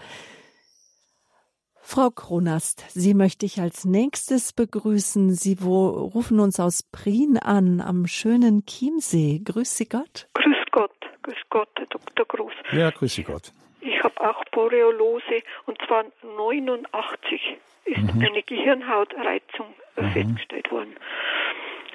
Frau 1.83 2.09
Kronast, 2.09 2.85
Sie 2.89 3.13
möchte 3.13 3.45
ich 3.45 3.59
als 3.59 3.85
nächstes 3.85 4.53
begrüßen. 4.53 5.33
Sie 5.33 5.61
wo, 5.61 5.89
rufen 5.89 6.39
uns 6.39 6.59
aus 6.59 6.83
Prien 6.83 7.37
an, 7.37 7.81
am 7.81 8.07
schönen 8.07 8.65
Chiemsee. 8.65 9.41
Grüß 9.43 9.75
Sie 9.77 9.89
Gott. 9.89 10.27
Grüß 10.33 10.57
Gott, 10.71 10.95
grüß 11.23 11.41
Gott, 11.49 11.69
Herr 11.77 11.87
Dr. 11.87 12.25
Groß. 12.25 12.53
Ja, 12.71 12.91
grüß 12.91 13.13
Sie 13.13 13.23
Gott. 13.23 13.51
Ich 13.81 14.01
habe 14.03 14.21
auch 14.21 14.43
Boreolose 14.51 15.41
und 15.65 15.77
zwar 15.85 16.05
89 16.37 17.57
ist 17.85 18.15
mhm. 18.15 18.21
eine 18.21 18.43
Gehirnhautreizung 18.43 19.73
mhm. 19.97 20.11
festgestellt 20.11 20.71
worden. 20.71 20.95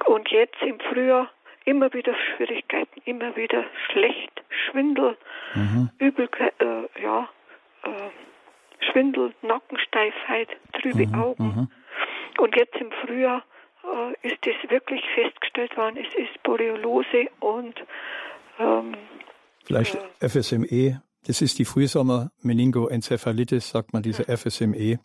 Und 0.07 0.31
jetzt 0.31 0.61
im 0.63 0.81
Frühjahr 0.81 1.31
immer 1.65 1.93
wieder 1.93 2.15
Schwierigkeiten, 2.15 3.01
immer 3.05 3.37
wieder 3.37 3.65
schlecht, 3.91 4.43
Schwindel, 4.49 5.17
mhm. 5.55 5.91
Übel, 5.99 6.29
äh, 6.39 7.03
ja, 7.03 7.29
äh, 7.83 8.11
Schwindel, 8.91 9.35
Nackensteifheit, 9.43 10.49
trübe 10.81 11.07
mhm. 11.07 11.15
Augen. 11.15 11.45
Mhm. 11.45 11.69
Und 12.39 12.57
jetzt 12.57 12.77
im 12.77 12.91
Frühjahr 13.05 13.45
äh, 13.83 14.29
ist 14.29 14.47
es 14.47 14.71
wirklich 14.71 15.03
festgestellt 15.15 15.77
worden, 15.77 15.97
es 15.97 16.15
ist 16.15 16.43
Boreolose 16.43 17.29
und 17.41 17.75
ähm, 18.59 18.95
vielleicht 19.65 19.99
äh, 20.21 20.29
FSME. 20.29 21.03
Das 21.27 21.43
ist 21.43 21.59
die 21.59 21.65
Frühsommer-Meningoenzephalitis, 21.65 23.71
sagt 23.71 23.93
man, 23.93 24.03
diese 24.03 24.25
FSME. 24.25 25.01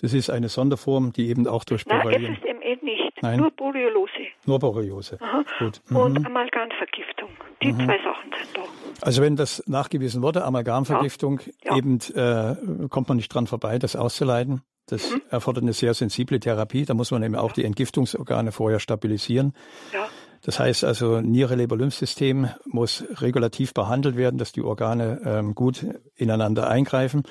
Das 0.00 0.12
ist 0.12 0.28
eine 0.28 0.48
Sonderform, 0.48 1.12
die 1.12 1.28
eben 1.28 1.46
auch 1.46 1.62
durch 1.64 1.84
Borrelien... 1.84 2.34
FSME 2.34 2.78
nicht, 2.82 3.22
Nein. 3.22 3.38
nur 3.38 3.52
Borreliose. 3.52 4.23
Nur 4.46 4.58
Borreliose. 4.58 5.18
Gut. 5.58 5.80
Mhm. 5.88 5.96
Und 5.96 6.26
Amalgamvergiftung. 6.26 7.30
Die 7.62 7.72
mhm. 7.72 7.84
zwei 7.84 7.98
Sachen 7.98 8.30
sind 8.36 8.56
da. 8.56 8.62
Also 9.00 9.22
wenn 9.22 9.36
das 9.36 9.62
nachgewiesen 9.66 10.22
wurde, 10.22 10.44
Amalgamvergiftung, 10.44 11.40
ja. 11.64 11.72
Ja. 11.72 11.76
eben 11.76 11.98
äh, 12.14 12.88
kommt 12.88 13.08
man 13.08 13.16
nicht 13.16 13.32
dran 13.32 13.46
vorbei, 13.46 13.78
das 13.78 13.96
auszuleiten. 13.96 14.62
Das 14.86 15.10
mhm. 15.10 15.22
erfordert 15.30 15.62
eine 15.62 15.72
sehr 15.72 15.94
sensible 15.94 16.38
Therapie. 16.40 16.84
Da 16.84 16.94
muss 16.94 17.10
man 17.10 17.22
eben 17.22 17.36
auch 17.36 17.52
die 17.52 17.64
Entgiftungsorgane 17.64 18.52
vorher 18.52 18.80
stabilisieren. 18.80 19.54
Ja. 19.92 20.06
Das 20.44 20.60
heißt 20.60 20.84
also, 20.84 21.22
Niere-Leber-Lymphsystem 21.22 22.50
muss 22.66 23.02
regulativ 23.16 23.72
behandelt 23.72 24.16
werden, 24.16 24.36
dass 24.36 24.52
die 24.52 24.60
Organe 24.60 25.22
ähm, 25.24 25.54
gut 25.54 25.86
ineinander 26.16 26.68
eingreifen. 26.68 27.22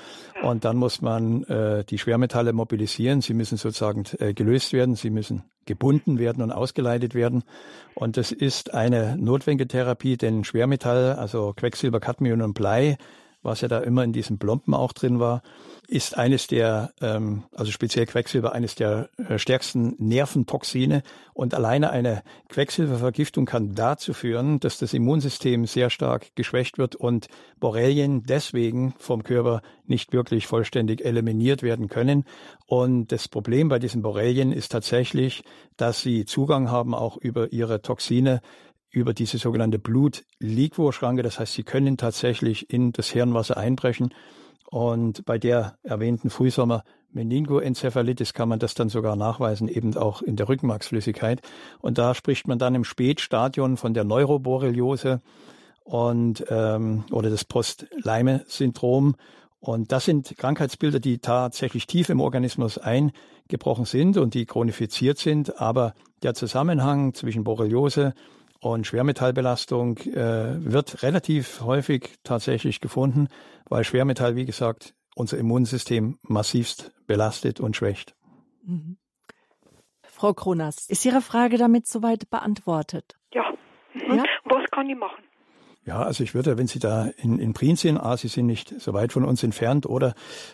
Und 0.41 0.65
dann 0.65 0.77
muss 0.77 0.99
man 0.99 1.43
äh, 1.43 1.85
die 1.85 1.99
Schwermetalle 1.99 2.53
mobilisieren. 2.53 3.21
Sie 3.21 3.35
müssen 3.35 3.59
sozusagen 3.59 4.03
äh, 4.17 4.33
gelöst 4.33 4.73
werden. 4.73 4.95
Sie 4.95 5.11
müssen 5.11 5.43
gebunden 5.67 6.17
werden 6.17 6.41
und 6.41 6.51
ausgeleitet 6.51 7.13
werden. 7.13 7.43
Und 7.93 8.17
das 8.17 8.31
ist 8.31 8.73
eine 8.73 9.15
notwendige 9.15 9.67
Therapie, 9.67 10.17
denn 10.17 10.43
Schwermetall, 10.43 11.13
also 11.13 11.53
Quecksilber, 11.55 11.99
Cadmium 11.99 12.41
und 12.41 12.55
Blei, 12.55 12.97
was 13.43 13.61
ja 13.61 13.67
da 13.67 13.79
immer 13.79 14.03
in 14.03 14.13
diesen 14.13 14.39
Plomben 14.39 14.73
auch 14.73 14.93
drin 14.93 15.19
war, 15.19 15.43
ist 15.87 16.17
eines 16.17 16.47
der, 16.47 16.93
ähm, 17.01 17.43
also 17.53 17.71
speziell 17.71 18.05
Quecksilber, 18.05 18.53
eines 18.53 18.75
der 18.75 19.09
äh, 19.17 19.37
stärksten 19.37 19.95
Nerventoxine. 19.99 21.03
Und 21.33 21.53
alleine 21.53 21.89
eine 21.91 22.23
Quecksilbervergiftung 22.49 23.45
kann 23.45 23.75
dazu 23.75 24.13
führen, 24.13 24.59
dass 24.59 24.77
das 24.77 24.93
Immunsystem 24.93 25.65
sehr 25.65 25.89
stark 25.89 26.35
geschwächt 26.35 26.77
wird 26.77 26.95
und 26.95 27.27
Borrelien 27.59 28.23
deswegen 28.23 28.93
vom 28.97 29.23
Körper 29.23 29.61
nicht 29.85 30.13
wirklich 30.13 30.47
vollständig 30.47 31.03
eliminiert 31.03 31.63
werden 31.63 31.89
können. 31.89 32.23
Und 32.65 33.11
das 33.11 33.27
Problem 33.27 33.67
bei 33.67 33.79
diesen 33.79 34.01
Borrelien 34.01 34.51
ist 34.51 34.71
tatsächlich, 34.71 35.43
dass 35.75 36.01
sie 36.01 36.25
Zugang 36.25 36.71
haben 36.71 36.95
auch 36.95 37.17
über 37.17 37.51
ihre 37.51 37.81
Toxine 37.81 38.41
über 38.93 39.13
diese 39.13 39.37
sogenannte 39.39 39.79
Blut-Liquorschranke. 39.79 41.23
Das 41.23 41.39
heißt, 41.39 41.53
sie 41.53 41.63
können 41.63 41.97
tatsächlich 41.97 42.69
in 42.69 42.93
das 42.93 43.09
Hirnwasser 43.09 43.57
einbrechen. 43.57 44.13
Und 44.69 45.25
bei 45.25 45.37
der 45.37 45.77
erwähnten 45.83 46.29
Frühsommer 46.29 46.83
Meningoenzephalitis 47.11 48.33
kann 48.33 48.49
man 48.49 48.59
das 48.59 48.75
dann 48.75 48.89
sogar 48.89 49.15
nachweisen, 49.15 49.67
eben 49.67 49.95
auch 49.97 50.21
in 50.21 50.35
der 50.35 50.47
Rückenmarksflüssigkeit. 50.47 51.41
Und 51.79 51.97
da 51.97 52.15
spricht 52.15 52.47
man 52.47 52.59
dann 52.59 52.75
im 52.75 52.83
Spätstadion 52.83 53.77
von 53.77 53.93
der 53.93 54.03
Neuroborreliose 54.03 55.21
und 55.83 56.45
ähm, 56.49 57.03
oder 57.11 57.29
das 57.29 57.45
Post-Leime-Syndrom. 57.45 59.15
Und 59.59 59.91
das 59.91 60.05
sind 60.05 60.35
Krankheitsbilder, 60.37 60.99
die 60.99 61.19
tatsächlich 61.19 61.87
tief 61.87 62.09
im 62.09 62.19
Organismus 62.19 62.77
eingebrochen 62.77 63.85
sind 63.85 64.17
und 64.17 64.33
die 64.33 64.45
chronifiziert 64.45 65.17
sind. 65.17 65.59
Aber 65.59 65.93
der 66.21 66.33
Zusammenhang 66.33 67.13
zwischen 67.13 67.43
Borreliose 67.43 68.13
und 68.63 68.87
Schwermetallbelastung 68.87 69.97
äh, 69.97 70.63
wird 70.63 71.03
relativ 71.03 71.61
häufig 71.61 72.15
tatsächlich 72.23 72.79
gefunden, 72.79 73.27
weil 73.69 73.83
Schwermetall, 73.83 74.35
wie 74.35 74.45
gesagt, 74.45 74.95
unser 75.15 75.37
Immunsystem 75.37 76.17
massivst 76.23 76.91
belastet 77.05 77.59
und 77.59 77.75
schwächt. 77.75 78.15
Mhm. 78.63 78.97
Frau 80.03 80.33
Kronas, 80.33 80.87
ist 80.89 81.05
Ihre 81.05 81.21
Frage 81.21 81.57
damit 81.57 81.87
soweit 81.87 82.29
beantwortet? 82.29 83.15
Ja. 83.33 83.53
Mhm. 83.93 84.17
ja. 84.17 84.23
Was 84.45 84.69
kann 84.71 84.89
ich 84.89 84.97
machen? 84.97 85.23
Ja, 85.85 86.01
also 86.01 86.23
ich 86.23 86.33
würde, 86.33 86.57
wenn 86.57 86.67
Sie 86.67 86.79
da 86.79 87.09
in, 87.17 87.39
in 87.39 87.53
Prien 87.53 87.75
sind, 87.75 87.97
ah, 87.97 88.15
Sie 88.15 88.29
sind 88.29 88.45
nicht 88.45 88.73
so 88.79 88.93
weit 88.93 89.11
von 89.11 89.25
uns 89.25 89.43
entfernt, 89.43 89.85
oder 89.85 90.13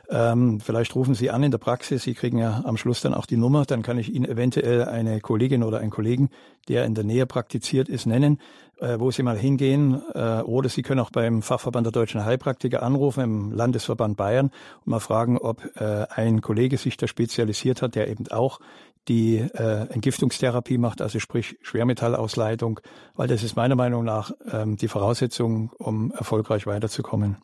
ähm, 0.10 0.60
vielleicht 0.60 0.96
rufen 0.96 1.14
Sie 1.14 1.30
an 1.30 1.44
in 1.44 1.52
der 1.52 1.60
Praxis, 1.60 2.02
Sie 2.02 2.16
kriegen 2.16 2.40
ja 2.40 2.64
am 2.66 2.78
Schluss 2.78 3.02
dann 3.02 3.14
auch 3.14 3.28
die 3.28 3.38
Nummer, 3.38 3.66
dann 3.66 3.84
kann 3.84 4.00
ich 4.00 4.12
Ihnen 4.12 4.26
eventuell 4.26 4.86
eine 4.86 5.22
Kollegin 5.22 5.62
oder 5.62 5.82
einen 5.82 5.92
Kollegen, 5.92 6.30
der 6.68 6.86
in 6.86 6.96
der 6.96 7.04
Nähe 7.04 7.28
praktiziert 7.28 7.90
ist, 7.90 8.08
nennen, 8.08 8.40
äh, 8.80 9.00
wo 9.00 9.12
Sie 9.12 9.22
mal 9.22 9.38
hingehen. 9.38 10.02
Äh, 10.16 10.42
oder 10.42 10.68
Sie 10.68 10.82
können 10.82 11.00
auch 11.00 11.12
beim 11.12 11.44
Fachverband 11.44 11.86
der 11.86 11.92
deutschen 11.92 12.26
Heilpraktiker 12.26 12.82
anrufen, 12.82 13.24
im 13.24 13.52
Landesverband 13.52 14.18
Bayern, 14.18 14.48
und 14.84 14.88
mal 14.88 15.00
fragen, 15.00 15.38
ob 15.38 15.64
äh, 15.76 16.08
ein 16.10 16.42
Kollege 16.42 16.78
sich 16.78 16.98
da 16.98 17.08
spezialisiert 17.08 17.84
hat, 17.84 17.94
der 17.94 18.08
eben 18.08 18.28
auch 18.30 18.60
die 19.08 19.38
äh, 19.38 19.88
Entgiftungstherapie 19.92 20.78
macht, 20.78 21.02
also 21.02 21.20
sprich 21.20 21.58
Schwermetallausleitung, 21.62 22.80
weil 23.16 23.28
das 23.28 23.44
ist 23.44 23.56
meiner 23.56 23.76
Meinung 23.76 24.04
nach 24.04 24.32
ähm, 24.52 24.78
die 24.78 24.88
Voraussetzung, 24.88 25.72
um 25.78 26.12
erfolgreich 26.12 26.68
weiterzukommen. 26.68 27.38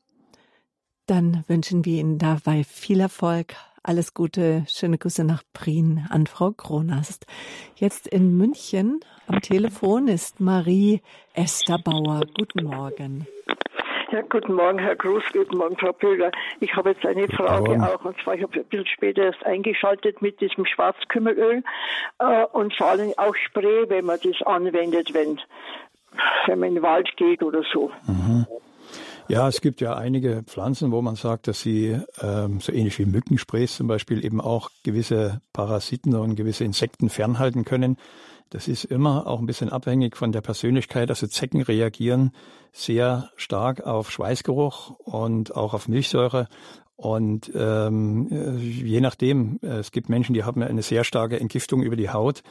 Dann 1.08 1.44
wünschen 1.48 1.86
wir 1.86 2.00
Ihnen 2.00 2.18
dabei 2.18 2.64
viel 2.64 3.00
Erfolg. 3.00 3.56
Alles 3.84 4.16
Gute, 4.16 4.66
schöne 4.68 4.98
Grüße 4.98 5.24
nach 5.24 5.44
Prien 5.54 6.08
an 6.10 6.26
Frau 6.26 6.52
Kronast. 6.52 7.28
Jetzt 7.76 8.08
in 8.08 8.36
München 8.36 9.00
am 9.28 9.42
Telefon 9.42 10.08
ist 10.08 10.40
Marie 10.40 11.02
Esther 11.34 11.78
Bauer. 11.78 12.22
Guten 12.36 12.66
Morgen. 12.66 13.28
Ja, 14.16 14.22
guten 14.22 14.54
Morgen, 14.54 14.80
Herr 14.80 14.96
Gruß, 14.96 15.24
guten 15.34 15.58
Morgen, 15.58 15.76
Frau 15.76 15.92
Pöger. 15.92 16.32
Ich 16.62 16.74
habe 16.74 16.92
jetzt 16.92 17.06
eine 17.06 17.28
Frage 17.28 17.72
auch, 17.84 18.06
und 18.06 18.16
zwar, 18.24 18.36
ich 18.36 18.44
habe 18.44 18.62
ein 18.62 18.64
bisschen 18.64 18.88
später 18.88 19.24
erst 19.24 19.46
eingeschaltet 19.46 20.22
mit 20.22 20.40
diesem 20.40 20.66
Schwarzkümmelöl 20.66 21.64
äh, 22.20 22.46
und 22.54 22.74
vor 22.76 22.88
allem 22.88 23.12
auch 23.18 23.36
Spray, 23.36 23.90
wenn 23.90 24.06
man 24.06 24.18
das 24.24 24.42
anwendet, 24.48 25.14
wenn, 25.14 25.42
wenn 26.46 26.60
man 26.60 26.70
in 26.70 26.76
den 26.76 26.84
Wald 26.84 27.10
geht 27.18 27.44
oder 27.44 27.64
so. 27.74 27.92
Mhm. 28.08 28.48
Ja, 29.28 29.50
es 29.50 29.60
gibt 29.60 29.82
ja 29.82 29.96
einige 29.98 30.44
Pflanzen, 30.44 30.94
wo 30.94 31.02
man 31.02 31.16
sagt, 31.16 31.50
dass 31.50 31.60
sie 31.60 32.00
ähm, 32.22 32.62
so 32.62 32.72
ähnlich 32.72 32.98
wie 33.00 33.06
Mückensprays 33.06 33.76
zum 33.76 33.88
Beispiel 33.90 34.24
eben 34.24 34.40
auch 34.40 34.70
gewisse 34.86 35.42
Parasiten 35.52 36.16
und 36.16 36.38
gewisse 36.38 36.64
Insekten 36.64 37.10
fernhalten 37.10 37.66
können. 37.66 37.98
Das 38.50 38.68
ist 38.68 38.86
immer 38.86 39.28
auch 39.28 39.40
ein 39.40 39.46
bisschen 39.46 39.70
abhängig 39.70 40.16
von 40.16 40.32
der 40.32 40.42
Persönlichkeit. 40.42 41.10
Also 41.10 41.28
Zecken 41.28 41.62
reagieren 41.62 42.32
sehr 42.72 43.30
stark 43.36 43.86
auf 43.86 44.12
Schweißgeruch 44.12 44.92
und 45.00 45.56
auch 45.56 45.74
auf 45.74 45.88
Milchsäure. 45.88 46.48
Und 46.96 47.52
ähm, 47.54 48.28
je 48.58 49.02
nachdem, 49.02 49.60
es 49.62 49.92
gibt 49.92 50.08
Menschen, 50.10 50.34
die 50.34 50.44
haben 50.44 50.64
eine 50.64 50.82
sehr 50.82 51.04
starke 51.04 51.40
Entgiftung 51.40 51.82
über 51.82 51.96
die 51.96 52.10
Haut. 52.10 52.42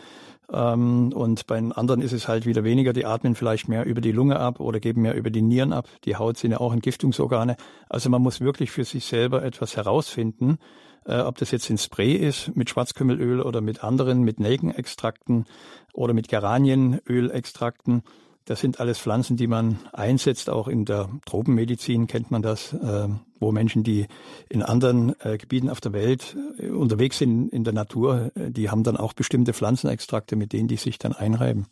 Ähm, 0.53 1.13
und 1.15 1.47
bei 1.47 1.57
den 1.57 1.73
anderen 1.73 2.03
ist 2.03 2.13
es 2.13 2.29
halt 2.29 2.45
wieder 2.45 2.65
weniger. 2.65 2.93
Die 2.93 3.07
atmen 3.07 3.35
vielleicht 3.35 3.69
mehr 3.69 3.87
über 3.87 4.01
die 4.01 4.13
Lunge 4.13 4.39
ab 4.39 4.61
oder 4.61 4.81
geben 4.81 5.03
mehr 5.03 5.15
über 5.15 5.31
die 5.31 5.43
Nieren 5.43 5.73
ab. 5.73 5.89
Die 6.05 6.17
Haut 6.17 6.37
sind 6.37 6.51
ja 6.51 6.61
auch 6.61 6.73
Entgiftungsorgane. 6.73 7.57
Also 7.89 8.11
man 8.11 8.21
muss 8.21 8.41
wirklich 8.41 8.71
für 8.71 8.85
sich 8.85 9.07
selber 9.07 9.43
etwas 9.43 9.77
herausfinden, 9.77 10.59
äh, 11.07 11.21
ob 11.21 11.39
das 11.39 11.51
jetzt 11.51 11.69
in 11.71 11.79
Spray 11.79 12.15
ist 12.15 12.55
mit 12.57 12.71
Schwarzkümmelöl 12.71 13.41
oder 13.41 13.61
mit 13.61 13.85
anderen, 13.85 14.23
mit 14.23 14.41
Nelkenextrakten 14.41 15.47
oder 15.93 16.15
mit 16.15 16.29
Geranienölextrakten. 16.29 18.03
Das 18.47 18.61
sind 18.61 18.79
alles 18.79 18.99
Pflanzen, 18.99 19.37
die 19.37 19.47
man 19.47 19.79
einsetzt, 19.93 20.51
auch 20.51 20.69
in 20.69 20.85
der 20.85 21.09
Tropenmedizin 21.25 22.07
kennt 22.07 22.31
man 22.31 22.43
das, 22.43 22.75
äh, 22.75 23.09
wo 23.41 23.53
Menschen, 23.53 23.85
die 23.85 24.07
in 24.51 24.63
anderen 24.63 25.19
äh, 25.21 25.39
Gebieten 25.39 25.71
auf 25.71 25.81
der 25.81 25.95
Welt 25.95 26.37
äh, 26.59 26.69
unterwegs 26.69 27.19
sind 27.19 27.49
in 27.49 27.65
der 27.65 27.73
Natur, 27.73 28.33
äh, 28.35 28.51
die 28.51 28.69
haben 28.71 28.83
dann 28.83 28.99
auch 28.99 29.15
bestimmte 29.15 29.55
Pflanzenextrakte, 29.55 30.37
mit 30.37 30.53
denen 30.53 30.69
die 30.69 30.77
sich 30.77 30.99
dann 30.99 31.15
einreiben. 31.15 31.67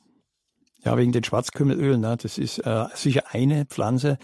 Ja, 0.82 0.96
wegen 0.96 1.12
den 1.12 1.24
Schwarzkümmelölen, 1.24 2.00
ne, 2.00 2.16
das 2.20 2.38
ist 2.38 2.58
äh, 2.60 2.86
sicher 2.94 3.24
eine 3.30 3.66
Pflanze, 3.66 4.18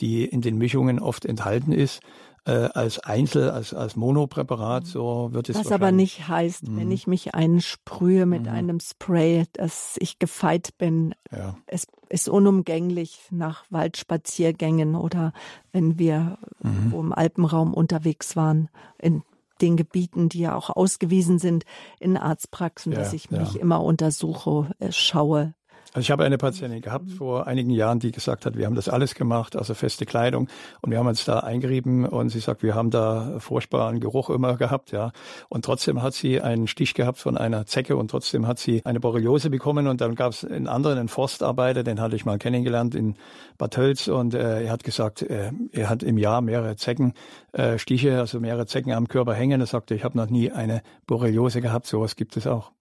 die 0.00 0.24
in 0.24 0.40
den 0.40 0.58
Mischungen 0.58 0.98
oft 0.98 1.24
enthalten 1.24 1.72
ist 1.72 2.00
äh, 2.44 2.68
als 2.74 2.98
Einzel, 2.98 3.50
als, 3.50 3.72
als 3.72 3.96
Monopräparat, 3.96 4.86
so 4.86 5.28
wird 5.32 5.48
es. 5.48 5.56
Was 5.56 5.70
aber 5.70 5.92
nicht 5.92 6.28
heißt, 6.28 6.68
mhm. 6.68 6.76
wenn 6.76 6.90
ich 6.90 7.06
mich 7.06 7.34
einsprühe 7.34 8.26
mit 8.26 8.42
mhm. 8.42 8.48
einem 8.48 8.80
Spray, 8.80 9.44
dass 9.52 9.96
ich 10.00 10.18
gefeit 10.18 10.76
bin. 10.78 11.14
Ja. 11.30 11.56
Es 11.66 11.86
ist 12.08 12.28
unumgänglich 12.28 13.20
nach 13.30 13.64
Waldspaziergängen 13.70 14.96
oder 14.96 15.32
wenn 15.72 15.98
wir 15.98 16.38
mhm. 16.60 16.92
im 16.92 17.12
Alpenraum 17.12 17.74
unterwegs 17.74 18.36
waren, 18.36 18.68
in 18.98 19.22
den 19.60 19.76
Gebieten, 19.76 20.28
die 20.28 20.40
ja 20.40 20.56
auch 20.56 20.70
ausgewiesen 20.70 21.38
sind 21.38 21.64
in 22.00 22.16
Arztpraxen, 22.16 22.92
ja, 22.92 22.98
dass 22.98 23.12
ich 23.12 23.30
mich 23.30 23.54
ja. 23.54 23.60
immer 23.60 23.82
untersuche, 23.82 24.74
äh, 24.80 24.90
schaue, 24.90 25.54
also 25.94 26.06
ich 26.06 26.10
habe 26.10 26.24
eine 26.24 26.38
Patientin 26.38 26.80
gehabt 26.80 27.10
vor 27.10 27.46
einigen 27.46 27.68
Jahren, 27.68 27.98
die 27.98 28.12
gesagt 28.12 28.46
hat, 28.46 28.56
wir 28.56 28.64
haben 28.64 28.74
das 28.74 28.88
alles 28.88 29.14
gemacht, 29.14 29.56
also 29.56 29.74
feste 29.74 30.06
Kleidung 30.06 30.48
und 30.80 30.90
wir 30.90 30.98
haben 30.98 31.06
uns 31.06 31.26
da 31.26 31.40
eingerieben 31.40 32.06
und 32.06 32.30
sie 32.30 32.40
sagt, 32.40 32.62
wir 32.62 32.74
haben 32.74 32.90
da 32.90 33.38
furchtbaren 33.40 34.00
Geruch 34.00 34.30
immer 34.30 34.56
gehabt, 34.56 34.90
ja. 34.92 35.12
Und 35.50 35.66
trotzdem 35.66 36.02
hat 36.02 36.14
sie 36.14 36.40
einen 36.40 36.66
Stich 36.66 36.94
gehabt 36.94 37.18
von 37.18 37.36
einer 37.36 37.66
Zecke 37.66 37.96
und 37.96 38.10
trotzdem 38.10 38.46
hat 38.46 38.58
sie 38.58 38.80
eine 38.86 39.00
Borreliose 39.00 39.50
bekommen 39.50 39.86
und 39.86 40.00
dann 40.00 40.14
gab 40.14 40.32
es 40.32 40.44
einen 40.44 40.66
anderen, 40.66 40.98
einen 40.98 41.08
Forstarbeiter, 41.08 41.82
den 41.84 42.00
hatte 42.00 42.16
ich 42.16 42.24
mal 42.24 42.38
kennengelernt 42.38 42.94
in 42.94 43.16
Bad 43.58 43.74
Tölz 43.74 44.08
und 44.08 44.32
äh, 44.32 44.64
er 44.64 44.72
hat 44.72 44.84
gesagt, 44.84 45.20
äh, 45.20 45.52
er 45.72 45.90
hat 45.90 46.02
im 46.02 46.16
Jahr 46.16 46.40
mehrere 46.40 46.76
Zeckenstiche, 46.76 48.08
äh, 48.08 48.16
also 48.16 48.40
mehrere 48.40 48.64
Zecken 48.64 48.92
am 48.92 49.08
Körper 49.08 49.34
hängen. 49.34 49.60
Er 49.60 49.66
sagte, 49.66 49.94
ich 49.94 50.04
habe 50.04 50.16
noch 50.16 50.30
nie 50.30 50.50
eine 50.50 50.82
Borreliose 51.06 51.60
gehabt, 51.60 51.86
sowas 51.86 52.16
gibt 52.16 52.36
es 52.38 52.46
auch. 52.46 52.72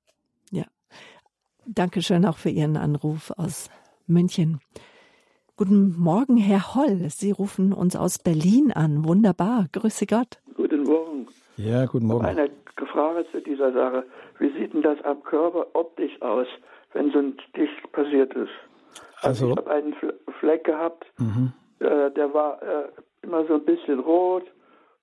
Dankeschön 1.66 2.26
auch 2.26 2.38
für 2.38 2.50
Ihren 2.50 2.78
Anruf 2.78 3.32
aus 3.38 3.70
München. 4.08 4.60
Guten 5.58 5.96
Morgen, 6.00 6.38
Herr 6.38 6.76
Holl. 6.76 7.10
Sie 7.10 7.32
rufen 7.32 7.72
uns 7.72 7.96
aus 7.96 8.18
Berlin 8.18 8.72
an. 8.74 9.06
Wunderbar. 9.06 9.68
Grüße 9.72 10.08
Gott. 10.08 10.40
Guten 10.56 10.84
Morgen. 10.84 11.28
Ja, 11.58 11.86
guten 11.86 12.08
Morgen. 12.08 12.26
Eine 12.26 12.50
Frage 12.92 13.26
zu 13.32 13.42
dieser 13.42 13.72
Sache. 13.74 14.06
Wie 14.40 14.52
sieht 14.58 14.74
denn 14.74 14.82
das 14.82 15.02
am 15.04 15.22
Körper 15.24 15.68
optisch 15.74 16.22
aus, 16.22 16.48
wenn 16.94 17.12
so 17.12 17.20
ein 17.20 17.38
Stich 17.50 17.70
passiert 17.92 18.34
ist? 18.34 18.50
Also, 19.22 19.46
also 19.46 19.52
ich 19.52 19.58
habe 19.58 19.72
einen 19.72 19.96
Fleck 20.40 20.64
gehabt, 20.64 21.06
mhm. 21.20 21.54
äh, 21.80 22.10
der 22.12 22.34
war 22.34 22.62
äh, 22.64 22.88
immer 23.22 23.46
so 23.46 23.54
ein 23.56 23.66
bisschen 23.66 24.00
rot 24.00 24.44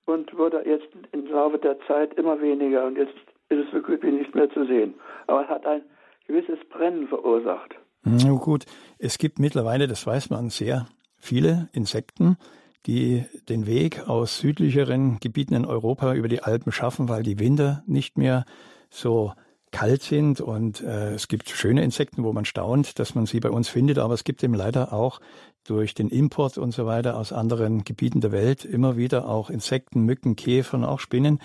und 0.05 0.35
wurde 0.37 0.61
jetzt 0.65 0.87
im 1.13 1.25
Laufe 1.27 1.57
der 1.57 1.79
Zeit 1.87 2.13
immer 2.15 2.41
weniger 2.41 2.85
und 2.85 2.97
jetzt 2.97 3.15
ist 3.49 3.65
es 3.65 3.71
so 3.71 3.81
gut 3.81 4.03
wie 4.03 4.11
nicht 4.11 4.35
mehr 4.35 4.49
zu 4.51 4.65
sehen. 4.65 4.93
Aber 5.27 5.43
es 5.43 5.47
hat 5.47 5.65
ein 5.65 5.81
gewisses 6.29 6.59
Brennen 6.69 7.07
verursacht. 7.07 7.75
Na 8.03 8.31
gut, 8.33 8.65
es 8.99 9.17
gibt 9.17 9.39
mittlerweile, 9.39 9.87
das 9.87 10.05
weiß 10.05 10.29
man, 10.29 10.51
sehr 10.51 10.87
viele 11.17 11.69
Insekten, 11.73 12.37
die 12.85 13.25
den 13.49 13.65
Weg 13.65 14.07
aus 14.07 14.37
südlicheren 14.37 15.19
Gebieten 15.19 15.55
in 15.55 15.65
Europa 15.65 16.13
über 16.13 16.27
die 16.27 16.41
Alpen 16.43 16.71
schaffen, 16.71 17.09
weil 17.09 17.23
die 17.23 17.39
Winter 17.39 17.83
nicht 17.87 18.17
mehr 18.17 18.45
so 18.91 19.33
kalt 19.71 20.03
sind 20.03 20.39
und 20.39 20.81
äh, 20.81 21.13
es 21.13 21.27
gibt 21.27 21.49
schöne 21.49 21.83
Insekten, 21.83 22.23
wo 22.23 22.31
man 22.31 22.45
staunt, 22.45 22.99
dass 22.99 23.15
man 23.15 23.25
sie 23.25 23.39
bei 23.39 23.49
uns 23.49 23.67
findet, 23.67 23.97
aber 23.97 24.13
es 24.13 24.23
gibt 24.23 24.43
eben 24.43 24.53
leider 24.53 24.93
auch 24.93 25.19
durch 25.65 25.93
den 25.93 26.09
Import 26.09 26.57
und 26.57 26.71
so 26.73 26.85
weiter 26.85 27.17
aus 27.17 27.31
anderen 27.31 27.83
Gebieten 27.83 28.21
der 28.21 28.31
Welt 28.31 28.65
immer 28.65 28.97
wieder 28.97 29.27
auch 29.27 29.49
Insekten, 29.49 30.01
Mücken, 30.01 30.35
Käfer 30.35 30.87
auch 30.89 30.99
Spinnen, 30.99 31.39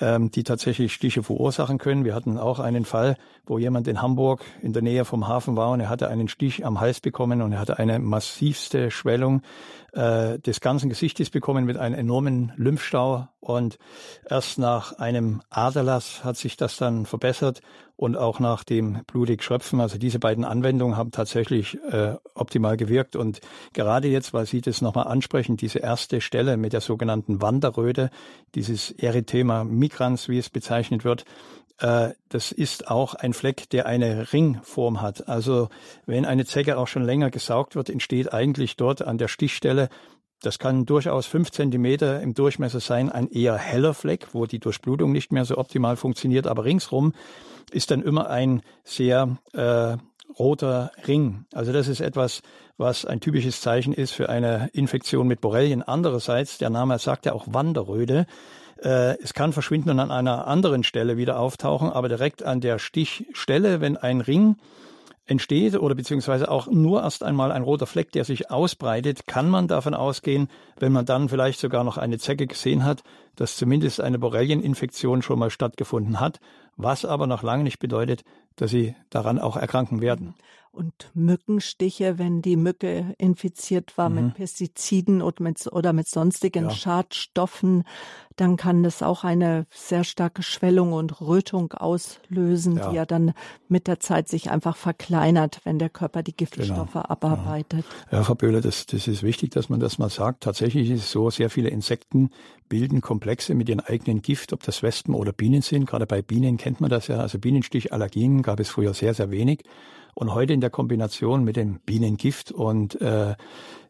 ähm, 0.00 0.30
die 0.30 0.44
tatsächlich 0.44 0.92
Stiche 0.92 1.22
verursachen 1.22 1.78
können. 1.78 2.04
Wir 2.04 2.14
hatten 2.14 2.38
auch 2.38 2.58
einen 2.58 2.84
Fall, 2.84 3.16
wo 3.46 3.58
jemand 3.58 3.88
in 3.88 4.02
Hamburg 4.02 4.44
in 4.62 4.72
der 4.72 4.82
Nähe 4.82 5.04
vom 5.04 5.28
Hafen 5.28 5.56
war 5.56 5.70
und 5.70 5.80
er 5.80 5.88
hatte 5.88 6.08
einen 6.08 6.28
Stich 6.28 6.64
am 6.64 6.80
Hals 6.80 7.00
bekommen 7.00 7.42
und 7.42 7.52
er 7.52 7.58
hatte 7.58 7.78
eine 7.78 7.98
massivste 7.98 8.90
Schwellung 8.90 9.42
äh, 9.92 10.38
des 10.38 10.60
ganzen 10.60 10.88
Gesichtes 10.88 11.30
bekommen 11.30 11.64
mit 11.64 11.76
einem 11.76 11.94
enormen 11.94 12.52
Lymphstau 12.56 13.28
und 13.40 13.78
erst 14.28 14.58
nach 14.58 14.98
einem 14.98 15.40
Aderlass 15.48 16.22
hat 16.24 16.36
sich 16.36 16.56
das 16.56 16.76
dann 16.76 17.06
verbessert 17.06 17.62
und 17.96 18.16
auch 18.16 18.40
nach 18.40 18.64
dem 18.64 19.02
blutig 19.06 19.42
Schröpfen. 19.42 19.80
Also 19.80 19.98
diese 19.98 20.18
beiden 20.18 20.44
Anwendungen 20.44 20.96
haben 20.96 21.10
tatsächlich 21.10 21.78
äh, 21.90 22.14
optimal 22.34 22.78
gewirkt. 22.78 23.14
Und 23.14 23.40
gerade 23.72 24.08
jetzt, 24.08 24.32
weil 24.34 24.46
Sie 24.46 24.60
das 24.60 24.80
nochmal 24.80 25.06
ansprechen, 25.06 25.56
diese 25.56 25.78
erste 25.78 26.20
Stelle 26.20 26.56
mit 26.56 26.72
der 26.72 26.80
sogenannten 26.80 27.40
Wanderröte, 27.40 28.10
dieses 28.54 28.90
Erythema 28.90 29.64
migrans, 29.64 30.28
wie 30.28 30.38
es 30.38 30.50
bezeichnet 30.50 31.04
wird, 31.04 31.24
äh, 31.78 32.10
das 32.28 32.52
ist 32.52 32.88
auch 32.88 33.14
ein 33.14 33.32
Fleck, 33.32 33.70
der 33.70 33.86
eine 33.86 34.32
Ringform 34.32 35.00
hat. 35.00 35.28
Also 35.28 35.68
wenn 36.06 36.24
eine 36.24 36.44
Zecke 36.44 36.78
auch 36.78 36.88
schon 36.88 37.04
länger 37.04 37.30
gesaugt 37.30 37.76
wird, 37.76 37.90
entsteht 37.90 38.32
eigentlich 38.32 38.76
dort 38.76 39.02
an 39.02 39.18
der 39.18 39.28
Stichstelle 39.28 39.88
das 40.42 40.58
kann 40.58 40.86
durchaus 40.86 41.26
fünf 41.26 41.50
Zentimeter 41.50 42.20
im 42.22 42.32
Durchmesser 42.32 42.80
sein, 42.80 43.10
ein 43.10 43.28
eher 43.28 43.56
heller 43.56 43.92
Fleck, 43.92 44.28
wo 44.32 44.46
die 44.46 44.58
Durchblutung 44.58 45.12
nicht 45.12 45.32
mehr 45.32 45.44
so 45.44 45.58
optimal 45.58 45.96
funktioniert, 45.96 46.46
aber 46.46 46.64
ringsrum 46.64 47.12
ist 47.72 47.90
dann 47.90 48.02
immer 48.02 48.30
ein 48.30 48.62
sehr 48.82 49.36
äh, 49.52 49.96
roter 50.38 50.92
Ring. 51.06 51.44
Also 51.52 51.72
das 51.72 51.88
ist 51.88 52.00
etwas, 52.00 52.40
was 52.80 53.04
ein 53.04 53.20
typisches 53.20 53.60
Zeichen 53.60 53.92
ist 53.92 54.12
für 54.12 54.30
eine 54.30 54.70
Infektion 54.72 55.28
mit 55.28 55.40
Borrelien. 55.40 55.82
Andererseits, 55.82 56.58
der 56.58 56.70
Name 56.70 56.98
sagt 56.98 57.26
ja 57.26 57.34
auch 57.34 57.44
Wanderröte. 57.46 58.26
Äh, 58.82 59.22
es 59.22 59.34
kann 59.34 59.52
verschwinden 59.52 59.90
und 59.90 60.00
an 60.00 60.10
einer 60.10 60.46
anderen 60.46 60.82
Stelle 60.82 61.18
wieder 61.18 61.38
auftauchen, 61.38 61.90
aber 61.90 62.08
direkt 62.08 62.42
an 62.42 62.60
der 62.60 62.78
Stichstelle, 62.78 63.82
wenn 63.82 63.98
ein 63.98 64.22
Ring 64.22 64.56
entsteht 65.26 65.76
oder 65.76 65.94
beziehungsweise 65.94 66.50
auch 66.50 66.66
nur 66.68 67.02
erst 67.02 67.22
einmal 67.22 67.52
ein 67.52 67.62
roter 67.62 67.86
Fleck, 67.86 68.10
der 68.12 68.24
sich 68.24 68.50
ausbreitet, 68.50 69.26
kann 69.26 69.48
man 69.48 69.68
davon 69.68 69.94
ausgehen, 69.94 70.48
wenn 70.78 70.90
man 70.90 71.04
dann 71.04 71.28
vielleicht 71.28 71.60
sogar 71.60 71.84
noch 71.84 71.98
eine 71.98 72.18
Zecke 72.18 72.46
gesehen 72.46 72.84
hat, 72.84 73.04
dass 73.36 73.56
zumindest 73.56 74.00
eine 74.00 74.18
Borrelieninfektion 74.18 75.20
schon 75.22 75.38
mal 75.38 75.50
stattgefunden 75.50 76.18
hat, 76.18 76.40
was 76.76 77.04
aber 77.04 77.26
noch 77.26 77.42
lange 77.42 77.62
nicht 77.62 77.78
bedeutet, 77.78 78.24
dass 78.56 78.70
sie 78.70 78.96
daran 79.10 79.38
auch 79.38 79.56
erkranken 79.56 80.00
werden 80.00 80.34
und 80.72 81.10
Mückenstiche, 81.14 82.18
wenn 82.18 82.42
die 82.42 82.56
Mücke 82.56 83.14
infiziert 83.18 83.98
war 83.98 84.08
mhm. 84.08 84.14
mit 84.16 84.34
Pestiziden 84.34 85.20
oder 85.20 85.42
mit, 85.42 85.66
oder 85.72 85.92
mit 85.92 86.08
sonstigen 86.08 86.64
ja. 86.64 86.70
Schadstoffen, 86.70 87.84
dann 88.36 88.56
kann 88.56 88.82
das 88.82 89.02
auch 89.02 89.24
eine 89.24 89.66
sehr 89.70 90.04
starke 90.04 90.42
Schwellung 90.42 90.92
und 90.92 91.20
Rötung 91.20 91.72
auslösen, 91.72 92.76
ja. 92.76 92.88
die 92.88 92.96
ja 92.96 93.06
dann 93.06 93.32
mit 93.68 93.86
der 93.86 94.00
Zeit 94.00 94.28
sich 94.28 94.50
einfach 94.50 94.76
verkleinert, 94.76 95.60
wenn 95.64 95.78
der 95.78 95.90
Körper 95.90 96.22
die 96.22 96.36
Giftstoffe 96.36 96.92
genau. 96.92 97.04
abarbeitet. 97.04 97.84
Ja, 98.10 98.22
Frau 98.22 98.34
Böhler, 98.34 98.60
das, 98.60 98.86
das 98.86 99.08
ist 99.08 99.22
wichtig, 99.22 99.50
dass 99.50 99.68
man 99.68 99.80
das 99.80 99.98
mal 99.98 100.08
sagt. 100.08 100.44
Tatsächlich 100.44 100.88
ist 100.90 101.00
es 101.00 101.10
so, 101.10 101.28
sehr 101.30 101.50
viele 101.50 101.68
Insekten 101.68 102.30
bilden 102.70 103.02
Komplexe 103.02 103.54
mit 103.54 103.68
ihrem 103.68 103.80
eigenen 103.80 104.22
Gift, 104.22 104.54
ob 104.54 104.62
das 104.62 104.82
Wespen 104.82 105.14
oder 105.14 105.32
Bienen 105.32 105.60
sind. 105.60 105.86
Gerade 105.86 106.06
bei 106.06 106.22
Bienen 106.22 106.56
kennt 106.56 106.80
man 106.80 106.88
das 106.88 107.08
ja. 107.08 107.18
Also 107.18 107.38
Bienenstichallergien 107.38 108.42
gab 108.42 108.60
es 108.60 108.70
früher 108.70 108.94
sehr, 108.94 109.12
sehr 109.12 109.30
wenig. 109.30 109.64
Und 110.20 110.34
heute 110.34 110.52
in 110.52 110.60
der 110.60 110.68
Kombination 110.68 111.44
mit 111.44 111.56
dem 111.56 111.80
Bienengift 111.86 112.52
und 112.52 113.00
äh, 113.00 113.36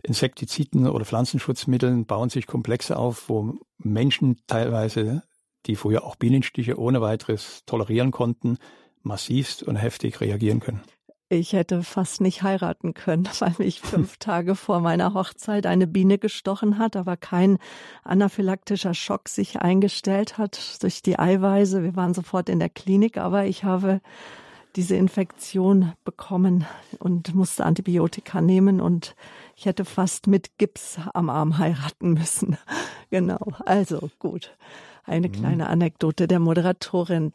Insektiziden 0.04 0.88
oder 0.88 1.04
Pflanzenschutzmitteln 1.04 2.06
bauen 2.06 2.30
sich 2.30 2.46
Komplexe 2.46 2.96
auf, 2.96 3.28
wo 3.28 3.54
Menschen 3.78 4.36
teilweise, 4.46 5.24
die 5.66 5.74
früher 5.74 6.04
auch 6.04 6.14
Bienenstiche 6.14 6.78
ohne 6.78 7.00
weiteres 7.00 7.64
tolerieren 7.66 8.12
konnten, 8.12 8.58
massivst 9.02 9.64
und 9.64 9.74
heftig 9.74 10.20
reagieren 10.20 10.60
können. 10.60 10.82
Ich 11.30 11.52
hätte 11.52 11.82
fast 11.82 12.20
nicht 12.20 12.44
heiraten 12.44 12.94
können, 12.94 13.28
weil 13.40 13.56
mich 13.58 13.80
fünf 13.80 14.16
Tage 14.20 14.54
vor 14.54 14.78
meiner 14.78 15.14
Hochzeit 15.14 15.66
eine 15.66 15.88
Biene 15.88 16.16
gestochen 16.16 16.78
hat, 16.78 16.94
aber 16.94 17.16
kein 17.16 17.58
anaphylaktischer 18.04 18.94
Schock 18.94 19.28
sich 19.28 19.62
eingestellt 19.62 20.38
hat 20.38 20.80
durch 20.80 21.02
die 21.02 21.18
Eiweiße. 21.18 21.82
Wir 21.82 21.96
waren 21.96 22.14
sofort 22.14 22.48
in 22.48 22.60
der 22.60 22.70
Klinik, 22.70 23.18
aber 23.18 23.46
ich 23.46 23.64
habe 23.64 24.00
diese 24.76 24.96
Infektion 24.96 25.92
bekommen 26.04 26.66
und 26.98 27.34
musste 27.34 27.64
Antibiotika 27.64 28.40
nehmen 28.40 28.80
und 28.80 29.14
ich 29.56 29.66
hätte 29.66 29.84
fast 29.84 30.26
mit 30.26 30.58
Gips 30.58 30.98
am 31.12 31.28
Arm 31.28 31.58
heiraten 31.58 32.14
müssen. 32.14 32.56
genau. 33.10 33.52
Also 33.66 34.10
gut. 34.18 34.56
Eine 35.04 35.28
mhm. 35.28 35.32
kleine 35.32 35.68
Anekdote 35.68 36.26
der 36.26 36.40
Moderatorin. 36.40 37.32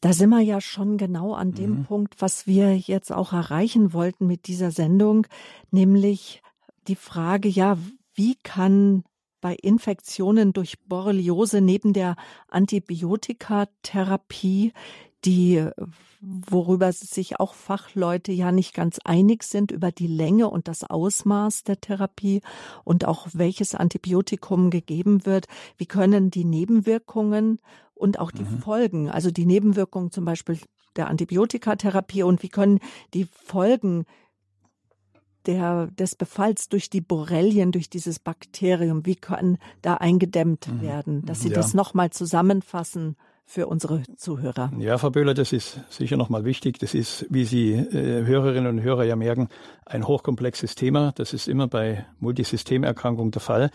Da 0.00 0.12
sind 0.12 0.30
wir 0.30 0.40
ja 0.40 0.60
schon 0.60 0.96
genau 0.96 1.34
an 1.34 1.52
dem 1.52 1.80
mhm. 1.80 1.84
Punkt, 1.84 2.16
was 2.20 2.46
wir 2.46 2.76
jetzt 2.76 3.12
auch 3.12 3.32
erreichen 3.32 3.92
wollten 3.92 4.26
mit 4.26 4.46
dieser 4.46 4.70
Sendung, 4.70 5.26
nämlich 5.70 6.42
die 6.88 6.96
Frage, 6.96 7.48
ja, 7.48 7.76
wie 8.14 8.36
kann 8.42 9.04
bei 9.40 9.54
Infektionen 9.54 10.52
durch 10.52 10.80
Borreliose 10.86 11.60
neben 11.60 11.92
der 11.92 12.16
Antibiotikatherapie 12.48 14.72
die, 15.24 15.66
worüber 16.20 16.92
sich 16.92 17.40
auch 17.40 17.54
Fachleute 17.54 18.32
ja 18.32 18.52
nicht 18.52 18.74
ganz 18.74 18.98
einig 19.04 19.42
sind 19.42 19.70
über 19.70 19.90
die 19.92 20.06
Länge 20.06 20.48
und 20.48 20.68
das 20.68 20.84
Ausmaß 20.84 21.64
der 21.64 21.80
Therapie 21.80 22.42
und 22.84 23.04
auch 23.04 23.28
welches 23.32 23.74
Antibiotikum 23.74 24.70
gegeben 24.70 25.26
wird. 25.26 25.46
Wie 25.76 25.86
können 25.86 26.30
die 26.30 26.44
Nebenwirkungen 26.44 27.58
und 27.94 28.18
auch 28.18 28.30
die 28.30 28.44
mhm. 28.44 28.58
Folgen, 28.58 29.10
also 29.10 29.30
die 29.30 29.46
Nebenwirkungen 29.46 30.10
zum 30.10 30.24
Beispiel 30.24 30.58
der 30.96 31.08
Antibiotikatherapie 31.08 32.22
und 32.22 32.42
wie 32.42 32.48
können 32.48 32.80
die 33.14 33.24
Folgen 33.24 34.04
der, 35.46 35.86
des 35.88 36.16
Befalls 36.16 36.68
durch 36.68 36.90
die 36.90 37.00
Borrelien, 37.00 37.72
durch 37.72 37.88
dieses 37.88 38.18
Bakterium, 38.18 39.06
wie 39.06 39.16
kann 39.16 39.58
da 39.82 39.94
eingedämmt 39.94 40.68
mhm. 40.68 40.82
werden, 40.82 41.24
dass 41.24 41.40
Sie 41.40 41.48
ja. 41.48 41.54
das 41.54 41.74
nochmal 41.74 42.10
zusammenfassen 42.10 43.16
für 43.50 43.66
unsere 43.66 44.04
Zuhörer. 44.16 44.70
Ja, 44.78 44.96
Frau 44.96 45.10
Böhler, 45.10 45.34
das 45.34 45.52
ist 45.52 45.80
sicher 45.90 46.16
nochmal 46.16 46.44
wichtig. 46.44 46.78
Das 46.78 46.94
ist, 46.94 47.26
wie 47.30 47.44
Sie 47.44 47.72
äh, 47.72 48.24
Hörerinnen 48.24 48.78
und 48.78 48.82
Hörer 48.84 49.02
ja 49.02 49.16
merken, 49.16 49.48
ein 49.84 50.06
hochkomplexes 50.06 50.76
Thema. 50.76 51.10
Das 51.16 51.32
ist 51.32 51.48
immer 51.48 51.66
bei 51.66 52.06
Multisystemerkrankungen 52.20 53.32
der 53.32 53.40
Fall. 53.40 53.70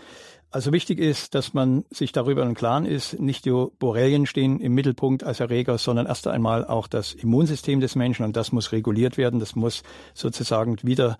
Also 0.49 0.71
wichtig 0.71 0.99
ist, 0.99 1.36
dass 1.36 1.53
man 1.53 1.84
sich 1.89 2.13
darüber 2.13 2.43
im 2.43 2.53
Klaren 2.53 2.86
ist, 2.86 3.19
nicht 3.19 3.43
die 3.43 3.51
Borrelien 3.78 4.26
stehen 4.26 4.61
im 4.61 4.73
Mittelpunkt 4.73 5.26
als 5.26 5.41
Erreger, 5.41 5.78
sondern 5.78 6.05
erst 6.05 6.26
einmal 6.28 6.65
auch 6.65 6.88
das 6.88 7.13
Immunsystem 7.13 7.82
des 7.82 7.97
Menschen 7.97 8.23
und 8.23 8.38
das 8.38 8.53
muss 8.53 8.71
reguliert 8.71 9.17
werden. 9.17 9.41
Das 9.41 9.57
muss 9.57 9.84
sozusagen 10.13 10.78
wieder 10.84 11.17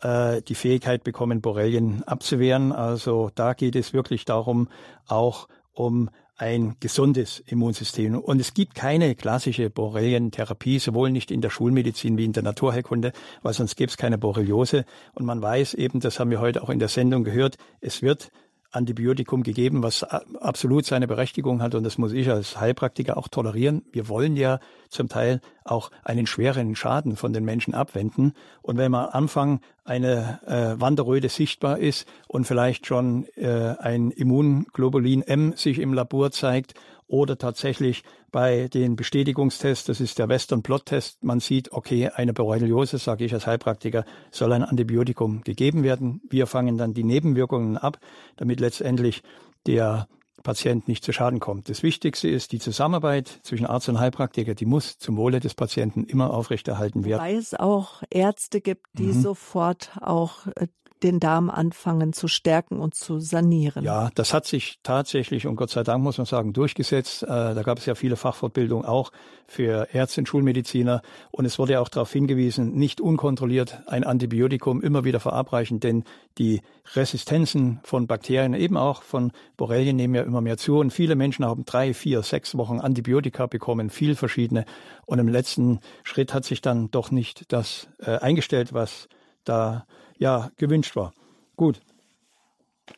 äh, 0.00 0.40
die 0.40 0.54
Fähigkeit 0.54 1.04
bekommen, 1.04 1.42
Borrelien 1.42 2.04
abzuwehren. 2.04 2.72
Also 2.72 3.30
da 3.34 3.52
geht 3.52 3.76
es 3.76 3.92
wirklich 3.92 4.24
darum, 4.24 4.68
auch 5.06 5.46
um 5.74 6.08
ein 6.38 6.76
gesundes 6.80 7.40
Immunsystem. 7.40 8.16
Und 8.16 8.40
es 8.40 8.54
gibt 8.54 8.74
keine 8.74 9.14
klassische 9.16 9.70
Borrelientherapie, 9.70 10.78
sowohl 10.78 11.10
nicht 11.10 11.30
in 11.30 11.40
der 11.40 11.50
Schulmedizin 11.50 12.16
wie 12.16 12.24
in 12.24 12.32
der 12.32 12.44
Naturheilkunde, 12.44 13.12
weil 13.42 13.52
sonst 13.52 13.76
gäbe 13.76 13.90
es 13.90 13.96
keine 13.96 14.18
Borreliose. 14.18 14.84
Und 15.14 15.26
man 15.26 15.42
weiß 15.42 15.74
eben, 15.74 16.00
das 16.00 16.20
haben 16.20 16.30
wir 16.30 16.40
heute 16.40 16.62
auch 16.62 16.70
in 16.70 16.78
der 16.78 16.88
Sendung 16.88 17.24
gehört, 17.24 17.56
es 17.80 18.02
wird 18.02 18.30
Antibiotikum 18.70 19.42
gegeben, 19.42 19.82
was 19.82 20.02
absolut 20.02 20.84
seine 20.84 21.06
Berechtigung 21.06 21.62
hat 21.62 21.74
und 21.74 21.84
das 21.84 21.96
muss 21.96 22.12
ich 22.12 22.30
als 22.30 22.60
Heilpraktiker 22.60 23.16
auch 23.16 23.28
tolerieren. 23.28 23.82
Wir 23.92 24.08
wollen 24.08 24.36
ja 24.36 24.60
zum 24.90 25.08
Teil 25.08 25.40
auch 25.64 25.90
einen 26.04 26.26
schweren 26.26 26.76
Schaden 26.76 27.16
von 27.16 27.32
den 27.32 27.44
Menschen 27.44 27.74
abwenden 27.74 28.34
und 28.60 28.76
wenn 28.76 28.90
man 28.90 29.06
am 29.06 29.12
Anfang 29.12 29.60
eine 29.84 30.40
äh, 30.46 30.80
Wanderröte 30.80 31.28
sichtbar 31.28 31.78
ist 31.78 32.06
und 32.26 32.46
vielleicht 32.46 32.86
schon 32.86 33.26
äh, 33.36 33.74
ein 33.78 34.10
Immunglobulin 34.10 35.22
M 35.22 35.54
sich 35.56 35.78
im 35.78 35.94
Labor 35.94 36.30
zeigt 36.30 36.74
oder 37.08 37.38
tatsächlich 37.38 38.04
bei 38.30 38.68
den 38.68 38.94
Bestätigungstests, 38.94 39.86
das 39.86 40.00
ist 40.00 40.18
der 40.18 40.28
Western 40.28 40.62
Blot 40.62 40.86
Test, 40.86 41.24
man 41.24 41.40
sieht, 41.40 41.72
okay, 41.72 42.08
eine 42.08 42.34
Borreliose, 42.34 42.98
sage 42.98 43.24
ich 43.24 43.34
als 43.34 43.46
Heilpraktiker, 43.46 44.04
soll 44.30 44.52
ein 44.52 44.62
Antibiotikum 44.62 45.40
gegeben 45.42 45.82
werden. 45.82 46.20
Wir 46.28 46.46
fangen 46.46 46.76
dann 46.76 46.94
die 46.94 47.04
Nebenwirkungen 47.04 47.78
ab, 47.78 47.98
damit 48.36 48.60
letztendlich 48.60 49.22
der 49.66 50.06
Patient 50.42 50.86
nicht 50.86 51.04
zu 51.04 51.12
Schaden 51.12 51.40
kommt. 51.40 51.68
Das 51.68 51.82
Wichtigste 51.82 52.28
ist 52.28 52.52
die 52.52 52.58
Zusammenarbeit 52.58 53.40
zwischen 53.42 53.66
Arzt 53.66 53.88
und 53.88 53.98
Heilpraktiker, 53.98 54.54
die 54.54 54.66
muss 54.66 54.98
zum 54.98 55.16
Wohle 55.16 55.40
des 55.40 55.54
Patienten 55.54 56.04
immer 56.04 56.32
aufrechterhalten 56.32 57.04
werden. 57.04 57.22
Weil 57.22 57.36
es 57.36 57.54
auch 57.54 58.02
Ärzte 58.10 58.60
gibt, 58.60 58.86
die 58.92 59.04
mhm. 59.04 59.22
sofort 59.22 59.90
auch 60.00 60.46
äh, 60.56 60.68
den 61.02 61.20
Darm 61.20 61.50
anfangen 61.50 62.12
zu 62.12 62.28
stärken 62.28 62.80
und 62.80 62.94
zu 62.94 63.20
sanieren. 63.20 63.84
Ja, 63.84 64.10
das 64.14 64.34
hat 64.34 64.46
sich 64.46 64.78
tatsächlich 64.82 65.46
und 65.46 65.56
Gott 65.56 65.70
sei 65.70 65.82
Dank 65.82 66.02
muss 66.02 66.18
man 66.18 66.26
sagen 66.26 66.52
durchgesetzt. 66.52 67.22
Äh, 67.22 67.26
da 67.26 67.62
gab 67.62 67.78
es 67.78 67.86
ja 67.86 67.94
viele 67.94 68.16
Fachfortbildungen 68.16 68.84
auch 68.84 69.10
für 69.46 69.88
Ärzte 69.92 70.20
und 70.20 70.26
Schulmediziner 70.26 71.02
und 71.30 71.44
es 71.44 71.58
wurde 71.58 71.74
ja 71.74 71.80
auch 71.80 71.88
darauf 71.88 72.12
hingewiesen, 72.12 72.74
nicht 72.74 73.00
unkontrolliert 73.00 73.82
ein 73.86 74.04
Antibiotikum 74.04 74.82
immer 74.82 75.04
wieder 75.04 75.20
verabreichen, 75.20 75.80
denn 75.80 76.04
die 76.38 76.60
Resistenzen 76.94 77.80
von 77.82 78.06
Bakterien, 78.06 78.54
eben 78.54 78.76
auch 78.76 79.02
von 79.02 79.32
Borrelien 79.56 79.96
nehmen 79.96 80.14
ja 80.14 80.22
immer 80.22 80.40
mehr 80.40 80.58
zu 80.58 80.78
und 80.78 80.92
viele 80.92 81.16
Menschen 81.16 81.44
haben 81.44 81.64
drei, 81.64 81.94
vier, 81.94 82.22
sechs 82.22 82.56
Wochen 82.56 82.80
Antibiotika 82.80 83.46
bekommen, 83.46 83.90
viel 83.90 84.14
verschiedene 84.14 84.64
und 85.06 85.18
im 85.18 85.28
letzten 85.28 85.80
Schritt 86.04 86.34
hat 86.34 86.44
sich 86.44 86.60
dann 86.60 86.90
doch 86.90 87.10
nicht 87.10 87.52
das 87.52 87.88
äh, 88.00 88.18
eingestellt, 88.18 88.72
was 88.72 89.08
da 89.48 89.86
ja 90.18 90.50
gewünscht 90.56 90.96
war. 90.96 91.12
Gut, 91.56 91.80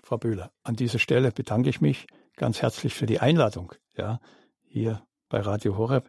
Frau 0.03 0.19
Böhler, 0.19 0.51
an 0.63 0.77
dieser 0.77 0.99
Stelle 0.99 1.33
bedanke 1.33 1.71
ich 1.71 1.81
mich 1.81 2.07
ganz 2.37 2.63
herzlich 2.63 2.95
für 2.95 3.07
die 3.07 3.21
Einladung, 3.21 3.73
ja, 3.97 4.21
hier 4.63 5.03
bei 5.29 5.41
Radio 5.41 5.77
Horeb. 5.77 6.09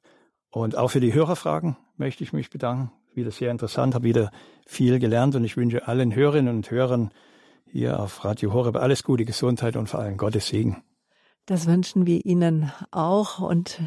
Und 0.50 0.76
auch 0.76 0.90
für 0.90 1.00
die 1.00 1.14
Hörerfragen 1.14 1.78
möchte 1.98 2.24
ich 2.24 2.34
mich 2.34 2.50
bedanken. 2.50 2.92
Wieder 3.14 3.32
sehr 3.32 3.52
interessant, 3.52 3.94
habe 3.94 4.06
wieder 4.06 4.32
viel 4.66 5.00
gelernt 5.00 5.36
und 5.36 5.44
ich 5.44 5.58
wünsche 5.58 5.88
allen 5.88 6.16
Hörerinnen 6.16 6.56
und 6.56 6.72
Hörern 6.72 7.12
hier 7.66 8.00
auf 8.00 8.24
Radio 8.24 8.54
Horeb 8.54 8.78
alles 8.78 9.04
Gute, 9.04 9.26
Gesundheit 9.26 9.76
und 9.76 9.88
vor 9.88 10.00
allem 10.00 10.18
Gottes 10.18 10.48
Segen. 10.48 10.84
Das 11.46 11.68
wünschen 11.68 12.06
wir 12.06 12.26
Ihnen 12.26 12.72
auch 12.92 13.40
und 13.40 13.82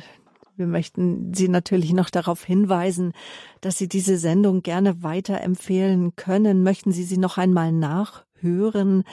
wir 0.56 0.66
möchten 0.66 1.34
Sie 1.34 1.48
natürlich 1.48 1.92
noch 1.92 2.10
darauf 2.10 2.44
hinweisen, 2.44 3.12
dass 3.60 3.78
Sie 3.78 3.88
diese 3.88 4.18
Sendung 4.18 4.62
gerne 4.62 5.02
weiterempfehlen 5.02 6.16
können. 6.16 6.62
Möchten 6.62 6.92
Sie 6.92 7.04
sie 7.04 7.18
noch 7.18 7.38
einmal 7.38 7.72
nachhören? 7.72 9.04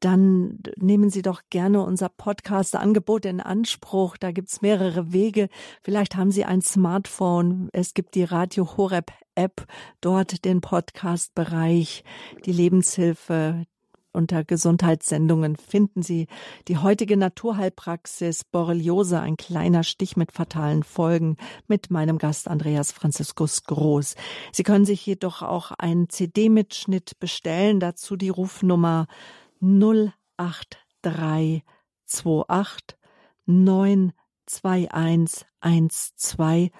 Dann 0.00 0.58
nehmen 0.76 1.10
Sie 1.10 1.22
doch 1.22 1.42
gerne 1.50 1.82
unser 1.82 2.10
Podcast-Angebot 2.10 3.24
in 3.24 3.40
Anspruch. 3.40 4.16
Da 4.16 4.32
gibt's 4.32 4.62
mehrere 4.62 5.12
Wege. 5.12 5.48
Vielleicht 5.82 6.14
haben 6.16 6.30
Sie 6.30 6.44
ein 6.44 6.60
Smartphone. 6.60 7.70
Es 7.72 7.94
gibt 7.94 8.14
die 8.14 8.24
Radio 8.24 8.76
Horeb 8.76 9.10
App, 9.34 9.66
dort 10.00 10.44
den 10.44 10.60
Podcast-Bereich, 10.60 12.04
die 12.44 12.52
Lebenshilfe, 12.52 13.64
unter 14.14 14.44
Gesundheitssendungen 14.44 15.56
finden 15.56 16.02
Sie 16.02 16.26
die 16.68 16.78
heutige 16.78 17.16
Naturheilpraxis 17.16 18.44
Borreliose, 18.44 19.20
ein 19.20 19.36
kleiner 19.36 19.82
Stich 19.82 20.16
mit 20.16 20.32
fatalen 20.32 20.82
Folgen 20.82 21.36
mit 21.66 21.90
meinem 21.90 22.18
Gast 22.18 22.48
Andreas 22.48 22.92
Franziskus 22.92 23.64
Groß. 23.64 24.14
Sie 24.52 24.62
können 24.62 24.84
sich 24.84 25.04
jedoch 25.04 25.42
auch 25.42 25.72
einen 25.72 26.08
CD-Mitschnitt 26.08 27.18
bestellen, 27.18 27.80
dazu 27.80 28.16
die 28.16 28.30
Rufnummer 28.30 29.06
08328 29.60 31.62
921 33.46 35.46
120. 35.60 36.72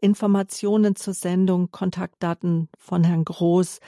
Informationen 0.00 0.96
zur 0.96 1.14
Sendung, 1.14 1.70
Kontaktdaten 1.70 2.68
von 2.78 3.04
Herrn 3.04 3.24
Groß 3.24 3.80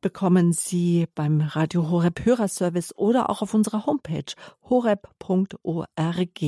bekommen 0.00 0.52
Sie 0.52 1.06
beim 1.14 1.40
Radio 1.40 1.90
Horeb 1.90 2.24
Hörerservice 2.24 2.94
oder 2.96 3.30
auch 3.30 3.42
auf 3.42 3.54
unserer 3.54 3.86
Homepage 3.86 4.32
horeb.org. 4.68 6.40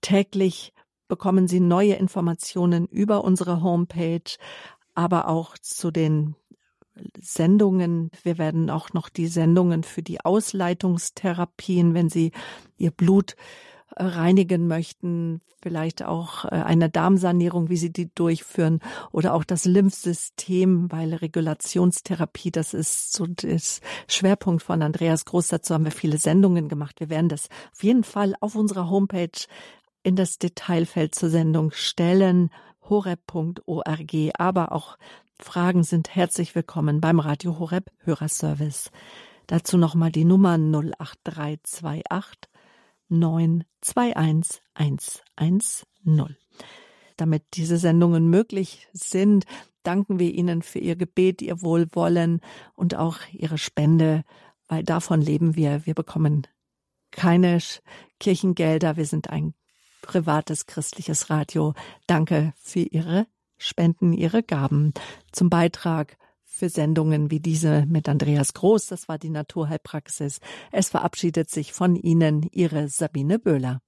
Täglich 0.00 0.72
bekommen 1.08 1.48
Sie 1.48 1.60
neue 1.60 1.94
Informationen 1.94 2.86
über 2.86 3.24
unsere 3.24 3.62
Homepage, 3.62 4.36
aber 4.94 5.28
auch 5.28 5.58
zu 5.58 5.90
den 5.90 6.36
Sendungen. 7.20 8.10
Wir 8.22 8.38
werden 8.38 8.70
auch 8.70 8.92
noch 8.92 9.08
die 9.08 9.26
Sendungen 9.26 9.82
für 9.82 10.02
die 10.02 10.24
Ausleitungstherapien, 10.24 11.94
wenn 11.94 12.08
Sie 12.08 12.32
Ihr 12.76 12.90
Blut 12.90 13.36
reinigen 13.96 14.66
möchten, 14.66 15.40
vielleicht 15.62 16.02
auch 16.02 16.44
äh, 16.44 16.48
eine 16.48 16.90
Darmsanierung, 16.90 17.68
wie 17.68 17.76
Sie 17.76 17.92
die 17.92 18.12
durchführen 18.14 18.80
oder 19.12 19.34
auch 19.34 19.44
das 19.44 19.64
Lymphsystem, 19.64 20.90
weil 20.90 21.14
Regulationstherapie, 21.14 22.50
das 22.50 22.74
ist 22.74 23.12
so 23.12 23.26
das 23.26 23.80
Schwerpunkt 24.08 24.62
von 24.62 24.82
Andreas 24.82 25.24
Groß. 25.24 25.48
Dazu 25.48 25.74
haben 25.74 25.84
wir 25.84 25.92
viele 25.92 26.18
Sendungen 26.18 26.68
gemacht. 26.68 27.00
Wir 27.00 27.10
werden 27.10 27.28
das 27.28 27.48
auf 27.72 27.82
jeden 27.82 28.04
Fall 28.04 28.34
auf 28.40 28.54
unserer 28.54 28.90
Homepage 28.90 29.30
in 30.02 30.16
das 30.16 30.38
Detailfeld 30.38 31.14
zur 31.14 31.30
Sendung 31.30 31.70
stellen 31.70 32.50
horeb.org, 32.88 34.14
aber 34.38 34.72
auch 34.72 34.98
Fragen 35.38 35.82
sind 35.82 36.14
herzlich 36.14 36.54
willkommen 36.54 37.00
beim 37.00 37.18
Radio 37.20 37.58
Horeb 37.58 37.90
Hörerservice. 38.04 38.90
Dazu 39.46 39.76
nochmal 39.76 40.12
die 40.12 40.24
Nummer 40.24 40.54
08328 40.54 42.51
921 43.12 44.62
110. 44.74 46.36
Damit 47.16 47.44
diese 47.54 47.78
Sendungen 47.78 48.28
möglich 48.28 48.88
sind, 48.92 49.44
danken 49.82 50.18
wir 50.18 50.32
Ihnen 50.32 50.62
für 50.62 50.78
Ihr 50.78 50.96
Gebet, 50.96 51.42
Ihr 51.42 51.62
Wohlwollen 51.62 52.40
und 52.74 52.94
auch 52.94 53.18
Ihre 53.32 53.58
Spende, 53.58 54.24
weil 54.68 54.82
davon 54.82 55.20
leben 55.20 55.54
wir. 55.56 55.86
Wir 55.86 55.94
bekommen 55.94 56.46
keine 57.10 57.58
Kirchengelder. 58.18 58.96
Wir 58.96 59.06
sind 59.06 59.30
ein 59.30 59.54
privates 60.00 60.66
christliches 60.66 61.30
Radio. 61.30 61.74
Danke 62.06 62.54
für 62.56 62.80
Ihre 62.80 63.26
Spenden, 63.58 64.12
Ihre 64.12 64.42
Gaben 64.42 64.92
zum 65.30 65.48
Beitrag 65.50 66.16
für 66.62 66.68
Sendungen 66.68 67.32
wie 67.32 67.40
diese 67.40 67.86
mit 67.86 68.08
Andreas 68.08 68.54
Groß. 68.54 68.86
Das 68.86 69.08
war 69.08 69.18
die 69.18 69.30
Naturheilpraxis. 69.30 70.38
Es 70.70 70.90
verabschiedet 70.90 71.50
sich 71.50 71.72
von 71.72 71.96
Ihnen 71.96 72.48
Ihre 72.52 72.88
Sabine 72.88 73.40
Böhler. 73.40 73.82